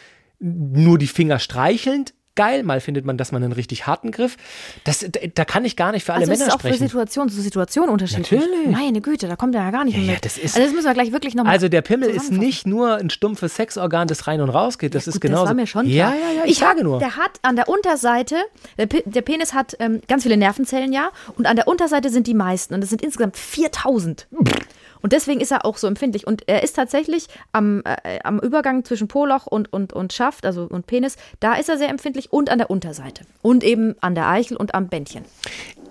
nur 0.41 0.99
die 0.99 1.07
Finger 1.07 1.39
streichelnd 1.39 2.15
geil. 2.39 2.63
Mal 2.63 2.81
findet 2.81 3.05
man, 3.05 3.19
dass 3.19 3.33
man 3.33 3.43
einen 3.43 3.53
richtig 3.53 3.87
harten 3.87 4.11
Griff. 4.13 4.37
Das, 4.85 5.05
da, 5.35 5.45
kann 5.45 5.65
ich 5.65 5.77
gar 5.77 5.93
nicht 5.93 6.05
für 6.05 6.13
alle 6.15 6.23
also 6.23 6.33
ist 6.33 6.39
Männer 6.39 6.49
es 6.49 6.55
auch 6.55 6.61
für 6.61 6.69
sprechen. 6.69 6.87
Situation 6.87 7.29
zu 7.29 7.41
Situation 7.43 7.89
unterschiedlich. 7.91 8.31
Natürlich. 8.31 8.67
Meine 8.71 9.01
Güte, 9.01 9.29
da 9.29 9.37
kommt 9.37 9.55
er 9.55 9.63
ja 9.65 9.71
gar 9.71 9.85
nicht 9.85 9.97
Ja, 9.97 10.03
mehr 10.05 10.15
ja, 10.15 10.19
das 10.23 10.39
ist- 10.39 10.55
also 10.57 10.67
das 10.67 10.73
müssen 10.73 10.87
wir 10.87 10.95
gleich 10.95 11.13
wirklich 11.13 11.35
nochmal 11.35 11.53
Also 11.53 11.69
der 11.69 11.83
Pimmel 11.83 12.09
ist 12.11 12.33
nicht 12.33 12.67
nur 12.67 12.95
ein 12.97 13.11
stumpfes 13.11 13.57
Sexorgan, 13.57 14.09
das 14.09 14.27
rein 14.27 14.41
und 14.41 14.49
raus 14.51 14.79
geht. 14.79 14.95
Das 14.95 15.07
ist 15.07 15.15
Gut, 15.15 15.23
genauso. 15.23 15.43
Das 15.45 15.49
war 15.51 15.55
mir 15.57 15.67
schon 15.67 15.87
Ja, 15.89 16.11
klar. 16.13 16.21
ja, 16.21 16.39
ja. 16.39 16.45
Ich, 16.47 16.59
sage 16.59 16.79
hab, 16.79 16.85
nur. 16.85 16.99
Der 17.01 17.17
hat 17.17 17.33
an 17.43 17.57
der 17.57 17.69
Unterseite, 17.69 18.37
der 18.77 19.23
Penis 19.23 19.53
hat 19.53 19.77
ähm, 19.81 20.01
ganz 20.09 20.23
viele 20.23 20.37
Nervenzellen, 20.37 20.93
ja, 20.93 21.11
und 21.37 21.47
an 21.47 21.57
der 21.57 21.67
Unterseite 21.69 22.09
sind 22.11 22.27
die 22.27 22.35
meisten 22.35 22.75
und 22.75 22.81
das 22.81 22.91
sind 22.91 23.03
insgesamt 23.03 23.37
4000. 23.37 24.27
Und 25.03 25.13
deswegen 25.13 25.41
ist 25.41 25.53
er 25.53 25.65
auch 25.65 25.77
so 25.77 25.87
empfindlich. 25.87 26.27
Und 26.27 26.49
er 26.49 26.63
ist 26.63 26.75
tatsächlich 26.75 27.27
am, 27.53 27.83
äh, 27.85 28.19
am 28.25 28.39
Übergang 28.39 28.85
zwischen 28.85 29.09
Poloch 29.09 29.47
und, 29.47 29.73
und, 29.73 29.93
und 29.93 30.13
Schaft, 30.13 30.47
also 30.47 30.65
und 30.65 30.87
Penis, 30.87 31.17
da 31.41 31.55
ist 31.55 31.69
er 31.69 31.79
sehr 31.79 31.89
empfindlich 31.89 32.33
und 32.33 32.51
an 32.51 32.59
der 32.59 32.71
Unterseite. 32.71 33.25
Und 33.43 33.65
eben 33.65 33.95
an 34.01 34.15
der 34.15 34.29
Eichel 34.29 34.57
und 34.57 34.75
am 34.75 34.89
Bändchen. 34.89 35.25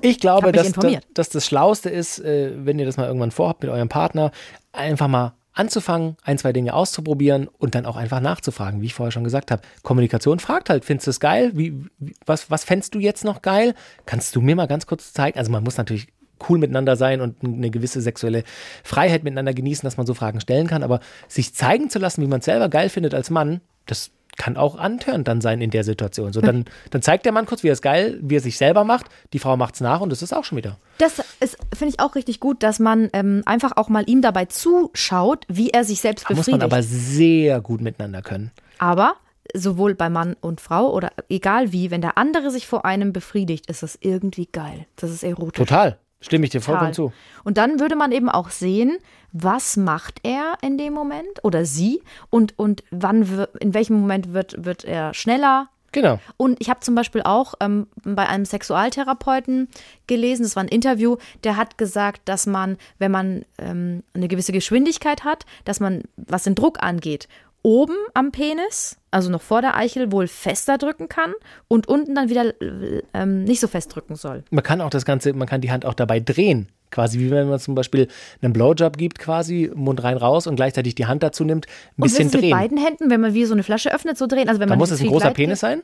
Ich 0.01 0.19
glaube, 0.19 0.51
dass, 0.51 0.71
dass, 0.73 0.97
dass 1.13 1.29
das 1.29 1.45
Schlauste 1.45 1.89
ist, 1.89 2.19
äh, 2.19 2.53
wenn 2.55 2.79
ihr 2.79 2.85
das 2.85 2.97
mal 2.97 3.07
irgendwann 3.07 3.31
vorhabt 3.31 3.63
mit 3.63 3.71
eurem 3.71 3.89
Partner, 3.89 4.31
einfach 4.71 5.07
mal 5.07 5.33
anzufangen, 5.57 6.17
ein, 6.23 6.37
zwei 6.37 6.53
Dinge 6.53 6.73
auszuprobieren 6.73 7.47
und 7.57 7.75
dann 7.75 7.85
auch 7.85 7.95
einfach 7.95 8.19
nachzufragen, 8.19 8.81
wie 8.81 8.85
ich 8.85 8.93
vorher 8.93 9.11
schon 9.11 9.23
gesagt 9.23 9.51
habe. 9.51 9.63
Kommunikation 9.81 10.39
fragt 10.39 10.69
halt, 10.69 10.85
findest 10.85 11.07
du 11.07 11.11
es 11.11 11.19
geil? 11.19 11.51
Wie, 11.55 11.83
wie, 11.97 12.13
was, 12.25 12.51
was 12.51 12.63
fändest 12.63 12.93
du 12.93 12.99
jetzt 12.99 13.23
noch 13.23 13.41
geil? 13.41 13.73
Kannst 14.05 14.35
du 14.35 14.41
mir 14.41 14.55
mal 14.55 14.67
ganz 14.67 14.85
kurz 14.85 15.13
zeigen? 15.13 15.37
Also 15.39 15.51
man 15.51 15.63
muss 15.63 15.77
natürlich 15.77 16.07
cool 16.49 16.57
miteinander 16.57 16.95
sein 16.95 17.21
und 17.21 17.43
eine 17.43 17.69
gewisse 17.69 18.01
sexuelle 18.01 18.43
Freiheit 18.83 19.23
miteinander 19.23 19.53
genießen, 19.53 19.85
dass 19.85 19.97
man 19.97 20.05
so 20.05 20.13
Fragen 20.13 20.39
stellen 20.39 20.67
kann, 20.67 20.83
aber 20.83 20.99
sich 21.27 21.53
zeigen 21.53 21.89
zu 21.89 21.99
lassen, 21.99 22.21
wie 22.21 22.27
man 22.27 22.39
es 22.39 22.45
selber 22.45 22.69
geil 22.69 22.89
findet 22.89 23.13
als 23.13 23.29
Mann, 23.29 23.61
das 23.85 24.11
kann 24.37 24.55
auch 24.55 24.77
antörend 24.77 25.27
dann 25.27 25.41
sein 25.41 25.61
in 25.61 25.71
der 25.71 25.83
Situation. 25.83 26.31
So, 26.31 26.41
dann, 26.41 26.65
dann 26.91 27.01
zeigt 27.01 27.25
der 27.25 27.31
Mann 27.31 27.47
kurz, 27.47 27.63
wie 27.63 27.69
er 27.69 27.73
es 27.73 27.81
geil, 27.81 28.19
wie 28.21 28.35
er 28.35 28.39
sich 28.39 28.57
selber 28.57 28.83
macht, 28.83 29.07
die 29.33 29.39
Frau 29.39 29.57
macht 29.57 29.73
es 29.73 29.81
nach 29.81 29.99
und 29.99 30.11
das 30.11 30.21
ist 30.21 30.31
auch 30.31 30.43
schon 30.43 30.57
wieder. 30.57 30.77
Das 30.99 31.19
ist, 31.39 31.57
finde 31.75 31.93
ich, 31.95 31.99
auch 31.99 32.13
richtig 32.15 32.39
gut, 32.39 32.61
dass 32.61 32.79
man 32.79 33.09
ähm, 33.13 33.41
einfach 33.45 33.73
auch 33.75 33.89
mal 33.89 34.03
ihm 34.07 34.21
dabei 34.21 34.45
zuschaut, 34.45 35.45
wie 35.47 35.71
er 35.71 35.83
sich 35.83 36.01
selbst 36.01 36.25
Da 36.29 36.35
muss 36.35 36.45
befriedigt. 36.45 36.61
man 36.61 36.71
aber 36.71 36.83
sehr 36.83 37.61
gut 37.61 37.81
miteinander 37.81 38.21
können. 38.21 38.51
Aber 38.77 39.15
sowohl 39.55 39.95
bei 39.95 40.09
Mann 40.09 40.35
und 40.39 40.61
Frau 40.61 40.93
oder 40.93 41.11
egal 41.29 41.71
wie, 41.71 41.89
wenn 41.89 42.01
der 42.01 42.17
andere 42.17 42.51
sich 42.51 42.67
vor 42.67 42.85
einem 42.85 43.13
befriedigt, 43.13 43.67
ist 43.67 43.81
das 43.81 43.97
irgendwie 43.99 44.47
geil. 44.51 44.85
Das 44.97 45.09
ist 45.09 45.23
erotisch. 45.23 45.57
Total. 45.57 45.97
Stimme 46.19 46.45
ich 46.45 46.51
dir 46.51 46.61
vollkommen 46.61 46.93
zu. 46.93 47.13
Und 47.43 47.57
dann 47.57 47.79
würde 47.79 47.95
man 47.95 48.11
eben 48.11 48.29
auch 48.29 48.49
sehen, 48.49 48.97
was 49.31 49.77
macht 49.77 50.19
er 50.23 50.57
in 50.61 50.77
dem 50.77 50.93
Moment 50.93 51.43
oder 51.43 51.65
sie 51.65 52.01
und, 52.29 52.57
und 52.57 52.83
wann, 52.91 53.45
in 53.59 53.73
welchem 53.73 53.99
Moment 53.99 54.33
wird, 54.33 54.65
wird 54.65 54.83
er 54.83 55.13
schneller. 55.13 55.69
Genau. 55.91 56.19
Und 56.35 56.59
ich 56.59 56.69
habe 56.69 56.81
zum 56.81 56.95
Beispiel 56.95 57.21
auch 57.23 57.53
ähm, 57.59 57.87
bei 58.03 58.27
einem 58.27 58.45
Sexualtherapeuten 58.45 59.69
gelesen, 60.05 60.43
das 60.43 60.55
war 60.55 60.63
ein 60.63 60.69
Interview, 60.69 61.17
der 61.43 61.55
hat 61.55 61.77
gesagt, 61.77 62.21
dass 62.25 62.45
man, 62.45 62.77
wenn 62.99 63.11
man 63.11 63.45
ähm, 63.57 64.03
eine 64.13 64.27
gewisse 64.27 64.51
Geschwindigkeit 64.51 65.23
hat, 65.23 65.45
dass 65.65 65.79
man, 65.79 66.03
was 66.15 66.43
den 66.43 66.55
Druck 66.55 66.83
angeht, 66.83 67.27
oben 67.63 67.95
am 68.13 68.31
Penis, 68.31 68.97
also 69.17 69.29
noch 69.29 69.41
vor 69.41 69.61
der 69.61 69.75
Eichel, 69.75 70.11
wohl 70.11 70.27
fester 70.27 70.77
drücken 70.77 71.09
kann 71.09 71.33
und 71.67 71.87
unten 71.87 72.15
dann 72.15 72.29
wieder 72.29 72.45
äh, 72.61 73.01
ähm, 73.13 73.43
nicht 73.43 73.59
so 73.59 73.67
fest 73.67 73.93
drücken 73.93 74.15
soll. 74.15 74.43
Man 74.51 74.63
kann 74.63 74.79
auch 74.79 74.89
das 74.89 75.03
Ganze, 75.05 75.33
man 75.33 75.47
kann 75.47 75.59
die 75.61 75.71
Hand 75.71 75.85
auch 75.85 75.93
dabei 75.93 76.19
drehen. 76.19 76.69
Quasi 76.89 77.19
wie 77.19 77.29
wenn 77.31 77.49
man 77.49 77.59
zum 77.59 77.75
Beispiel 77.75 78.07
einen 78.41 78.53
Blowjob 78.53 78.95
gibt, 78.97 79.19
quasi 79.19 79.69
Mund 79.75 80.01
rein 80.03 80.15
raus 80.15 80.47
und 80.47 80.55
gleichzeitig 80.55 80.95
die 80.95 81.05
Hand 81.05 81.21
dazu 81.21 81.43
nimmt, 81.43 81.65
ein 81.65 81.69
Und 81.97 82.03
bisschen 82.03 82.27
ist 82.27 82.27
es 82.27 82.33
mit 82.35 82.43
drehen. 82.43 82.51
beiden 82.57 82.77
Händen, 82.77 83.09
wenn 83.09 83.19
man 83.19 83.33
wie 83.33 83.43
so 83.43 83.53
eine 83.53 83.63
Flasche 83.63 83.93
öffnet, 83.93 84.17
so 84.17 84.25
drehen? 84.27 84.47
Also 84.47 84.61
wenn 84.61 84.69
Da 84.69 84.73
man 84.73 84.79
muss 84.79 84.91
es 84.91 85.01
ein 85.01 85.07
großer 85.07 85.31
Penis 85.31 85.59
sein? 85.59 85.81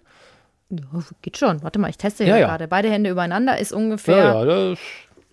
Geht, 0.69 0.79
Ja, 0.93 0.99
geht 1.21 1.37
schon. 1.37 1.61
Warte 1.61 1.79
mal, 1.79 1.89
ich 1.89 1.97
teste 1.97 2.23
Ja, 2.23 2.35
ja, 2.35 2.37
ja. 2.41 2.47
gerade. 2.47 2.67
Beide 2.69 2.89
Hände 2.89 3.09
übereinander 3.09 3.57
ist 3.59 3.73
ungefähr 3.73 4.17
Ja, 4.17 4.45
ja, 4.45 4.69
das 4.69 4.79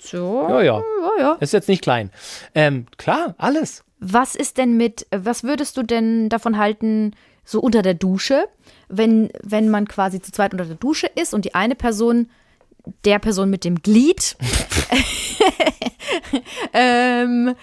so. 0.03 0.47
Ja, 0.49 0.63
ja. 0.63 0.79
ja, 1.19 1.23
ja. 1.23 1.33
ist 1.41 1.53
jetzt 1.53 1.69
nicht 1.69 1.83
klein. 1.83 2.11
Ähm, 2.55 2.87
klar, 2.97 3.35
alles. 3.39 3.85
Was 4.01 4.35
ist 4.35 4.57
denn 4.59 4.77
mit, 4.77 5.07
was 5.15 5.45
würdest 5.45 5.77
du 5.77 5.83
denn 5.83 6.31
davon 6.31 6.57
halten, 6.59 7.13
so 7.51 7.61
unter 7.61 7.83
der 7.83 7.95
Dusche, 7.95 8.45
wenn, 8.89 9.31
wenn 9.43 9.69
man 9.71 9.89
quasi 9.89 10.21
zu 10.21 10.31
zweit 10.31 10.53
unter 10.53 10.65
der 10.65 10.77
Dusche 10.77 11.09
ist 11.09 11.35
und 11.35 11.45
die 11.45 11.55
eine 11.55 11.75
Person, 11.75 12.31
der 13.05 13.19
Person 13.19 13.51
mit 13.51 13.65
dem 13.65 13.83
Glied, 13.83 14.37
ähm, 16.73 17.55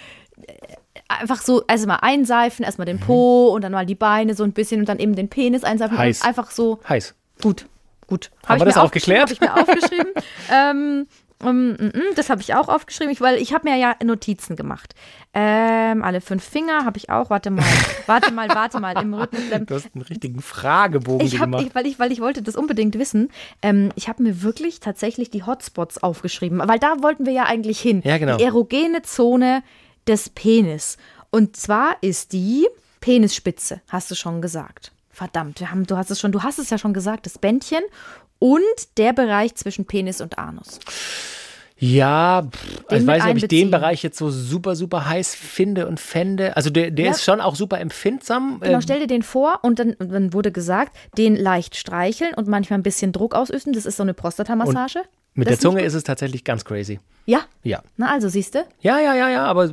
einfach 1.08 1.42
so, 1.42 1.64
also 1.68 1.88
mal 1.88 2.00
einseifen, 2.02 2.66
erstmal 2.66 2.86
den 2.86 3.00
Po 3.00 3.48
und 3.48 3.62
dann 3.64 3.72
mal 3.72 3.86
die 3.86 3.96
Beine 3.96 4.34
so 4.34 4.44
ein 4.44 4.52
bisschen 4.52 4.82
und 4.82 4.90
dann 4.90 5.00
eben 5.00 5.16
den 5.16 5.30
Penis 5.30 5.64
einseifen 5.64 5.98
Heiß. 5.98 6.22
einfach 6.22 6.52
so, 6.52 6.80
Heiß. 6.88 7.16
gut, 7.42 7.68
gut. 8.08 8.30
Haben 8.44 8.50
Hab 8.50 8.60
wir 8.60 8.64
ich 8.64 8.66
das 8.66 8.76
mir 8.76 8.84
aufgeklärt? 8.84 9.22
Habe 9.22 9.34
ich 9.34 9.42
mir 9.42 9.56
aufgeschrieben. 9.56 10.14
ähm, 10.52 11.08
das 11.40 12.30
habe 12.30 12.42
ich 12.42 12.56
auch 12.56 12.68
aufgeschrieben, 12.68 13.12
ich, 13.14 13.22
weil 13.22 13.38
ich 13.40 13.54
habe 13.54 13.70
mir 13.70 13.78
ja 13.78 13.96
Notizen 14.04 14.56
gemacht. 14.56 14.96
Ähm, 15.34 16.04
alle 16.04 16.20
fünf 16.20 16.44
Finger 16.44 16.84
habe 16.84 16.98
ich 16.98 17.10
auch. 17.12 17.30
Warte 17.30 17.52
mal, 17.52 17.64
warte 18.08 18.32
mal, 18.34 18.50
warte 18.50 18.80
mal. 18.80 19.00
Im 19.00 19.14
Rhythmus. 19.14 19.42
Du 19.68 19.76
hast 19.76 19.90
einen 19.94 20.02
richtigen 20.04 20.42
Fragebogen 20.42 21.26
Ich 21.26 21.36
habe, 21.40 21.52
gemacht. 21.52 21.66
ich, 21.68 21.76
weil, 21.76 21.86
ich, 21.86 22.00
weil 22.00 22.12
ich 22.12 22.22
wollte 22.22 22.42
das 22.42 22.56
unbedingt 22.56 22.98
wissen, 22.98 23.30
ähm, 23.62 23.92
ich 23.96 24.08
habe 24.10 24.24
mir 24.24 24.42
wirklich 24.42 24.80
tatsächlich 24.80 25.30
die 25.30 25.44
Hotspots 25.44 26.02
aufgeschrieben, 26.02 26.60
weil 26.66 26.80
da 26.80 27.02
wollten 27.02 27.26
wir 27.28 27.34
ja 27.34 27.44
eigentlich 27.44 27.80
hin. 27.80 28.02
Ja, 28.04 28.18
genau. 28.18 28.38
Die 28.38 28.44
erogene 28.44 29.04
Zone 29.04 29.62
des 30.08 30.30
Penis. 30.30 30.98
Und 31.30 31.56
zwar 31.56 31.98
ist 32.02 32.34
die 32.34 32.68
Penisspitze, 33.00 33.82
hast 33.90 34.10
du 34.10 34.16
schon 34.16 34.42
gesagt. 34.42 34.92
Verdammt, 35.18 35.60
wir 35.60 35.72
haben, 35.72 35.88
du 35.88 35.98
hast 35.98 36.12
es 36.12 36.20
schon, 36.20 36.32
du 36.32 36.44
hast 36.44 36.60
es 36.60 36.70
ja 36.70 36.78
schon 36.78 36.94
gesagt, 36.94 37.26
das 37.26 37.40
Bändchen 37.40 37.82
und 38.38 38.62
der 38.98 39.14
Bereich 39.14 39.56
zwischen 39.56 39.86
Penis 39.86 40.22
und 40.22 40.38
Anus. 40.38 40.78
Ja, 41.80 42.44
pff, 42.44 42.84
also 42.88 43.02
ich 43.02 43.08
weiß 43.08 43.24
nicht, 43.24 43.32
ob 43.32 43.38
ich 43.38 43.48
den. 43.48 43.72
Bereich 43.72 44.04
jetzt 44.04 44.20
so 44.20 44.30
super, 44.30 44.76
super 44.76 45.08
heiß 45.08 45.34
finde 45.34 45.88
und 45.88 46.00
fände. 46.00 46.56
Also 46.56 46.70
der, 46.70 46.92
der 46.92 47.06
Ja. 47.06 47.12
ist 47.12 47.24
schon 47.24 47.42
auch 47.42 47.56
super 47.56 47.80
empfindsam. 47.80 48.60
Genau, 48.62 48.76
Ähm, 48.76 48.82
stell 48.84 49.00
dir 49.00 49.08
den 49.08 49.24
vor 49.24 49.60
und 49.64 49.80
dann, 49.80 49.96
dann 49.98 50.34
wurde 50.34 50.52
gesagt, 50.52 50.96
den 51.18 51.36
leicht 51.36 51.76
streicheln 51.76 52.36
und 52.36 52.48
manchmal 52.48 52.78
ein 52.78 52.84
bisschen 52.84 53.12
Druck 53.12 53.34
ausüben. 53.34 53.74
Das 53.74 53.88
ist 53.88 53.98
so 53.98 54.04
eine 54.04 54.14
Prostatamassage. 54.14 55.02
Mit 55.38 55.48
Das 55.48 55.60
der 55.60 55.70
Zunge 55.70 55.82
ist 55.84 55.94
es 55.94 56.04
tatsächlich 56.04 56.44
ganz 56.44 56.66
crazy. 56.66 57.00
Ja, 57.26 57.42
Ja. 57.64 57.82
na 57.98 58.10
also 58.12 58.30
siehst 58.30 58.56
du. 58.56 58.60
Ja, 58.80 59.00
ja, 59.00 59.14
ja, 59.14 59.30
ja, 59.30 59.46
aber 59.46 59.70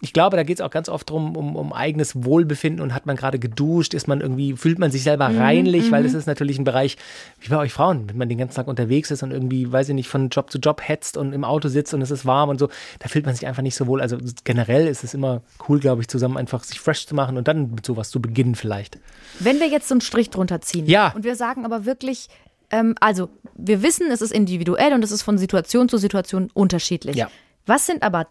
ich 0.00 0.12
glaube, 0.12 0.36
da 0.36 0.42
geht 0.42 0.58
es 0.58 0.60
auch 0.60 0.70
ganz 0.70 0.88
oft 0.88 1.08
drum, 1.08 1.36
um, 1.36 1.54
um 1.54 1.72
eigenes 1.72 2.24
Wohlbefinden 2.24 2.82
und 2.82 2.92
hat 2.92 3.06
man 3.06 3.14
gerade 3.14 3.38
geduscht, 3.38 3.94
ist 3.94 4.08
man 4.08 4.20
irgendwie, 4.20 4.56
fühlt 4.56 4.80
man 4.80 4.90
sich 4.90 5.04
selber 5.04 5.28
Mhm, 5.28 5.38
reinlich, 5.38 5.92
weil 5.92 6.04
es 6.04 6.12
ist 6.14 6.26
natürlich 6.26 6.58
ein 6.58 6.64
Bereich, 6.64 6.96
wie 7.40 7.48
bei 7.50 7.56
euch 7.58 7.72
Frauen, 7.72 8.08
wenn 8.08 8.18
man 8.18 8.28
den 8.28 8.36
ganzen 8.38 8.56
Tag 8.56 8.66
unterwegs 8.66 9.12
ist 9.12 9.22
und 9.22 9.30
irgendwie, 9.30 9.70
weiß 9.70 9.88
ich 9.90 9.94
nicht, 9.94 10.08
von 10.08 10.28
Job 10.28 10.50
zu 10.50 10.58
Job 10.58 10.80
hetzt 10.86 11.16
und 11.16 11.32
im 11.32 11.44
Auto 11.44 11.68
sitzt 11.68 11.94
und 11.94 12.02
es 12.02 12.10
ist 12.10 12.26
warm 12.26 12.48
und 12.48 12.58
so, 12.58 12.68
da 12.98 13.08
fühlt 13.08 13.24
man 13.26 13.34
sich 13.36 13.46
einfach 13.46 13.62
nicht 13.62 13.76
so 13.76 13.86
wohl. 13.86 14.00
Also 14.02 14.18
generell 14.42 14.88
ist 14.88 15.04
es 15.04 15.14
immer 15.14 15.42
cool, 15.68 15.78
glaube 15.78 16.02
ich, 16.02 16.08
zusammen 16.08 16.36
einfach 16.36 16.64
sich 16.64 16.80
fresh 16.80 17.06
zu 17.06 17.14
machen 17.14 17.36
und 17.36 17.46
dann 17.46 17.70
mit 17.70 17.86
sowas 17.86 18.10
zu 18.10 18.20
beginnen 18.20 18.56
vielleicht. 18.56 18.98
Wenn 19.38 19.60
wir 19.60 19.68
jetzt 19.68 19.86
so 19.86 19.94
einen 19.94 20.00
Strich 20.00 20.30
drunter 20.30 20.60
ziehen 20.60 20.86
Ja. 20.86 21.12
und 21.14 21.22
wir 21.22 21.36
sagen 21.36 21.64
aber 21.64 21.84
wirklich, 21.86 22.28
ähm, 22.70 22.94
also 23.00 23.30
wir 23.54 23.82
wissen, 23.82 24.10
es 24.10 24.22
ist 24.22 24.32
individuell 24.32 24.92
und 24.92 25.02
es 25.02 25.10
ist 25.10 25.22
von 25.22 25.38
Situation 25.38 25.88
zu 25.88 25.98
Situation 25.98 26.50
unterschiedlich. 26.54 27.16
Ja. 27.16 27.30
Was 27.66 27.86
sind 27.86 28.02
aber 28.02 28.28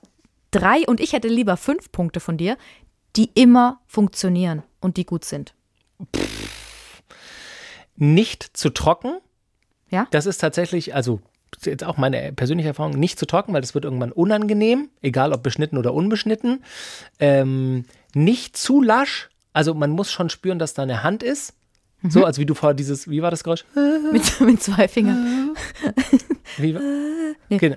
drei, 0.51 0.85
und 0.87 0.99
ich 0.99 1.13
hätte 1.13 1.27
lieber 1.27 1.57
fünf 1.57 1.91
Punkte 1.91 2.19
von 2.19 2.37
dir, 2.37 2.57
die 3.15 3.29
immer 3.33 3.81
funktionieren 3.87 4.63
und 4.79 4.97
die 4.97 5.05
gut 5.05 5.25
sind? 5.25 5.53
Nicht 7.95 8.43
zu 8.55 8.69
trocken, 8.69 9.17
Ja? 9.89 10.07
Das 10.11 10.25
ist 10.25 10.39
tatsächlich, 10.39 10.95
also 10.95 11.21
jetzt 11.63 11.83
auch 11.83 11.97
meine 11.97 12.33
persönliche 12.33 12.69
Erfahrung, 12.69 12.93
nicht 12.99 13.17
zu 13.17 13.25
trocken, 13.25 13.53
weil 13.53 13.61
das 13.61 13.73
wird 13.73 13.85
irgendwann 13.85 14.11
unangenehm, 14.11 14.89
egal 15.01 15.33
ob 15.33 15.43
beschnitten 15.43 15.77
oder 15.77 15.93
unbeschnitten. 15.93 16.63
Ähm, 17.19 17.85
nicht 18.13 18.57
zu 18.57 18.81
lasch, 18.81 19.29
also 19.53 19.73
man 19.73 19.91
muss 19.91 20.11
schon 20.11 20.29
spüren, 20.29 20.59
dass 20.59 20.73
da 20.73 20.83
eine 20.83 21.03
Hand 21.03 21.23
ist. 21.23 21.53
Mhm. 22.07 22.11
So, 22.11 22.25
als 22.25 22.37
wie 22.39 22.45
du 22.45 22.53
vor 22.53 22.73
dieses, 22.73 23.09
wie 23.09 23.21
war 23.21 23.31
das 23.31 23.43
Geräusch? 23.43 23.65
Mit, 24.11 24.39
mit 24.41 24.61
zwei 24.63 24.87
Fingern. 24.87 25.51
Wie, 26.57 26.73
war- 26.73 26.81
genau. 27.49 27.75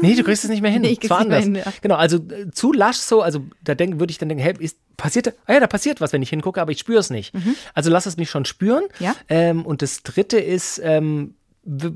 Nee, 0.00 0.14
du 0.14 0.22
kriegst 0.22 0.44
es 0.44 0.50
nicht 0.50 0.62
mehr 0.62 0.70
hin. 0.70 0.82
Nee, 0.82 0.90
ich 0.92 1.04
Es 1.04 1.10
war 1.10 1.18
nicht 1.24 1.26
anders. 1.34 1.46
mehr 1.46 1.62
hin, 1.64 1.72
ja. 1.72 1.78
Genau, 1.82 1.96
also 1.96 2.16
äh, 2.18 2.50
zu 2.52 2.72
lasch 2.72 2.96
so, 2.98 3.20
also 3.20 3.44
da 3.62 3.74
denk, 3.74 3.98
würde 3.98 4.10
ich 4.10 4.18
dann 4.18 4.28
denken, 4.28 4.42
hey, 4.42 4.54
ist, 4.58 4.78
passiert, 4.96 5.34
ah 5.46 5.52
ja, 5.54 5.60
da 5.60 5.66
passiert 5.66 6.00
was, 6.00 6.12
wenn 6.12 6.22
ich 6.22 6.30
hingucke, 6.30 6.60
aber 6.60 6.70
ich 6.72 6.78
spüre 6.78 7.00
es 7.00 7.10
nicht. 7.10 7.34
Also 7.74 7.90
lass 7.90 8.06
es 8.06 8.16
mich 8.16 8.30
schon 8.30 8.44
spüren. 8.44 8.84
Mhm. 9.00 9.04
Ja. 9.04 9.14
Ähm, 9.28 9.66
und 9.66 9.82
das 9.82 10.02
dritte 10.04 10.38
ist, 10.38 10.80
ähm, 10.84 11.34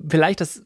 vielleicht 0.08 0.40
das 0.40 0.62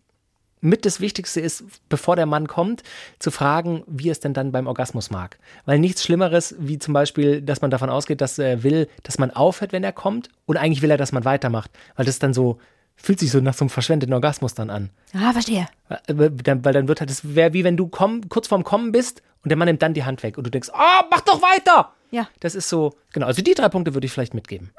mit 0.67 0.85
das 0.85 1.01
Wichtigste 1.01 1.41
ist, 1.41 1.65
bevor 1.89 2.17
der 2.17 2.27
Mann 2.27 2.49
kommt, 2.49 2.83
zu 3.19 3.31
fragen, 3.31 3.85
wie 3.87 4.11
es 4.11 4.21
denn 4.21 4.35
dann 4.35 4.53
beim 4.53 4.67
Orgasmus 4.67 5.11
mag. 5.11 5.39
Weil 5.65 5.79
nichts 5.79 6.03
Schlimmeres, 6.03 6.55
wie 6.59 6.79
zum 6.79 6.93
Beispiel, 6.93 7.41
dass 7.41 7.63
man 7.63 7.71
davon 7.71 7.89
ausgeht, 7.89 8.21
dass 8.21 8.39
er 8.39 8.63
will, 8.63 8.89
dass 9.03 9.19
man 9.19 9.31
aufhört, 9.31 9.73
wenn 9.73 9.85
er 9.85 9.93
kommt. 9.93 10.29
Und 10.45 10.57
eigentlich 10.57 10.83
will 10.83 10.91
er, 10.91 10.97
dass 10.97 11.13
man 11.13 11.25
weitermacht. 11.25 11.71
Weil 11.95 12.07
das 12.07 12.19
dann 12.19 12.35
so, 12.35 12.59
fühlt 12.97 13.21
sich 13.21 13.31
so 13.31 13.41
nach 13.41 13.55
so 13.55 13.65
einem 13.65 13.71
verschwendeten 13.71 14.13
Orgasmus 14.13 14.55
dann 14.55 14.71
an. 14.71 14.91
Ah, 15.15 15.33
verstehe. 15.33 15.69
Weil 16.09 16.31
dann, 16.31 16.65
weil 16.65 16.73
dann 16.73 16.89
wird 16.89 17.01
halt, 17.01 17.11
das 17.11 17.35
wäre 17.35 17.53
wie 17.53 17.65
wenn 17.65 17.77
du 17.77 17.89
komm, 17.89 18.29
kurz 18.29 18.49
vorm 18.49 18.65
Kommen 18.65 18.93
bist 18.93 19.23
und 19.45 19.51
der 19.51 19.57
Mann 19.57 19.67
nimmt 19.67 19.83
dann 19.83 19.95
die 19.95 20.05
Hand 20.05 20.23
weg 20.23 20.37
und 20.37 20.45
du 20.45 20.51
denkst, 20.51 20.71
oh, 20.73 21.05
mach 21.11 21.21
doch 21.21 21.41
weiter! 21.41 21.93
Ja. 22.11 22.29
Das 22.41 22.55
ist 22.55 22.69
so, 22.69 22.95
genau, 23.13 23.27
also 23.27 23.43
die 23.43 23.55
drei 23.55 23.69
Punkte 23.69 23.95
würde 23.95 24.07
ich 24.07 24.13
vielleicht 24.13 24.35
mitgeben. 24.35 24.71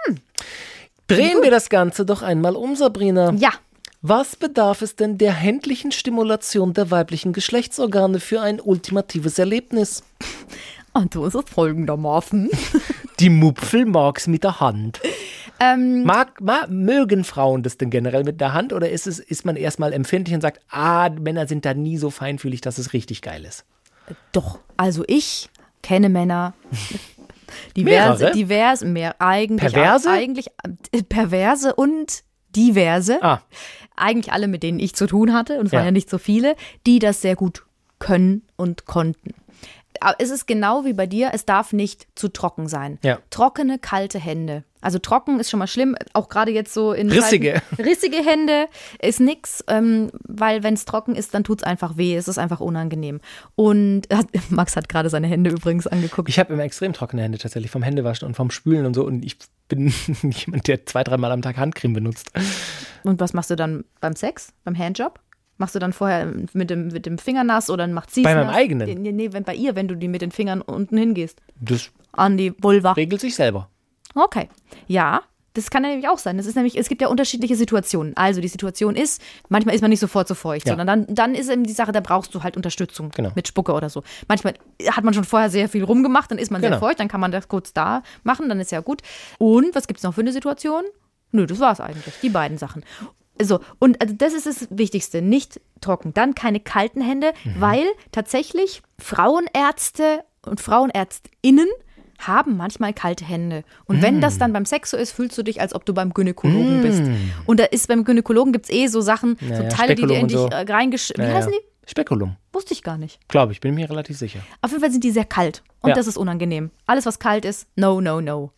Drehen 1.08 1.42
wir 1.42 1.52
das 1.52 1.70
Ganze 1.70 2.06
doch 2.06 2.22
einmal 2.22 2.56
um, 2.56 2.76
Sabrina. 2.76 3.34
Ja. 3.38 3.52
Was 4.02 4.36
bedarf 4.36 4.82
es 4.82 4.96
denn 4.96 5.18
der 5.18 5.34
händlichen 5.34 5.92
Stimulation 5.92 6.74
der 6.74 6.92
weiblichen 6.92 7.34
Geschlechtsorgane 7.34 8.20
für 8.20 8.42
ein 8.42 8.60
ultimatives 8.62 9.40
Erlebnis? 9.40 10.04
Und 10.94 11.14
so 11.14 11.26
ist 11.26 11.36
es 11.36 11.46
folgendermaßen. 11.50 12.50
Die 13.20 13.30
Mupfel 13.30 13.86
mag's 13.86 14.28
mit 14.28 14.44
der 14.44 14.60
Hand. 14.60 15.00
ähm, 15.60 16.04
Mag, 16.04 16.40
mag, 16.42 16.70
mögen 16.70 17.24
Frauen 17.24 17.64
das 17.64 17.78
denn 17.78 17.90
generell 17.90 18.24
mit 18.24 18.40
der 18.40 18.54
Hand 18.54 18.74
oder 18.74 18.90
ist, 18.90 19.08
es, 19.08 19.18
ist 19.18 19.44
man 19.46 19.56
erstmal 19.56 19.94
empfindlich 19.94 20.36
und 20.36 20.42
sagt, 20.42 20.62
ah, 20.70 21.10
Männer 21.10 21.48
sind 21.48 21.66
da 21.66 21.74
nie 21.74 21.98
so 21.98 22.12
feinfühlig, 22.12 22.62
dass 22.62 22.78
es 22.78 22.94
richtig 22.94 23.24
geil 23.24 23.44
ist? 23.46 23.66
Doch, 24.32 24.60
also 24.78 25.04
ich 25.08 25.50
kenne 25.82 26.10
Männer. 26.10 26.54
Diverse, 27.76 28.24
Mehrere? 28.24 28.32
divers, 28.34 28.84
mehr, 28.84 29.16
eigentlich, 29.20 29.74
Perverse? 29.74 30.10
eigentlich 30.12 30.48
äh, 30.92 31.02
perverse 31.02 31.74
und 31.74 32.24
diverse. 32.58 33.24
Ah. 33.24 33.42
Eigentlich 33.96 34.32
alle, 34.34 34.48
mit 34.48 34.64
denen 34.64 34.80
ich 34.80 34.96
zu 34.96 35.08
tun 35.08 35.34
hatte, 35.34 35.60
und 35.60 35.68
es 35.68 35.72
waren 35.72 35.82
Ja. 35.82 35.86
ja 35.86 35.92
nicht 35.92 36.10
so 36.10 36.18
viele, 36.18 36.56
die 36.86 37.00
das 37.00 37.22
sehr 37.22 37.36
gut 37.36 37.66
können 38.00 38.44
und 38.58 38.86
konnten. 38.86 39.34
Aber 40.02 40.16
es 40.20 40.30
ist 40.30 40.46
genau 40.46 40.86
wie 40.86 40.94
bei 40.94 41.08
dir, 41.08 41.32
es 41.34 41.46
darf 41.46 41.74
nicht 41.74 42.08
zu 42.16 42.28
trocken 42.28 42.68
sein. 42.68 43.00
Ja. 43.04 43.18
Trockene, 43.32 43.80
kalte 43.80 44.20
Hände. 44.20 44.64
Also 44.80 45.00
trocken 45.00 45.40
ist 45.40 45.50
schon 45.50 45.58
mal 45.60 45.68
schlimm, 45.68 45.96
auch 46.14 46.30
gerade 46.30 46.52
jetzt 46.52 46.74
so 46.74 46.94
in 46.94 47.10
Rissige. 47.12 47.62
Zeiten- 47.70 47.84
rissige 47.84 48.18
Hände 48.18 48.68
ist 49.02 49.20
nix, 49.20 49.64
ähm, 49.68 50.10
weil 50.24 50.62
wenn 50.64 50.76
es 50.76 50.86
trocken 50.86 51.16
ist, 51.16 51.34
dann 51.34 51.44
tut 51.44 51.60
es 51.60 51.64
einfach 51.64 51.98
weh, 51.98 52.16
es 52.16 52.28
ist 52.28 52.38
einfach 52.38 52.60
unangenehm. 52.60 53.20
Und 53.56 54.04
Max 54.50 54.76
hat 54.76 54.88
gerade 54.88 55.10
seine 55.10 55.28
Hände 55.28 55.50
übrigens 55.50 55.88
angeguckt. 55.88 56.30
Ich 56.30 56.38
habe 56.40 56.54
immer 56.54 56.64
extrem 56.64 56.94
trockene 56.94 57.24
Hände 57.24 57.38
tatsächlich 57.40 57.72
vom 57.72 57.82
Händewaschen 57.82 58.28
und 58.28 58.36
vom 58.36 58.52
Spülen 58.52 58.86
und 58.86 58.94
so. 58.94 59.04
Und 59.06 59.26
ich 59.26 59.38
bin 59.68 59.92
jemand, 60.22 60.68
der 60.68 60.86
zwei, 60.86 61.04
dreimal 61.04 61.32
am 61.32 61.42
Tag 61.42 61.58
Handcreme 61.58 61.94
benutzt. 61.94 62.32
Und 63.04 63.20
was 63.20 63.34
machst 63.34 63.50
du 63.50 63.56
dann 63.56 63.84
beim 64.00 64.16
Sex, 64.16 64.54
beim 64.64 64.78
Handjob? 64.78 65.20
Machst 65.60 65.74
du 65.74 65.80
dann 65.80 65.92
vorher 65.92 66.32
mit 66.54 66.70
dem, 66.70 66.90
mit 66.90 67.08
dem 67.08 67.18
Finger 67.18 67.44
nass 67.44 67.72
oder 67.72 67.88
macht 67.88 68.14
sie 68.14 68.22
Bei 68.22 68.36
meinem 68.36 68.50
eigenen? 68.50 69.02
Nee, 69.02 69.12
nee, 69.12 69.34
wenn 69.34 69.44
bei 69.44 69.56
ihr, 69.56 69.76
wenn 69.76 69.88
du 69.88 69.96
die 69.96 70.08
mit 70.08 70.22
den 70.22 70.30
Fingern 70.32 70.62
unten 70.62 70.98
hingehst, 70.98 71.42
Das 71.60 71.90
an 72.12 72.38
die 72.38 72.54
Vulva. 72.62 72.92
regelt 72.92 73.22
sich 73.22 73.34
selber. 73.36 73.68
Okay. 74.24 74.50
Ja, 74.88 75.22
das 75.54 75.70
kann 75.72 75.84
ja 75.84 75.90
nämlich 75.90 76.08
auch 76.08 76.20
sein. 76.20 76.38
Das 76.38 76.46
ist 76.46 76.54
nämlich, 76.56 76.78
es 76.78 76.88
gibt 76.88 77.02
ja 77.02 77.08
unterschiedliche 77.08 77.56
Situationen. 77.56 78.16
Also 78.16 78.42
die 78.42 78.48
Situation 78.48 78.96
ist, 78.96 79.22
manchmal 79.50 79.74
ist 79.74 79.82
man 79.82 79.90
nicht 79.90 80.00
sofort 80.00 80.28
so 80.28 80.36
feucht, 80.36 80.68
Ja. 80.68 80.76
sondern 80.76 80.88
dann, 81.06 81.16
dann 81.16 81.34
ist 81.36 81.50
eben 81.50 81.64
die 81.64 81.74
Sache, 81.74 81.92
da 81.92 82.00
brauchst 82.00 82.34
du 82.36 82.44
halt 82.44 82.56
Unterstützung 82.56 83.10
Genau. 83.16 83.32
mit 83.34 83.48
Spucke 83.48 83.74
oder 83.74 83.90
so. 83.90 84.04
Manchmal 84.28 84.54
hat 84.92 85.04
man 85.04 85.16
schon 85.16 85.24
vorher 85.24 85.50
sehr 85.50 85.68
viel 85.68 85.84
rumgemacht, 85.84 86.30
dann 86.30 86.38
ist 86.38 86.52
man 86.52 86.62
Genau. 86.62 86.74
sehr 86.74 86.80
feucht, 86.80 87.00
dann 87.00 87.08
kann 87.08 87.22
man 87.22 87.32
das 87.32 87.48
kurz 87.48 87.74
da 87.74 88.04
machen, 88.24 88.50
dann 88.50 88.60
ist 88.60 88.72
ja 88.72 88.82
gut. 88.82 89.02
Und 89.40 89.74
was 89.74 89.88
gibt 89.88 90.00
es 90.00 90.04
noch 90.04 90.14
für 90.14 90.22
eine 90.22 90.32
Situation? 90.32 90.84
Nö, 91.32 91.48
das 91.48 91.60
war's 91.60 91.80
eigentlich. 91.82 92.14
Die 92.22 92.30
beiden 92.30 92.58
Sachen. 92.60 92.84
So, 93.42 93.60
und 93.80 94.00
also 94.02 94.14
das 94.16 94.34
ist 94.34 94.46
das 94.46 94.68
Wichtigste, 94.72 95.22
nicht 95.24 95.60
trocken. 95.82 96.14
Dann 96.14 96.36
keine 96.36 96.60
kalten 96.60 97.02
Hände, 97.02 97.34
Mhm. 97.46 97.56
weil 97.62 97.86
tatsächlich 98.12 98.82
Frauenärzte 99.00 100.24
und 100.46 100.62
Frauenärztinnen 100.62 101.68
haben 102.18 102.58
manchmal 102.58 102.94
kalte 102.94 103.26
Hände. 103.26 103.64
Und 103.86 104.02
wenn 104.02 104.18
Mm. 104.18 104.22
das 104.22 104.38
dann 104.38 104.54
beim 104.54 104.66
Sex 104.66 104.92
so 104.92 104.98
ist, 104.98 105.12
fühlst 105.12 105.38
du 105.38 105.44
dich, 105.44 105.62
als 105.62 105.74
ob 105.76 105.86
du 105.86 105.94
beim 105.94 106.14
Gynäkologen 106.14 106.82
bist. 106.82 107.04
Und 107.46 107.60
da 107.60 107.66
ist 107.66 107.88
beim 107.88 108.04
Gynäkologen 108.04 108.54
gibt 108.54 108.66
es 108.66 108.72
eh 108.72 108.88
so 108.88 109.02
Sachen, 109.02 109.38
Ja, 109.42 109.58
so 109.58 109.76
Teile, 109.76 109.96
die 109.96 110.06
dir 110.06 110.20
in 110.20 110.28
dich 110.28 110.38
Spekulum 110.38 110.60
und 110.60 110.70
äh, 110.70 110.72
reingesch... 110.74 111.14
Wie 111.16 111.22
Ja, 111.22 111.34
heißen 111.34 111.52
ja. 111.54 111.58
die? 111.60 111.90
Spekulum. 111.90 112.36
Wusste 112.52 112.74
ich 112.74 112.84
gar 112.84 112.98
nicht. 112.98 113.20
Glaube 113.30 113.54
ich, 113.54 113.62
bin 113.62 113.76
mir 113.76 113.90
relativ 113.90 114.18
sicher. 114.18 114.40
Auf 114.62 114.72
jeden 114.72 114.82
Fall 114.82 114.92
sind 114.92 115.04
die 115.04 115.12
sehr 115.12 115.24
kalt. 115.26 115.64
Und 115.82 115.96
das 115.96 116.08
ist 116.08 116.18
unangenehm. 116.18 116.72
Alles, 116.86 117.06
was 117.06 117.20
kalt 117.20 117.46
ist, 117.46 117.68
no, 117.76 118.02
no, 118.02 118.20
no. 118.20 118.52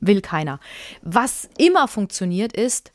Will 0.00 0.20
keiner. 0.22 0.60
Was 1.02 1.48
immer 1.58 1.88
funktioniert, 1.88 2.52
ist 2.54 2.92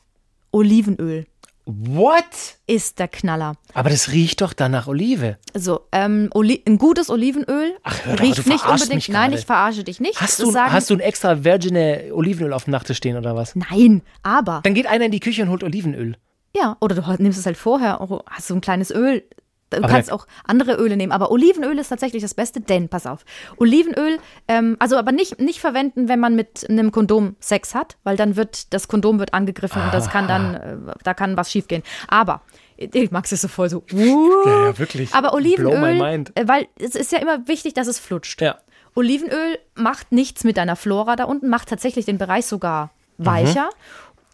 Olivenöl. 0.52 1.26
What? 1.66 2.24
Ist 2.68 3.00
der 3.00 3.08
Knaller. 3.08 3.56
Aber 3.74 3.90
das 3.90 4.12
riecht 4.12 4.42
doch 4.42 4.54
dann 4.54 4.72
nach 4.72 4.88
Olive. 4.88 5.38
Also, 5.54 5.82
ähm, 5.92 6.30
Oli 6.34 6.62
ein 6.68 6.78
gutes 6.78 7.10
Olivenöl 7.10 7.76
Ach, 7.84 8.06
hör 8.06 8.16
doch, 8.16 8.24
riecht 8.24 8.46
du 8.46 8.50
nicht 8.50 8.66
unbedingt. 8.68 9.10
Nein, 9.10 9.34
ich 9.34 9.46
verarsche 9.46 9.84
dich 9.84 10.00
nicht. 10.00 10.22
Hast 10.22 10.40
du, 10.40 10.52
sagen, 10.52 10.72
hast 10.72 10.90
du 10.92 10.94
ein 10.94 11.00
extra 11.00 11.44
virgine 11.44 12.12
Olivenöl 12.14 12.54
auf 12.54 12.66
dem 12.66 12.72
Nachttisch 12.72 12.98
stehen 12.98 13.18
oder 13.18 13.36
was? 13.36 13.56
Nein, 13.56 14.04
aber. 14.22 14.62
Dann 14.64 14.76
geht 14.76 14.86
einer 14.86 15.06
in 15.06 15.12
die 15.12 15.20
Küche 15.20 15.42
und 15.42 15.50
holt 15.50 15.64
Olivenöl. 15.64 16.18
Ja, 16.56 16.78
oder 16.80 16.96
du 16.96 17.24
nimmst 17.24 17.40
es 17.40 17.46
halt 17.46 17.58
vorher, 17.58 18.00
oh, 18.00 18.22
hast 18.28 18.48
so 18.48 18.54
ein 18.54 18.62
kleines 18.62 18.92
Öl. 18.92 19.24
Du 19.72 19.78
Aber 19.78 19.88
kannst 19.88 20.12
auch 20.12 20.28
andere 20.44 20.76
Öle 20.76 20.96
nehmen, 20.96 21.12
aber 21.12 21.32
Olivenöl 21.32 21.78
ist 21.80 21.90
tatsächlich 21.90 22.22
das 22.22 22.36
Beste, 22.36 22.62
denn, 22.62 22.88
pass 22.88 23.08
auf, 23.08 23.26
Olivenöl, 23.58 24.20
ähm, 24.48 24.76
also 24.80 24.96
aber 24.98 25.12
nicht, 25.12 25.40
nicht 25.42 25.60
verwenden, 25.60 26.08
wenn 26.08 26.20
man 26.20 26.36
mit 26.36 26.70
einem 26.70 26.92
Kondom 26.92 27.36
Sex 27.40 27.74
hat, 27.74 27.98
weil 28.04 28.16
dann 28.16 28.36
wird, 28.36 28.74
das 28.74 28.88
Kondom 28.88 29.18
wird 29.18 29.34
angegriffen 29.34 29.82
und 29.82 29.94
das 29.94 30.10
kann 30.10 30.28
dann, 30.28 30.56
äh, 30.56 30.78
da 31.04 31.16
kann 31.16 31.36
was 31.36 31.52
schiefgehen. 31.52 31.82
Aber, 32.08 32.42
ich 32.78 33.10
Max 33.10 33.32
ist 33.32 33.42
so 33.42 33.48
voll 33.48 33.70
so, 33.70 33.84
uh, 33.92 34.46
Ja, 34.46 34.66
ja, 34.68 34.78
wirklich. 34.78 35.14
aber 35.16 35.32
Blow 35.32 35.72
my 35.72 36.00
Olivenöl, 36.00 36.26
äh, 36.36 36.48
weil 36.48 36.68
es 36.78 36.94
ist 36.94 37.12
ja 37.12 37.18
immer 37.18 37.48
wichtig, 37.48 37.74
dass 37.74 37.88
es 37.88 37.98
flutscht. 37.98 38.42
Ja. 38.42 38.58
Olivenöl 38.94 39.58
macht 39.74 40.12
nichts 40.12 40.44
mit 40.44 40.58
deiner 40.58 40.76
Flora 40.76 41.16
da 41.16 41.26
unten, 41.26 41.50
macht 41.50 41.70
tatsächlich 41.70 42.06
den 42.06 42.18
Bereich 42.18 42.46
sogar 42.46 42.92
weicher. 43.18 43.70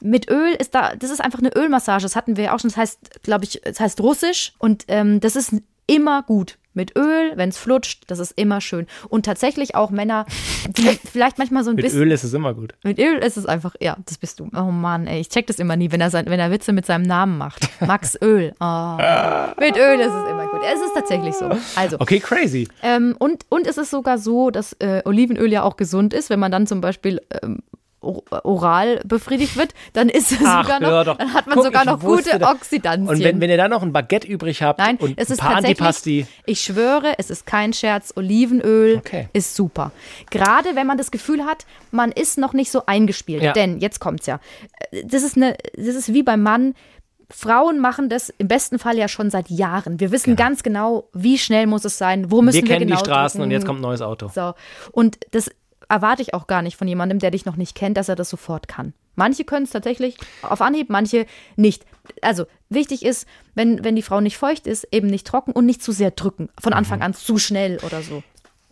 Mit 0.01 0.29
Öl 0.29 0.53
ist 0.59 0.73
da, 0.75 0.95
das 0.95 1.11
ist 1.11 1.21
einfach 1.21 1.39
eine 1.39 1.55
Ölmassage. 1.55 2.03
Das 2.03 2.15
hatten 2.15 2.37
wir 2.37 2.45
ja 2.45 2.55
auch 2.55 2.59
schon. 2.59 2.69
Das 2.69 2.77
heißt, 2.77 3.23
glaube 3.23 3.45
ich, 3.45 3.61
es 3.65 3.79
heißt 3.79 4.01
russisch 4.01 4.53
und 4.59 4.85
ähm, 4.87 5.19
das 5.19 5.35
ist 5.35 5.53
immer 5.87 6.23
gut. 6.23 6.57
Mit 6.73 6.95
Öl, 6.97 7.33
wenn 7.35 7.49
es 7.49 7.57
flutscht, 7.57 8.05
das 8.07 8.19
ist 8.19 8.31
immer 8.37 8.61
schön. 8.61 8.87
Und 9.09 9.25
tatsächlich 9.25 9.75
auch 9.75 9.89
Männer, 9.91 10.25
die 10.69 10.83
vielleicht 11.11 11.37
manchmal 11.37 11.65
so 11.65 11.71
ein 11.71 11.75
Mit 11.75 11.83
bisschen. 11.83 11.99
Öl 11.99 12.11
ist 12.13 12.23
es 12.23 12.33
immer 12.33 12.53
gut. 12.53 12.75
Mit 12.83 12.97
Öl 12.97 13.17
ist 13.17 13.35
es 13.35 13.45
einfach, 13.45 13.75
ja, 13.81 13.97
das 14.05 14.17
bist 14.17 14.39
du. 14.39 14.49
Oh 14.55 14.71
Mann, 14.71 15.05
ey, 15.05 15.19
ich 15.19 15.27
check 15.27 15.47
das 15.47 15.59
immer 15.59 15.75
nie, 15.75 15.91
wenn 15.91 15.99
er, 15.99 16.09
sein, 16.09 16.27
wenn 16.27 16.39
er 16.39 16.49
Witze 16.49 16.71
mit 16.71 16.85
seinem 16.85 17.01
Namen 17.01 17.37
macht. 17.37 17.67
Max 17.85 18.17
Öl. 18.21 18.53
Oh. 18.61 18.65
mit 19.59 19.75
Öl 19.75 19.99
ist 19.99 20.13
es 20.13 20.29
immer 20.29 20.47
gut. 20.47 20.61
Es 20.73 20.79
ist 20.79 20.93
tatsächlich 20.93 21.35
so. 21.35 21.49
Also, 21.75 21.97
Okay, 21.99 22.21
crazy. 22.21 22.69
ähm, 22.83 23.17
und, 23.19 23.43
und 23.49 23.67
es 23.67 23.77
ist 23.77 23.91
sogar 23.91 24.17
so, 24.17 24.49
dass 24.49 24.71
äh, 24.79 25.01
Olivenöl 25.03 25.51
ja 25.51 25.63
auch 25.63 25.75
gesund 25.75 26.13
ist, 26.13 26.29
wenn 26.29 26.39
man 26.39 26.53
dann 26.53 26.67
zum 26.67 26.79
Beispiel 26.79 27.19
ähm, 27.43 27.59
oral 28.01 28.99
befriedigt 29.05 29.55
wird, 29.57 29.73
dann 29.93 30.09
ist 30.09 30.31
es 30.31 30.39
sogar 30.39 30.79
noch, 30.79 31.05
doch. 31.05 31.17
dann 31.17 31.33
hat 31.33 31.45
man 31.47 31.55
Guck, 31.55 31.65
sogar 31.65 31.85
noch 31.85 31.99
gute 31.99 32.39
das. 32.39 32.49
Oxidantien. 32.55 33.07
Und 33.07 33.23
wenn, 33.23 33.39
wenn 33.39 33.49
ihr 33.49 33.57
da 33.57 33.67
noch 33.67 33.83
ein 33.83 33.93
Baguette 33.93 34.27
übrig 34.27 34.61
habt 34.63 34.79
Nein, 34.79 34.97
und 34.97 35.17
es 35.17 35.29
ein 35.29 35.33
ist 35.33 35.39
paar 35.39 35.53
tatsächlich, 35.53 35.79
Antipasti. 35.81 36.27
ich 36.45 36.61
schwöre, 36.61 37.13
es 37.17 37.29
ist 37.29 37.45
kein 37.45 37.73
Scherz, 37.73 38.13
Olivenöl 38.15 38.97
Okay. 38.97 39.29
ist 39.33 39.55
super. 39.55 39.91
Gerade 40.29 40.75
wenn 40.75 40.87
man 40.87 40.97
das 40.97 41.11
Gefühl 41.11 41.45
hat, 41.45 41.65
man 41.91 42.11
ist 42.11 42.37
noch 42.37 42.53
nicht 42.53 42.71
so 42.71 42.85
eingespielt. 42.85 43.43
Ja. 43.43 43.53
Denn, 43.53 43.79
jetzt 43.79 43.99
kommt's 43.99 44.25
ja, 44.25 44.39
das 45.05 45.23
ist, 45.23 45.37
eine, 45.37 45.55
das 45.75 45.95
ist 45.95 46.13
wie 46.13 46.23
beim 46.23 46.41
Mann, 46.41 46.73
Frauen 47.29 47.79
machen 47.79 48.09
das 48.09 48.29
im 48.39 48.49
besten 48.49 48.77
Fall 48.77 48.97
ja 48.97 49.07
schon 49.07 49.29
seit 49.29 49.49
Jahren. 49.49 50.01
Wir 50.01 50.11
wissen 50.11 50.35
ganz 50.35 50.63
genau, 50.63 51.07
wie 51.13 51.37
schnell 51.37 51.65
muss 51.65 51.85
es 51.85 51.97
sein, 51.97 52.29
wo 52.29 52.41
müssen 52.41 52.55
Wir 52.55 52.63
wir, 52.63 52.69
kennen 52.69 52.87
genau 52.87 52.99
die 52.99 53.05
Straßen 53.05 53.37
drücken. 53.39 53.43
und 53.47 53.51
jetzt 53.51 53.65
kommt 53.65 53.79
ein 53.79 53.83
neues 53.83 54.01
Auto. 54.01 54.29
So. 54.35 54.53
Und 54.91 55.17
das 55.31 55.49
erwarte 55.91 56.21
ich 56.21 56.33
auch 56.33 56.47
gar 56.47 56.61
nicht 56.61 56.77
von 56.77 56.87
jemandem, 56.87 57.19
der 57.19 57.31
dich 57.31 57.45
noch 57.45 57.55
nicht 57.57 57.75
kennt, 57.75 57.97
dass 57.97 58.09
er 58.09 58.15
das 58.15 58.29
sofort 58.29 58.67
kann. 58.67 58.93
Manche 59.15 59.43
können 59.43 59.65
es 59.65 59.71
tatsächlich 59.71 60.15
auf 60.41 60.61
Anhieb, 60.61 60.89
manche 60.89 61.25
nicht. 61.57 61.85
Also 62.21 62.45
wichtig 62.69 63.03
ist, 63.05 63.27
wenn, 63.55 63.83
wenn 63.83 63.95
die 63.95 64.01
Frau 64.01 64.21
nicht 64.21 64.37
feucht 64.37 64.67
ist, 64.67 64.87
eben 64.91 65.07
nicht 65.07 65.27
trocken 65.27 65.51
und 65.51 65.65
nicht 65.65 65.83
zu 65.83 65.91
sehr 65.91 66.11
drücken. 66.11 66.49
Von 66.59 66.73
Anfang 66.73 67.01
an 67.01 67.13
zu 67.13 67.37
schnell 67.37 67.77
oder 67.85 68.01
so. 68.01 68.23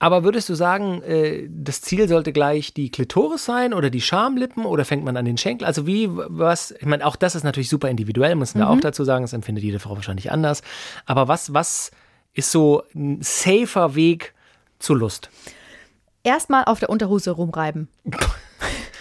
Aber 0.02 0.24
würdest 0.24 0.48
du 0.48 0.56
sagen, 0.56 1.02
äh, 1.04 1.50
das 1.52 1.82
Ziel 1.82 2.08
sollte 2.08 2.32
gleich 2.32 2.74
die 2.74 2.90
Klitoris 2.90 3.44
sein 3.44 3.74
oder 3.74 3.90
die 3.90 4.00
Schamlippen 4.00 4.64
oder 4.66 4.86
fängt 4.86 5.04
man 5.04 5.18
an 5.18 5.26
den 5.26 5.38
Schenkel? 5.38 5.68
Also 5.68 5.86
wie, 5.86 6.08
was, 6.10 6.72
ich 6.72 6.86
meine, 6.86 7.06
auch 7.06 7.18
das 7.18 7.36
ist 7.36 7.44
natürlich 7.44 7.68
super 7.68 7.90
individuell, 7.90 8.36
müssen 8.36 8.60
wir 8.60 8.66
Mhm. 8.68 8.72
auch 8.78 8.80
dazu 8.80 9.04
sagen, 9.04 9.26
das 9.26 9.34
empfindet 9.34 9.66
jede 9.66 9.80
Frau 9.80 9.98
wahrscheinlich 9.98 10.32
anders. 10.32 10.62
Aber 11.06 11.28
was, 11.28 11.54
was 11.54 11.92
ist 12.34 12.50
so 12.50 12.84
ein 12.96 13.18
safer 13.22 13.94
Weg 13.96 14.34
zur 14.80 14.98
Lust? 14.98 15.30
Erstmal 16.24 16.66
auf 16.66 16.80
der 16.80 16.90
Unterhose 16.90 17.32
rumreiben. 17.32 17.88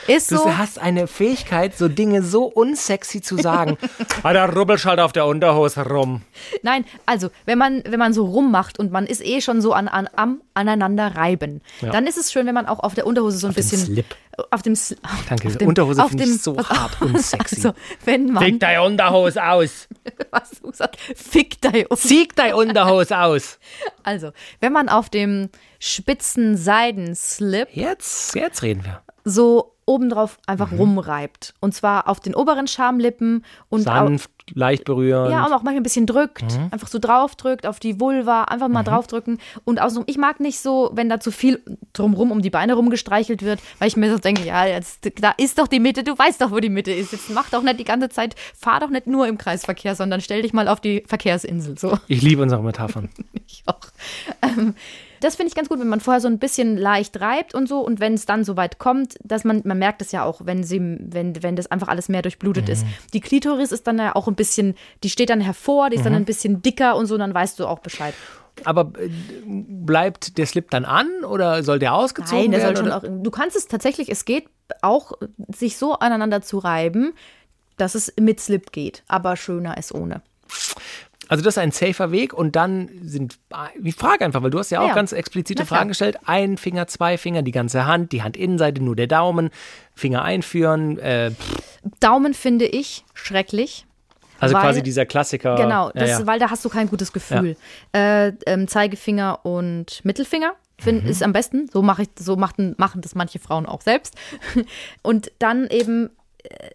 Ist 0.07 0.33
Du 0.33 0.37
so. 0.39 0.57
hast 0.57 0.79
eine 0.79 1.07
Fähigkeit, 1.07 1.77
so 1.77 1.87
Dinge 1.89 2.23
so 2.23 2.45
unsexy 2.45 3.21
zu 3.21 3.37
sagen. 3.37 3.77
ah, 4.23 4.33
da 4.33 4.47
rubbelst 4.47 4.87
halt 4.87 5.01
auf 5.01 5.13
der 5.13 5.27
Unterhose 5.27 5.83
rum. 5.87 6.23
Nein, 6.63 6.87
also 7.05 7.29
wenn 7.45 7.59
man, 7.59 7.83
wenn 7.87 7.99
man 7.99 8.15
so 8.15 8.25
rummacht 8.25 8.79
und 8.79 8.91
man 8.91 9.05
ist 9.07 9.23
eh 9.23 9.43
schon 9.43 9.61
so 9.61 9.75
an, 9.75 9.87
an, 9.87 10.09
am 10.17 10.41
aneinander 10.55 11.15
reiben, 11.15 11.61
Ja. 11.83 11.91
dann 11.91 12.07
ist 12.07 12.17
es 12.17 12.33
schön, 12.33 12.47
wenn 12.47 12.55
man 12.55 12.65
auch 12.65 12.79
auf 12.79 12.95
der 12.95 13.07
Unterhose 13.07 13.37
so 13.37 13.49
ein 13.49 13.51
Auf 13.51 13.57
dem 13.57 13.61
bisschen. 13.63 13.79
Slip. 13.85 14.07
Auf 14.51 14.63
dem 14.63 14.73
Sl- 14.75 14.97
Danke, 15.29 15.49
auf 15.49 15.57
dem, 15.59 15.69
Unterhose 15.69 16.03
auf 16.03 16.09
finde 16.09 16.25
ich 16.25 16.31
dem- 16.31 16.39
so 16.39 16.57
was- 16.57 16.71
hart 16.71 17.03
unsexy. 17.03 17.57
Also, 17.57 17.73
wenn 18.07 18.31
man. 18.33 18.43
Fick 18.45 18.61
deine 18.61 18.83
Unterhose 18.85 19.45
aus. 19.45 19.89
was 20.31 20.51
du 20.63 20.73
sagst, 20.73 21.01
fick 21.17 21.61
dein 21.61 21.85
Zieh 21.97 22.29
deine 22.35 22.57
Unterhose 22.57 23.19
aus. 23.19 23.59
Also, 24.05 24.31
wenn 24.61 24.73
man 24.73 24.89
auf 24.89 25.11
dem 25.11 25.51
spitzen 25.79 26.57
Seidenslip 26.57 27.69
Jetzt, 27.73 28.35
jetzt 28.35 28.63
reden 28.63 28.85
wir. 28.85 29.03
so 29.25 29.75
obendrauf 29.87 30.39
einfach 30.47 30.71
Mhm. 30.71 30.79
rumreibt. 30.81 31.55
Und 31.61 31.75
zwar 31.75 32.09
auf 32.09 32.21
den 32.21 32.35
oberen 32.35 32.67
Schamlippen 32.69 33.43
und 33.71 33.89
auch, 33.89 33.95
Sanft, 33.95 34.31
leicht 34.53 34.85
berühren. 34.85 35.31
ja, 35.31 35.39
aber 35.39 35.57
auch 35.57 35.63
manchmal 35.63 35.77
ein 35.77 35.83
bisschen 35.83 36.05
drückt. 36.05 36.43
Mhm. 36.43 36.69
Einfach 36.73 36.89
so 36.89 36.99
draufdrückt 36.99 37.67
auf 37.67 37.81
die 37.81 37.99
Vulva, 37.99 38.45
einfach 38.45 38.69
mal 38.69 38.83
draufdrücken. 38.83 39.39
Und 39.65 39.81
außerdem, 39.81 40.05
ich 40.07 40.19
mag 40.19 40.41
nicht 40.41 40.61
so, 40.61 40.91
wenn 40.93 41.09
da 41.09 41.21
zu 41.21 41.31
viel 41.31 41.63
drumrum 41.95 42.33
um 42.33 42.43
die 42.43 42.51
Beine 42.51 42.75
rumgestreichelt 42.75 43.41
wird, 43.43 43.61
weil 43.79 43.89
ich 43.89 43.97
mir 43.97 44.13
so 44.13 44.19
denke, 44.19 44.45
ja, 44.45 44.67
jetzt, 44.67 45.09
da 45.23 45.31
ist 45.39 45.59
doch 45.59 45.69
die 45.69 45.81
Mitte, 45.81 46.05
du 46.05 46.19
weißt 46.19 46.43
doch, 46.43 46.51
wo 46.51 46.61
die 46.61 46.69
Mitte 46.69 46.93
ist. 46.93 47.13
Jetzt 47.13 47.31
mach 47.31 47.49
doch 47.49 47.63
nicht 47.63 47.81
die 47.81 47.85
ganze 47.85 48.11
Zeit, 48.11 48.35
fahr 48.55 48.81
doch 48.81 48.91
nicht 48.91 49.07
nur 49.07 49.27
im 49.27 49.39
Kreisverkehr, 49.39 49.95
sondern 49.95 50.21
stell 50.21 50.43
dich 50.43 50.53
mal 50.53 50.69
auf 50.69 50.81
die 50.83 51.03
Verkehrsinsel. 51.07 51.79
So. 51.79 51.99
Ich 52.09 52.21
liebe 52.21 52.43
unsere 52.43 52.63
Metaphern. 52.63 53.09
Ich 53.47 53.63
auch. 53.65 53.81
Ähm, 54.43 54.75
das 55.21 55.37
finde 55.37 55.49
ich 55.49 55.55
ganz 55.55 55.69
gut, 55.69 55.79
wenn 55.81 55.89
man 55.89 56.01
vorher 56.01 56.21
so 56.21 56.29
ein 56.29 56.39
bisschen 56.39 56.77
leicht 56.77 57.21
reibt 57.21 57.55
und 57.55 57.69
so 57.69 57.81
und 57.81 58.01
wenn 58.01 58.15
es 58.15 58.27
dann 58.27 58.45
so 58.45 58.57
weit 58.57 58.79
kommt, 58.79 59.17
dass 59.23 59.45
man, 59.45 59.63
man 59.65 59.79
merkt 59.79 60.03
es 60.03 60.13
ja 60.13 60.25
auch, 60.25 60.43
wenn 60.45 60.65
sie, 60.65 60.81
wenn, 60.81 61.43
wenn 61.43 61.57
das 61.57 61.71
einfach 61.71 61.89
alles 61.89 62.09
mehr 62.09 62.23
durchblutet 62.23 62.69
ist. 62.69 62.87
Die 63.13 63.21
Klitoris 63.21 63.73
ist 63.73 63.87
dann 63.87 63.99
ja 63.99 64.15
auch 64.15 64.29
ein 64.29 64.35
bisschen, 64.35 64.75
die 65.03 65.11
steht 65.11 65.31
dann 65.31 65.41
hervor, 65.41 65.91
die 65.91 65.97
ist 65.97 66.05
dann 66.07 66.15
ein 66.15 66.25
bisschen 66.25 66.63
dicker 66.63 66.97
und 66.97 67.07
so, 67.07 67.19
dann 67.19 67.35
weißt 67.35 67.59
du 67.59 67.67
auch 67.67 67.81
Bescheid. 67.81 68.15
Aber 68.65 68.93
äh, 68.99 69.11
bleibt 69.47 70.39
der 70.39 70.47
Slip 70.47 70.71
dann 70.71 70.85
an 70.85 71.09
oder 71.25 71.63
soll 71.63 71.79
der 71.79 71.95
ausgezogen 71.95 72.51
Nein, 72.51 72.51
der 72.51 72.61
soll 72.61 72.69
werden? 72.71 72.77
schon 72.77 72.87
oder? 72.87 72.97
auch, 72.97 73.23
du 73.23 73.31
kannst 73.31 73.57
es 73.57 73.69
tatsächlich, 73.69 74.09
es 74.11 74.25
geht 74.25 74.49
auch, 74.83 75.13
sich 75.55 75.77
so 75.77 75.95
aneinander 75.95 76.43
zu 76.43 76.59
reiben, 76.59 77.15
dass 77.77 77.95
es 77.95 78.13
mit 78.21 78.41
Slip 78.41 78.73
geht, 78.73 79.05
aber 79.09 79.37
schöner 79.37 79.79
ist 79.79 79.95
ohne. 79.95 80.23
Also 81.29 81.45
das 81.45 81.55
ist 81.55 81.59
ein 81.59 81.71
safer 81.73 82.11
Weg 82.11 82.33
und 82.33 82.57
dann 82.57 82.89
sind, 83.03 83.39
ich 83.83 83.95
frage 83.95 84.25
einfach, 84.25 84.43
weil 84.43 84.51
du 84.51 84.59
hast 84.59 84.71
ja 84.71 84.81
auch 84.81 84.89
Ja. 84.89 84.95
ganz 84.95 85.13
explizite. 85.13 85.67
Fragen 85.67 85.89
gestellt. 85.89 86.17
Ein 86.25 86.57
Finger, 86.57 86.87
zwei 86.87 87.19
Finger, 87.19 87.43
die 87.43 87.53
ganze 87.53 87.87
Hand, 87.87 88.13
die 88.13 88.23
Handinnenseite, 88.23 88.83
nur 88.83 88.97
der 88.97 89.07
Daumen, 89.09 89.51
Finger 89.95 90.23
einführen, 90.23 90.99
äh, 90.99 91.33
Daumen 92.01 92.35
finde 92.35 92.65
ich 92.67 93.05
schrecklich. 93.15 93.85
also 94.41 94.55
Weil- 94.55 94.63
quasi 94.63 94.83
dieser 94.83 95.05
Klassiker. 95.05 95.57
Genau, 95.57 95.87
ja, 95.89 95.93
das, 95.95 96.11
ja. 96.11 96.27
weil 96.27 96.39
da 96.39 96.49
hast 96.51 96.65
du 96.65 96.69
kein 96.69 96.89
gutes 96.89 97.13
Gefühl. 97.13 97.57
Äh, 97.93 98.33
ähm, 98.47 98.69
Zeigefinger 98.69 99.45
und 99.45 100.05
Mittelfinger 100.05 100.53
find, 100.79 101.03
Mhm. 101.05 101.11
ist 101.11 101.23
am 101.25 101.33
besten. 101.33 101.69
So 101.73 101.83
mache 101.83 102.03
ich, 102.03 102.09
so 102.19 102.37
machen, 102.37 102.75
machen 102.79 103.01
das 103.01 103.17
manche 103.17 103.41
Frauen 103.41 103.67
auch 103.67 103.81
selbst. 103.83 104.15
Und 105.03 105.33
dann 105.41 105.67
eben 105.69 106.11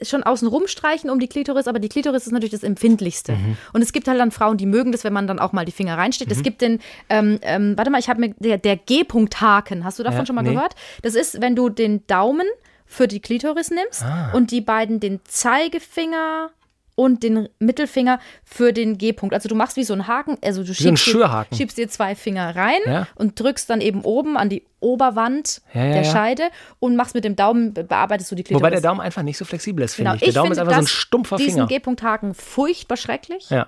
schon 0.02 0.24
außen 0.24 0.48
rumstreichen 0.48 1.10
um 1.10 1.20
die 1.20 1.28
Klitoris, 1.28 1.68
aber 1.68 1.80
die 1.80 1.90
Klitoris 1.90 2.26
ist 2.26 2.32
natürlich 2.32 2.52
das 2.52 2.64
Empfindlichste. 2.64 3.34
Mhm. 3.34 3.58
Und 3.74 3.82
es 3.82 3.94
gibt 3.94 4.08
halt 4.08 4.20
dann 4.20 4.32
Frauen, 4.32 4.58
die 4.58 4.66
mögen 4.66 4.92
das, 4.92 5.04
wenn 5.04 5.14
man 5.14 5.28
dann 5.28 5.40
auch 5.40 5.52
mal 5.54 5.66
die 5.66 5.72
Finger 5.72 5.98
reinsteckt. 5.98 6.30
Mhm. 6.32 6.38
Es 6.38 6.44
gibt 6.44 6.62
den, 6.62 6.80
ähm, 7.10 7.40
ähm, 7.42 7.78
warte 7.78 7.90
mal, 7.92 8.00
ich 8.00 8.10
habe 8.10 8.20
mir, 8.20 8.34
der, 8.40 8.58
der 8.58 8.78
G-Punkt-Haken, 8.78 9.84
hast 9.84 10.00
du 10.00 10.04
davon 10.04 10.20
Ja, 10.22 10.26
schon 10.26 10.36
mal 10.36 10.42
nee. 10.44 10.54
gehört? 10.54 10.76
Das 11.02 11.16
ist, 11.16 11.42
wenn 11.42 11.56
du 11.56 11.70
den 11.70 12.06
Daumen 12.08 12.48
für 12.86 13.08
die 13.08 13.20
Klitoris 13.20 13.72
nimmst 13.72 14.04
Ah. 14.04 14.32
und 14.34 14.52
die 14.52 14.62
beiden 14.62 15.00
den 15.00 15.20
Zeigefinger 15.26 16.52
und 16.96 17.24
den 17.24 17.50
Mittelfinger 17.60 18.20
für 18.44 18.72
den 18.74 18.98
G-Punkt. 18.98 19.34
Also 19.34 19.50
du 19.50 19.56
machst 19.56 19.78
wie 19.78 19.84
so 19.84 19.94
einen 19.94 20.08
Haken, 20.08 20.38
also 20.44 20.64
du 20.64 20.74
schiebst, 20.74 21.08
dir, 21.08 21.46
schiebst 21.54 21.78
dir 21.78 21.90
zwei 21.90 22.16
Finger 22.16 22.56
rein 22.56 22.80
Ja. 22.86 23.08
und 23.16 23.40
drückst 23.40 23.70
dann 23.70 23.82
eben 23.82 24.02
oben 24.02 24.38
an 24.38 24.50
die 24.50 24.64
Oberwand 24.80 25.62
Ja, 25.74 25.86
ja, 25.86 25.94
der. 25.94 26.04
Scheide 26.04 26.44
und 26.80 26.96
machst 26.96 27.16
mit 27.16 27.24
dem 27.24 27.36
Daumen, 27.36 27.74
be- 27.74 27.84
bearbeitest 27.84 28.32
du 28.32 28.36
die 28.36 28.44
Klitoris. 28.44 28.62
Wobei 28.62 28.70
der 28.70 28.82
Daumen 28.82 29.02
einfach 29.02 29.24
nicht 29.24 29.38
so 29.38 29.46
flexibel 29.46 29.84
ist, 29.84 29.96
finde 29.96 30.12
Genau, 30.12 30.16
ich. 30.22 30.24
Der 30.26 30.34
Daumen 30.34 30.52
ist 30.52 30.58
einfach 30.60 30.74
so 30.74 30.80
ein 30.80 30.88
stumpfer 30.88 31.38
diesen 31.38 31.54
Finger. 31.54 31.68
G-Punkt-Haken 31.68 32.34
furchtbar 32.34 32.98
schrecklich. 32.98 33.50
Ja. 33.50 33.68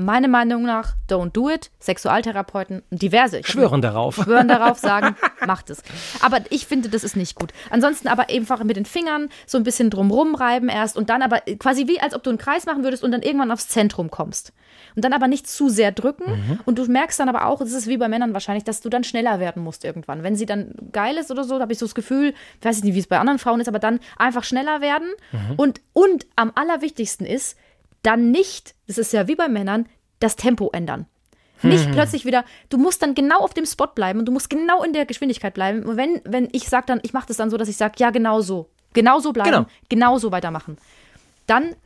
Meine 0.00 0.28
Meinung 0.28 0.62
nach, 0.62 0.94
don't 1.10 1.32
do 1.32 1.50
it. 1.50 1.70
Sexualtherapeuten, 1.78 2.82
diverse. 2.90 3.38
Ich 3.40 3.46
Schwören 3.48 3.82
darauf. 3.82 4.14
schwören 4.24 4.48
darauf, 4.48 4.78
sagen, 4.78 5.14
macht 5.46 5.68
es. 5.68 5.82
Aber 6.22 6.38
ich 6.48 6.66
finde, 6.66 6.88
das 6.88 7.04
ist 7.04 7.16
nicht 7.16 7.34
gut. 7.34 7.52
Ansonsten 7.68 8.08
aber 8.08 8.30
einfach 8.30 8.64
mit 8.64 8.76
den 8.76 8.86
Fingern 8.86 9.28
so 9.46 9.58
ein 9.58 9.64
bisschen 9.64 9.90
drumrum 9.90 10.34
reiben 10.34 10.70
erst 10.70 10.96
und 10.96 11.10
dann 11.10 11.20
aber 11.20 11.40
quasi 11.58 11.86
wie, 11.86 12.00
als 12.00 12.14
ob 12.14 12.22
du 12.22 12.30
einen 12.30 12.38
Kreis 12.38 12.64
machen 12.64 12.82
würdest 12.82 13.04
und 13.04 13.12
dann 13.12 13.20
irgendwann 13.20 13.50
aufs 13.50 13.68
Zentrum 13.68 14.10
kommst. 14.10 14.54
Und 14.96 15.04
dann 15.04 15.12
aber 15.12 15.28
nicht 15.28 15.48
zu 15.48 15.68
sehr 15.68 15.92
drücken. 15.92 16.30
Mhm. 16.30 16.60
Und 16.64 16.78
du 16.78 16.86
merkst 16.86 17.20
dann 17.20 17.28
aber 17.28 17.46
auch, 17.46 17.60
es 17.60 17.72
ist 17.72 17.86
wie 17.86 17.98
bei 17.98 18.08
Männern 18.08 18.32
wahrscheinlich, 18.32 18.64
dass 18.64 18.80
du 18.80 18.88
dann 18.88 19.04
schneller 19.04 19.38
werden 19.38 19.62
musst 19.62 19.84
irgendwann. 19.84 20.22
Wenn 20.22 20.34
sie 20.34 20.46
dann 20.46 20.74
geil 20.92 21.16
ist 21.18 21.30
oder 21.30 21.44
so, 21.44 21.56
da 21.56 21.62
habe 21.62 21.72
ich 21.72 21.78
so 21.78 21.86
das 21.86 21.94
Gefühl, 21.94 22.32
ich 22.58 22.64
weiß 22.64 22.82
nicht, 22.82 22.94
wie 22.94 22.98
es 22.98 23.06
bei 23.06 23.18
anderen 23.18 23.38
Frauen 23.38 23.60
ist, 23.60 23.68
aber 23.68 23.78
dann 23.78 24.00
einfach 24.16 24.44
schneller 24.44 24.80
werden. 24.80 25.08
Mhm. 25.32 25.54
Und, 25.56 25.80
und 25.92 26.26
am 26.36 26.52
allerwichtigsten 26.54 27.26
ist, 27.26 27.56
dann 28.02 28.30
nicht, 28.30 28.74
das 28.86 28.98
ist 28.98 29.12
ja 29.12 29.28
wie 29.28 29.34
bei 29.36 29.48
Männern, 29.48 29.86
das 30.20 30.36
Tempo 30.36 30.70
ändern. 30.72 31.06
Nicht 31.62 31.88
Mhm. 31.88 31.92
plötzlich 31.92 32.24
wieder, 32.24 32.44
du 32.70 32.78
musst 32.78 33.02
dann 33.02 33.14
genau 33.14 33.40
auf 33.40 33.52
dem 33.52 33.66
Spot 33.66 33.88
bleiben 33.88 34.18
und 34.20 34.24
du 34.26 34.32
musst 34.32 34.48
genau 34.48 34.82
in 34.82 34.92
der 34.94 35.04
Geschwindigkeit 35.04 35.52
bleiben. 35.52 35.82
Und 35.84 35.96
wenn, 35.98 36.20
wenn 36.24 36.48
ich 36.52 36.68
sage 36.68 36.86
dann, 36.86 37.00
ich 37.02 37.12
mache 37.12 37.26
das 37.28 37.36
dann 37.36 37.50
so, 37.50 37.58
dass 37.58 37.68
ich 37.68 37.76
sage, 37.76 37.94
ja, 37.98 38.10
genau 38.10 38.40
so. 38.40 38.70
Genau 38.94 39.18
so 39.20 39.32
bleiben, 39.32 39.50
Genau. 39.50 39.66
genau 39.90 40.18
so 40.18 40.32
weitermachen. 40.32 40.78
Dann 41.46 41.76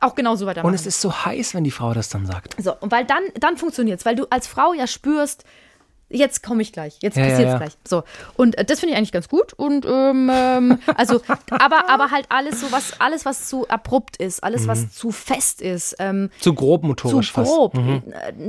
auch 0.00 0.14
genau 0.14 0.36
so 0.36 0.46
weitermachen. 0.46 0.68
Und 0.68 0.74
es 0.74 0.86
ist 0.86 1.00
so 1.00 1.12
heiß, 1.24 1.54
wenn 1.54 1.64
die 1.64 1.72
Frau 1.72 1.92
das 1.92 2.08
dann 2.08 2.26
sagt. 2.26 2.54
So, 2.62 2.76
und 2.78 2.92
weil 2.92 3.04
dann, 3.04 3.22
dann 3.40 3.56
funktioniert 3.56 3.98
es, 3.98 4.06
weil 4.06 4.14
du 4.14 4.26
als 4.30 4.46
Frau 4.46 4.72
ja 4.72 4.86
spürst, 4.86 5.44
jetzt 6.10 6.42
komme 6.42 6.62
ich 6.62 6.72
gleich, 6.72 6.96
jetzt 7.02 7.16
Ja, 7.16 7.24
ja, 7.24 7.28
passiert's 7.30 7.52
ja. 7.52 7.58
gleich. 7.58 7.72
So. 7.86 8.02
Und 8.36 8.56
äh, 8.58 8.64
das 8.64 8.80
finde 8.80 8.92
ich 8.92 8.98
eigentlich 8.98 9.12
ganz 9.12 9.28
gut. 9.28 9.52
Und 9.54 9.84
ähm, 9.86 10.30
ähm, 10.32 10.78
also, 10.96 11.20
aber, 11.50 11.88
aber 11.90 12.10
halt 12.10 12.26
alles 12.30 12.60
so, 12.60 12.72
was, 12.72 13.00
alles, 13.00 13.24
was 13.24 13.48
zu 13.48 13.68
abrupt 13.68 14.16
ist, 14.18 14.42
alles, 14.44 14.62
Mhm. 14.62 14.68
was 14.68 14.92
zu 14.92 15.10
fest 15.10 15.60
ist, 15.62 15.96
ähm, 15.98 16.30
Zu 16.40 16.54
grob 16.54 16.82
zu 16.82 16.86
motorisch 16.88 17.32
fast. 17.32 17.50
grob. 17.50 17.74
Äh, 17.76 18.00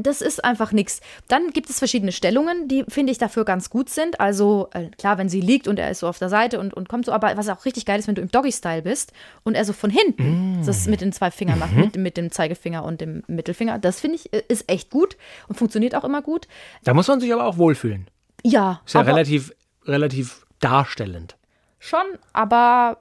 Das 0.01 0.21
ist 0.21 0.43
einfach 0.43 0.71
nichts. 0.71 1.01
Dann 1.27 1.51
gibt 1.51 1.69
es 1.69 1.79
verschiedene 1.79 2.11
Stellungen, 2.11 2.67
die 2.67 2.85
finde 2.87 3.11
ich 3.11 3.17
dafür 3.17 3.45
ganz 3.45 3.69
gut 3.69 3.89
sind. 3.89 4.19
Also 4.19 4.69
äh, 4.73 4.85
klar, 4.97 5.17
wenn 5.17 5.29
sie 5.29 5.41
liegt 5.41 5.67
und 5.67 5.79
er 5.79 5.89
ist 5.91 5.99
so 5.99 6.07
auf 6.07 6.19
der 6.19 6.29
Seite 6.29 6.59
und, 6.59 6.73
und 6.73 6.89
kommt 6.89 7.05
so, 7.05 7.11
aber 7.11 7.35
was 7.37 7.49
auch 7.49 7.65
richtig 7.65 7.85
geil 7.85 7.99
ist, 7.99 8.07
wenn 8.07 8.15
du 8.15 8.21
im 8.21 8.29
Doggy-Style 8.31 8.81
bist 8.83 9.11
und 9.43 9.55
er 9.55 9.65
so 9.65 9.73
von 9.73 9.89
hinten 9.89 10.63
das 10.65 10.87
mit 10.87 11.01
den 11.01 11.11
zwei 11.13 11.31
Fingern 11.31 11.59
macht, 11.59 11.73
mit, 11.75 11.95
mit 11.97 12.17
dem 12.17 12.31
Zeigefinger 12.31 12.83
und 12.83 13.01
dem 13.01 13.23
Mittelfinger, 13.27 13.79
das 13.79 13.99
finde 13.99 14.15
ich 14.17 14.33
äh, 14.33 14.43
ist 14.47 14.69
echt 14.69 14.89
gut 14.89 15.17
und 15.47 15.55
funktioniert 15.55 15.95
auch 15.95 16.03
immer 16.03 16.21
gut. 16.21 16.47
Da 16.83 16.93
muss 16.93 17.07
man 17.07 17.19
sich 17.19 17.31
aber 17.33 17.45
auch 17.45 17.48
wohlfühlen. 17.57 18.09
Ja, 18.43 18.81
Ist 18.85 18.93
ja 18.93 19.01
aber 19.01 19.09
relativ, 19.09 19.53
relativ 19.85 20.45
darstellend. 20.59 21.37
schon, 21.79 22.05
aber 22.33 22.97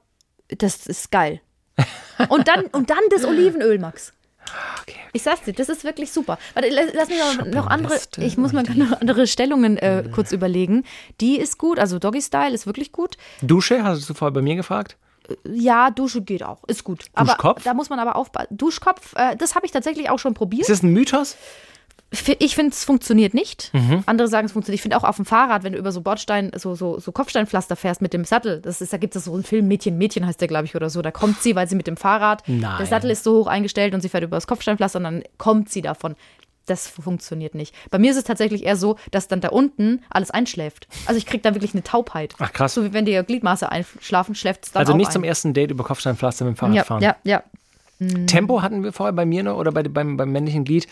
das 0.48 0.87
ist 0.87 1.11
geil. 1.11 1.40
Und 2.28 2.48
dann, 2.48 2.64
und 2.66 2.90
dann 2.90 2.98
das 3.11 3.24
Olivenöl, 3.24 3.78
Max. 3.78 4.12
Okay. 4.82 4.96
Ich 5.12 5.22
sag's 5.22 5.42
dir, 5.42 5.52
das 5.52 5.68
ist 5.68 5.84
wirklich 5.84 6.11
super. 6.11 6.37
Warte, 6.54 6.68
lass, 6.70 7.08
mich 7.08 7.18
noch, 7.18 7.46
noch 7.46 7.66
andere, 7.68 7.96
ich 8.16 8.37
muss 8.37 8.52
mal 8.52 8.64
noch 8.74 9.00
andere 9.00 9.26
Stellungen 9.28 9.76
äh, 9.76 10.02
kurz 10.12 10.32
überlegen. 10.32 10.84
Die 11.20 11.38
ist 11.38 11.58
gut, 11.58 11.78
also 11.78 11.98
Doggy 12.00 12.20
Style 12.22 12.54
ist 12.54 12.66
wirklich 12.66 12.90
gut. 12.90 13.16
Dusche, 13.42 13.84
hast 13.84 14.08
du 14.08 14.14
vorher 14.14 14.32
bei 14.32 14.42
mir 14.42 14.56
gefragt? 14.56 14.96
Ja, 15.44 15.90
Dusche 15.90 16.22
geht 16.22 16.42
auch, 16.42 16.64
ist 16.64 16.82
gut. 16.82 17.04
Aber 17.12 17.32
Duschkopf? 17.32 17.62
da 17.62 17.74
muss 17.74 17.90
man 17.90 18.00
aber 18.00 18.16
aufpassen. 18.16 18.56
Duschkopf, 18.56 19.14
äh, 19.14 19.37
das 19.37 19.54
habe 19.54 19.66
ich 19.66 19.72
tatsächlich 19.72 20.11
auch 20.11 20.18
schon 20.18 20.34
probiert. 20.34 20.62
Ist 20.62 20.70
das 20.70 20.82
ein 20.82 20.92
Mythos? 20.92 21.37
Ich 22.10 22.54
finde, 22.54 22.72
es 22.72 22.84
funktioniert 22.84 23.34
nicht. 23.34 23.70
Mhm. 23.74 24.02
Andere 24.06 24.28
sagen, 24.28 24.46
es 24.46 24.52
funktioniert. 24.52 24.78
Ich 24.78 24.82
finde 24.82 24.96
auch 24.96 25.04
auf 25.04 25.16
dem 25.16 25.26
Fahrrad, 25.26 25.62
wenn 25.62 25.74
du 25.74 25.78
über 25.78 25.92
so 25.92 26.00
Bordstein, 26.00 26.50
so, 26.56 26.74
so, 26.74 26.98
so 26.98 27.12
Kopfsteinpflaster 27.12 27.76
fährst 27.76 28.00
mit 28.00 28.14
dem 28.14 28.24
Sattel, 28.24 28.60
das 28.62 28.80
ist, 28.80 28.94
da 28.94 28.96
gibt 28.96 29.14
es 29.14 29.24
so 29.24 29.34
einen 29.34 29.42
Film, 29.42 29.68
Mädchen, 29.68 29.98
Mädchen 29.98 30.26
heißt 30.26 30.40
der, 30.40 30.48
glaube 30.48 30.64
ich, 30.64 30.74
oder 30.74 30.88
so. 30.88 31.02
Da 31.02 31.10
kommt 31.10 31.42
sie, 31.42 31.54
weil 31.54 31.68
sie 31.68 31.76
mit 31.76 31.86
dem 31.86 31.98
Fahrrad, 31.98 32.42
Nein. 32.46 32.76
der 32.78 32.86
Sattel 32.86 33.10
ist 33.10 33.24
so 33.24 33.40
hoch 33.40 33.46
eingestellt 33.46 33.92
und 33.92 34.00
sie 34.00 34.08
fährt 34.08 34.24
über 34.24 34.36
das 34.38 34.46
Kopfsteinpflaster 34.46 34.98
und 34.98 35.04
dann 35.04 35.22
kommt 35.36 35.68
sie 35.68 35.82
davon. 35.82 36.16
Das 36.64 36.86
funktioniert 36.88 37.54
nicht. 37.54 37.74
Bei 37.90 37.98
mir 37.98 38.10
ist 38.10 38.16
es 38.18 38.24
tatsächlich 38.24 38.64
eher 38.64 38.76
so, 38.76 38.96
dass 39.10 39.28
dann 39.28 39.40
da 39.40 39.48
unten 39.48 40.02
alles 40.10 40.30
einschläft. 40.30 40.86
Also 41.06 41.18
ich 41.18 41.24
kriege 41.26 41.42
da 41.42 41.54
wirklich 41.54 41.72
eine 41.74 41.82
Taubheit. 41.82 42.34
Ach, 42.38 42.52
krass. 42.52 42.74
So 42.74 42.84
wie 42.84 42.92
wenn 42.94 43.04
die 43.04 43.22
Gliedmaße 43.22 43.70
einschlafen, 43.70 44.34
schläft 44.34 44.64
es 44.66 44.72
dann 44.72 44.80
Also 44.80 44.94
nicht 44.94 45.08
ein. 45.08 45.12
zum 45.12 45.24
ersten 45.24 45.52
Date 45.54 45.70
über 45.70 45.84
Kopfsteinpflaster 45.84 46.44
mit 46.46 46.54
dem 46.54 46.56
Fahrrad 46.58 46.74
ja, 46.74 46.84
fahren. 46.84 47.02
ja, 47.02 47.16
ja. 47.24 47.42
Tempo 48.26 48.62
hatten 48.62 48.84
wir 48.84 48.92
vorher 48.92 49.12
bei 49.12 49.26
mir 49.26 49.42
noch 49.42 49.56
oder 49.56 49.72
bei, 49.72 49.82
beim, 49.82 50.16
beim 50.16 50.30
männlichen 50.30 50.64
Glied. 50.64 50.86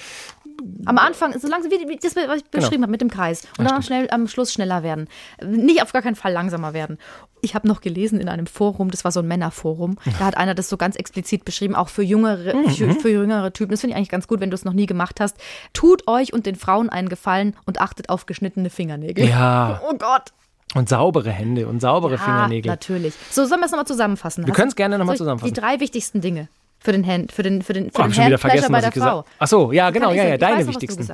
Am 0.85 0.99
Anfang, 0.99 1.38
so 1.38 1.49
langsam, 1.49 1.71
wie, 1.71 1.88
wie 1.88 1.97
das, 1.97 2.14
was 2.16 2.23
ich 2.37 2.51
Genau. 2.51 2.62
beschrieben 2.64 2.83
habe 2.83 2.90
mit 2.90 3.01
dem 3.01 3.11
Kreis. 3.11 3.47
Und 3.59 3.69
dann 3.71 3.83
schnell, 3.83 4.09
am 4.11 4.29
Schluss 4.29 4.53
schneller 4.53 4.83
werden. 4.83 5.09
Nicht 5.45 5.83
auf 5.83 5.92
gar 5.92 6.03
keinen 6.03 6.14
Fall 6.16 6.33
langsamer 6.33 6.75
werden. 6.75 6.99
Ich 7.42 7.55
habe 7.55 7.69
noch 7.69 7.81
gelesen 7.81 8.19
in 8.21 8.29
einem 8.29 8.47
Forum, 8.47 8.90
das 8.90 9.05
war 9.05 9.12
so 9.12 9.21
ein 9.21 9.29
Männerforum, 9.29 9.99
da 10.19 10.25
hat 10.27 10.37
einer 10.37 10.55
das 10.55 10.69
so 10.69 10.77
ganz 10.77 10.97
explizit 10.97 11.45
beschrieben, 11.45 11.75
auch 11.75 11.88
für 11.88 12.03
jüngere, 12.03 12.55
Mhm. 12.57 12.71
für, 12.71 12.90
für 12.95 13.11
jüngere 13.11 13.53
Typen. 13.53 13.71
Das 13.73 13.81
finde 13.81 13.92
ich 13.92 13.97
eigentlich 13.99 14.09
ganz 14.09 14.27
gut, 14.27 14.40
wenn 14.40 14.51
du 14.51 14.55
es 14.55 14.64
noch 14.64 14.73
nie 14.73 14.87
gemacht 14.87 15.21
hast. 15.21 15.37
Tut 15.73 16.09
euch 16.09 16.33
und 16.33 16.47
den 16.47 16.57
Frauen 16.57 16.88
einen 16.88 17.09
Gefallen 17.09 17.55
und 17.66 17.81
achtet 17.81 18.09
auf 18.09 18.27
geschnittene 18.27 18.71
Fingernägel. 18.71 19.29
Ja. 19.29 19.81
Oh 19.88 19.95
Gott. 19.97 20.33
Und 20.75 20.88
saubere 20.88 21.31
Hände 21.31 21.69
und 21.69 21.81
saubere 21.81 22.19
Fingernägel. 22.19 22.71
Ah, 22.71 22.75
natürlich. 22.75 23.14
So, 23.31 23.45
sollen 23.47 23.61
wir 23.61 23.66
es 23.66 23.71
nochmal 23.71 23.87
zusammenfassen? 23.87 24.47
Wir 24.47 24.53
können 24.53 24.69
es 24.69 24.75
gerne 24.77 24.99
nochmal 24.99 25.16
zusammenfassen. 25.16 25.55
Die 25.55 25.59
drei 25.61 25.79
wichtigsten 25.81 26.21
Dinge 26.21 26.49
für 26.87 26.92
den 26.92 27.05
Hand, 27.05 27.33
für 27.33 27.42
den, 27.42 27.62
für 27.62 27.72
den, 27.72 27.90
für 27.90 27.99
Oh, 27.99 28.03
den 28.05 28.14
schon 28.14 28.27
wieder 28.27 28.38
vergessen, 28.38 28.70
bei 28.70 28.81
was 28.81 28.90
der 28.94 29.03
Frau. 29.03 29.25
Ach 29.40 29.49
so, 29.49 29.72
ja, 29.72 29.90
genau, 29.90 30.12
ja, 30.12 30.22
ja, 30.22 30.35
Ich 30.35 30.40
deine 30.40 30.59
weiß 30.59 30.68
wichtigsten. 30.68 31.05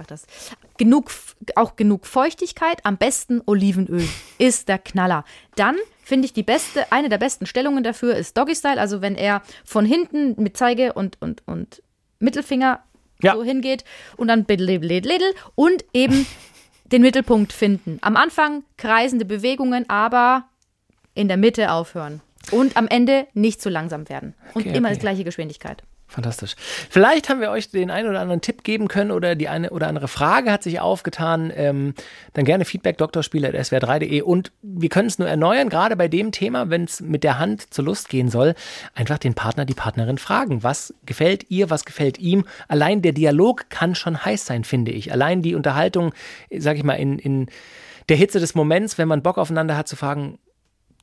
Genug, 0.77 1.11
auch 1.57 1.77
genug 1.77 2.05
Feuchtigkeit, 2.07 2.85
am 2.85 2.99
besten 2.99 3.41
Olivenöl 3.47 4.07
ist 4.39 4.69
der 4.69 4.79
Knaller. 4.79 5.25
Dann 5.57 5.77
finde 6.05 6.27
ich 6.27 6.35
die 6.35 6.43
beste, 6.43 6.93
eine 6.93 7.09
der 7.09 7.17
besten 7.17 7.47
Stellungen 7.47 7.83
dafür 7.83 8.15
ist 8.17 8.37
Doggy 8.37 8.55
Style, 8.55 8.79
also 8.79 9.01
wenn 9.01 9.15
er 9.15 9.41
von 9.65 9.87
hinten 9.87 10.35
mit 10.43 10.59
Zeige 10.59 10.93
und, 10.93 11.17
und, 11.23 11.43
und 11.47 11.83
Mittelfinger 12.19 12.81
Ja. 13.23 13.33
so 13.35 13.43
hingeht 13.43 13.85
und 14.19 14.29
dann 14.29 14.45
biddle 14.45 14.79
und 15.55 15.87
eben 15.95 16.27
den 16.85 17.01
Mittelpunkt 17.01 17.55
finden. 17.55 17.97
Am 18.03 18.17
Anfang 18.17 18.65
kreisende 18.77 19.25
Bewegungen, 19.25 19.89
aber 19.89 20.45
in 21.15 21.29
der 21.29 21.39
Mitte 21.39 21.73
aufhören. 21.73 22.21
Und 22.51 22.77
am 22.77 22.89
Ende 22.89 23.27
nicht 23.35 23.61
zu 23.61 23.69
langsam 23.69 24.09
werden. 24.09 24.35
Und 24.55 24.67
Okay, 24.67 24.77
immer 24.77 24.89
okay. 24.89 24.97
die 24.97 25.01
gleiche 25.01 25.25
Geschwindigkeit. 25.25 25.83
Fantastisch. 26.13 26.57
Vielleicht 26.91 27.31
haben 27.31 27.41
wir 27.41 27.51
euch 27.51 27.71
den 27.71 27.91
einen 27.91 28.07
oder 28.11 28.21
anderen 28.21 28.43
Tipp 28.43 28.65
geben 28.65 28.87
können 28.89 29.11
oder 29.11 29.35
die 29.35 29.49
eine 29.49 29.71
oder 29.71 29.89
andere 29.89 30.09
Frage 30.09 30.53
hat 30.53 30.63
sich 30.63 30.79
aufgetan. 30.79 31.51
Ähm, 31.57 31.95
dann 32.35 32.45
gerne 32.45 32.67
Feedback 32.67 32.99
drspieler.swr3.de 32.99 34.21
und 34.21 34.53
wir 34.61 34.91
können 34.91 35.09
es 35.09 35.19
nur 35.19 35.27
erneuern, 35.27 35.71
gerade 35.71 35.97
bei 35.97 36.09
dem 36.09 36.31
Thema, 36.31 36.69
wenn 36.69 36.85
es 36.85 37.01
mit 37.01 37.25
der 37.25 37.39
Hand 37.39 37.73
zur 37.73 37.87
Lust 37.87 38.11
gehen 38.11 38.29
soll, 38.29 38.55
einfach 38.95 39.17
den 39.17 39.33
Partner, 39.33 39.65
die 39.65 39.73
Partnerin 39.73 40.19
fragen. 40.19 40.63
Was 40.63 40.93
gefällt 41.07 41.51
ihr, 41.51 41.71
was 41.71 41.87
gefällt 41.87 42.19
ihm? 42.19 42.45
Allein 42.69 43.01
der 43.01 43.13
Dialog 43.13 43.71
kann 43.71 43.95
schon 43.95 44.23
heiß 44.23 44.45
sein, 44.45 44.65
finde 44.65 44.93
ich. 44.93 45.13
Allein 45.13 45.41
die 45.41 45.55
Unterhaltung, 45.55 46.13
sag 46.55 46.77
ich 46.77 46.85
mal, 46.85 46.97
in, 46.97 47.19
in 47.19 47.47
der 48.11 48.19
Hitze 48.19 48.39
des 48.39 48.55
Moments, 48.55 48.99
wenn 48.99 49.09
man 49.09 49.23
Bock 49.23 49.39
aufeinander 49.39 49.79
hat, 49.79 49.89
zu 49.89 49.97
fragen, 49.97 50.39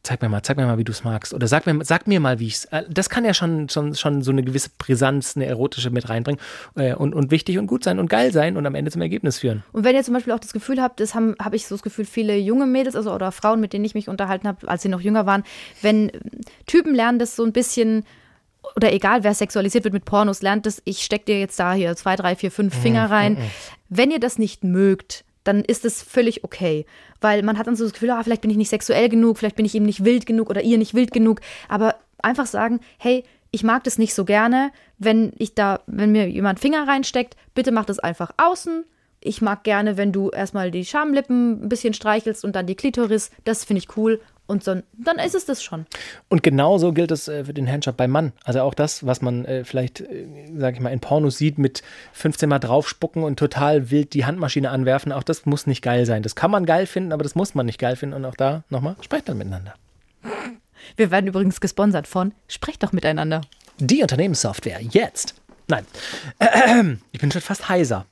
Zeig 0.01 0.21
mir 0.21 0.29
mal, 0.29 0.41
zeig 0.41 0.55
mir 0.55 0.65
mal, 0.65 0.77
wie 0.77 0.85
du 0.85 0.93
es 0.93 1.03
magst. 1.03 1.33
Oder 1.33 1.47
sag 1.47 1.65
mir, 1.65 1.83
sag 1.83 2.07
mir 2.07 2.21
mal, 2.21 2.39
wie 2.39 2.47
ich 2.47 2.53
es. 2.55 2.67
Das 2.89 3.09
kann 3.09 3.25
ja 3.25 3.33
schon, 3.33 3.67
schon, 3.67 3.95
schon 3.95 4.21
so 4.21 4.31
eine 4.31 4.43
gewisse 4.43 4.69
Brisanz, 4.77 5.35
eine 5.35 5.45
erotische 5.45 5.89
mit 5.89 6.07
reinbringen 6.07 6.39
äh, 6.75 6.93
und, 6.93 7.13
und 7.13 7.31
wichtig 7.31 7.57
und 7.57 7.67
gut 7.67 7.83
sein 7.83 7.99
und 7.99 8.09
geil 8.09 8.31
sein 8.31 8.55
und 8.55 8.65
am 8.65 8.75
Ende 8.75 8.91
zum 8.91 9.01
Ergebnis 9.01 9.39
führen. 9.39 9.63
Und 9.73 9.83
wenn 9.83 9.95
ihr 9.95 10.03
zum 10.03 10.13
Beispiel 10.13 10.31
auch 10.31 10.39
das 10.39 10.53
Gefühl 10.53 10.81
habt, 10.81 11.01
das 11.01 11.15
habe 11.15 11.35
hab 11.39 11.53
ich 11.53 11.67
so 11.67 11.75
das 11.75 11.83
Gefühl, 11.83 12.05
viele 12.05 12.38
junge 12.38 12.65
Mädels 12.65 12.95
also, 12.95 13.13
oder 13.13 13.31
Frauen, 13.33 13.59
mit 13.59 13.73
denen 13.73 13.83
ich 13.83 13.93
mich 13.93 14.07
unterhalten 14.07 14.47
habe, 14.47 14.67
als 14.69 14.83
sie 14.83 14.89
noch 14.89 15.01
jünger 15.01 15.25
waren, 15.25 15.43
wenn 15.81 16.12
Typen 16.65 16.95
lernen, 16.95 17.19
das 17.19 17.35
so 17.35 17.43
ein 17.43 17.51
bisschen 17.51 18.05
oder 18.75 18.93
egal 18.93 19.23
wer 19.23 19.33
sexualisiert 19.33 19.83
wird 19.83 19.93
mit 19.93 20.05
Pornos, 20.05 20.41
lernt 20.41 20.67
es, 20.67 20.81
ich 20.85 21.03
steck 21.03 21.25
dir 21.25 21.39
jetzt 21.39 21.59
da 21.59 21.73
hier 21.73 21.95
zwei, 21.95 22.15
drei, 22.15 22.35
vier, 22.35 22.51
fünf 22.51 22.75
Finger 22.75 23.09
rein. 23.09 23.38
Wenn 23.89 24.12
ihr 24.12 24.19
das 24.19 24.38
nicht 24.38 24.63
mögt, 24.63 25.23
dann 25.49 25.63
ist 25.63 25.83
es 25.83 26.03
völlig 26.03 26.43
okay. 26.43 26.85
Weil 27.21 27.41
man 27.41 27.57
hat 27.57 27.67
dann 27.67 27.75
so 27.75 27.83
das 27.83 27.93
Gefühl, 27.93 28.12
ah, 28.12 28.23
vielleicht 28.23 28.41
bin 28.41 28.51
ich 28.51 28.57
nicht 28.57 28.69
sexuell 28.69 29.09
genug, 29.09 29.39
vielleicht 29.39 29.55
bin 29.55 29.65
ich 29.65 29.75
eben 29.75 29.85
nicht 29.85 30.05
wild 30.05 30.25
genug 30.25 30.49
oder 30.49 30.62
ihr 30.62 30.77
nicht 30.77 30.93
wild 30.93 31.12
genug. 31.12 31.41
Aber 31.67 31.95
einfach 32.19 32.45
sagen, 32.45 32.79
hey, 32.99 33.23
ich 33.51 33.63
mag 33.63 33.83
das 33.83 33.97
nicht 33.97 34.13
so 34.13 34.25
gerne, 34.25 34.71
wenn 34.99 35.33
ich 35.38 35.55
da, 35.55 35.81
wenn 35.88 36.12
mir 36.12 36.29
jemand 36.29 36.59
Finger 36.59 36.88
reinsteckt, 36.88 37.35
bitte 37.55 37.71
mach 37.71 37.85
das 37.85 37.97
einfach 37.97 38.31
außen. 38.38 38.85
Ich 39.21 39.41
mag 39.41 39.63
gerne, 39.63 39.97
wenn 39.97 40.12
du 40.12 40.29
erstmal 40.29 40.71
die 40.71 40.86
Schamlippen 40.86 41.63
ein 41.63 41.69
bisschen 41.69 41.93
streichelst 41.93 42.45
und 42.45 42.55
dann 42.55 42.67
die 42.67 42.75
Klitoris. 42.75 43.32
Das 43.43 43.65
finde 43.65 43.79
ich 43.79 43.97
cool. 43.97 44.21
Und 44.49 44.63
so, 44.63 44.82
dann 44.97 45.19
ist 45.23 45.36
es 45.36 45.45
das 45.45 45.62
schon. 45.62 45.86
Und 46.27 46.41
genauso 46.41 46.91
gilt 46.91 47.12
es 47.12 47.27
äh, 47.27 47.45
für 47.45 47.53
den 47.53 47.69
Handjob 47.69 47.95
beim 47.95 48.10
Mann. 48.10 48.34
Also 48.43 48.62
auch 48.62 48.73
das, 48.73 49.05
was 49.05 49.21
man 49.21 49.45
äh, 49.45 49.63
vielleicht, 49.63 50.01
äh, 50.01 50.25
sag 50.58 50.73
ich 50.73 50.79
mal, 50.79 50.89
in 50.89 50.99
Pornos 50.99 51.38
sieht, 51.38 51.60
mit 51.60 51.84
15 52.13 52.49
Mal 52.49 52.58
draufspucken 52.58 53.21
und 53.23 53.38
total 53.38 53.91
wild 53.91 54.15
die 54.15 54.25
Handmaschine 54.25 54.71
anwerfen, 54.71 55.12
auch 55.12 55.21
das 55.21 55.45
muss 55.45 55.67
nicht 55.67 55.84
geil 55.84 56.08
sein. 56.08 56.23
Das 56.23 56.36
kann 56.36 56.49
man 56.49 56.65
geil 56.65 56.88
finden, 56.88 57.13
aber 57.13 57.21
das 57.21 57.36
muss 57.36 57.53
man 57.53 57.67
nicht 57.67 57.77
geil 57.77 57.95
finden. 57.95 58.15
Und 58.15 58.25
auch 58.25 58.36
da, 58.36 58.63
nochmal, 58.69 58.95
sprecht 59.01 59.29
dann 59.29 59.38
miteinander. 59.38 59.75
Wir 60.95 61.12
werden 61.12 61.27
übrigens 61.27 61.62
gesponsert 61.62 62.08
von 62.08 62.34
Sprecht 62.47 62.82
doch 62.82 62.91
miteinander. 62.91 63.41
Die 63.77 64.01
Unternehmenssoftware, 64.01 64.82
jetzt. 64.82 65.36
Nein, 65.67 65.86
ich 67.12 67.19
bin 67.19 67.32
schon 67.32 67.41
fast 67.41 67.69
heiser. 67.69 68.08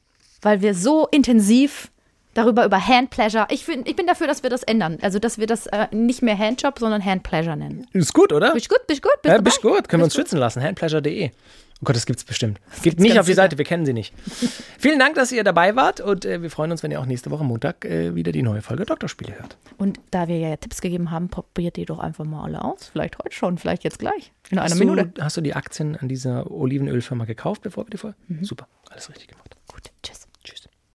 Weil 0.48 0.62
wir 0.62 0.74
so 0.74 1.08
intensiv 1.12 1.92
darüber 2.34 2.64
über 2.64 2.88
Handpleasure. 2.88 3.48
Ich, 3.50 3.66
find, 3.66 3.86
ich 3.86 3.98
bin 3.98 4.08
dafür, 4.08 4.28
dass 4.28 4.44
wir 4.44 4.50
das 4.50 4.64
ändern. 4.64 4.98
Also, 5.02 5.20
dass 5.20 5.40
wir 5.40 5.46
das 5.46 5.68
äh, 5.68 5.88
nicht 5.92 6.22
mehr 6.22 6.38
Handjob, 6.38 6.80
sondern 6.80 7.04
Handpleasure 7.04 7.58
nennen. 7.58 7.86
Ist 7.92 8.14
gut, 8.14 8.32
oder? 8.32 8.54
Bist 8.54 8.70
gut, 8.70 8.88
bist 8.88 9.02
gut, 9.02 9.12
bist 9.22 9.36
Ja, 9.36 9.42
bist 9.42 9.62
gut, 9.62 9.90
können 9.90 10.00
wir 10.02 10.06
uns 10.06 10.14
Bist 10.14 10.30
schützen 10.30 10.38
lassen. 10.40 10.64
Handpleasure.de. 10.64 11.32
Oh 11.80 11.84
Gott, 11.84 11.96
das 11.96 12.06
gibt's 12.06 12.24
bestimmt. 12.24 12.60
Geht 12.76 12.84
gibt's 12.84 13.04
nicht 13.04 13.20
auf 13.20 13.26
die 13.26 13.34
sicher. 13.34 13.44
Seite, 13.44 13.58
wir 13.60 13.66
kennen 13.66 13.86
sie 13.86 13.94
nicht. 13.94 14.14
Vielen 14.80 14.98
Dank, 14.98 15.16
dass 15.16 15.32
ihr 15.32 15.44
dabei 15.44 15.76
wart 15.76 16.00
und 16.00 16.26
äh, 16.26 16.42
wir 16.42 16.50
freuen 16.50 16.72
uns, 16.72 16.82
wenn 16.82 16.90
ihr 16.92 17.00
auch 17.00 17.06
nächste 17.06 17.30
Woche 17.30 17.44
Montag 17.44 17.86
äh, 17.86 18.16
wieder 18.16 18.32
die 18.32 18.42
neue 18.42 18.64
Folge 18.64 18.86
Doktorspiele 18.86 19.38
hört. 19.38 19.58
Und 19.78 20.00
da 20.10 20.28
wir 20.28 20.40
ja 20.40 20.56
Tipps 20.56 20.82
gegeben 20.82 21.12
haben, 21.12 21.28
probiert 21.28 21.76
die 21.76 21.86
doch 21.86 22.00
einfach 22.00 22.26
mal 22.26 22.46
alle 22.46 22.64
aus. 22.64 22.88
Vielleicht 22.92 23.20
heute 23.20 23.36
schon, 23.36 23.58
vielleicht 23.60 23.84
jetzt 23.84 24.00
gleich. 24.00 24.32
In 24.50 24.58
einer 24.58 24.72
Hast 24.72 24.80
Minute. 24.80 25.06
du, 25.14 25.22
hast 25.22 25.38
du 25.38 25.42
die 25.42 25.54
Aktien 25.54 25.96
an 25.98 26.08
dieser 26.08 26.50
Olivenölfirma 26.50 27.26
gekauft, 27.26 27.62
bevor 27.62 27.86
wir 27.86 27.92
die 27.92 27.98
Folge? 27.98 28.16
Super, 28.42 28.68
alles 28.90 29.10
richtig 29.10 29.28
gemacht. 29.28 29.47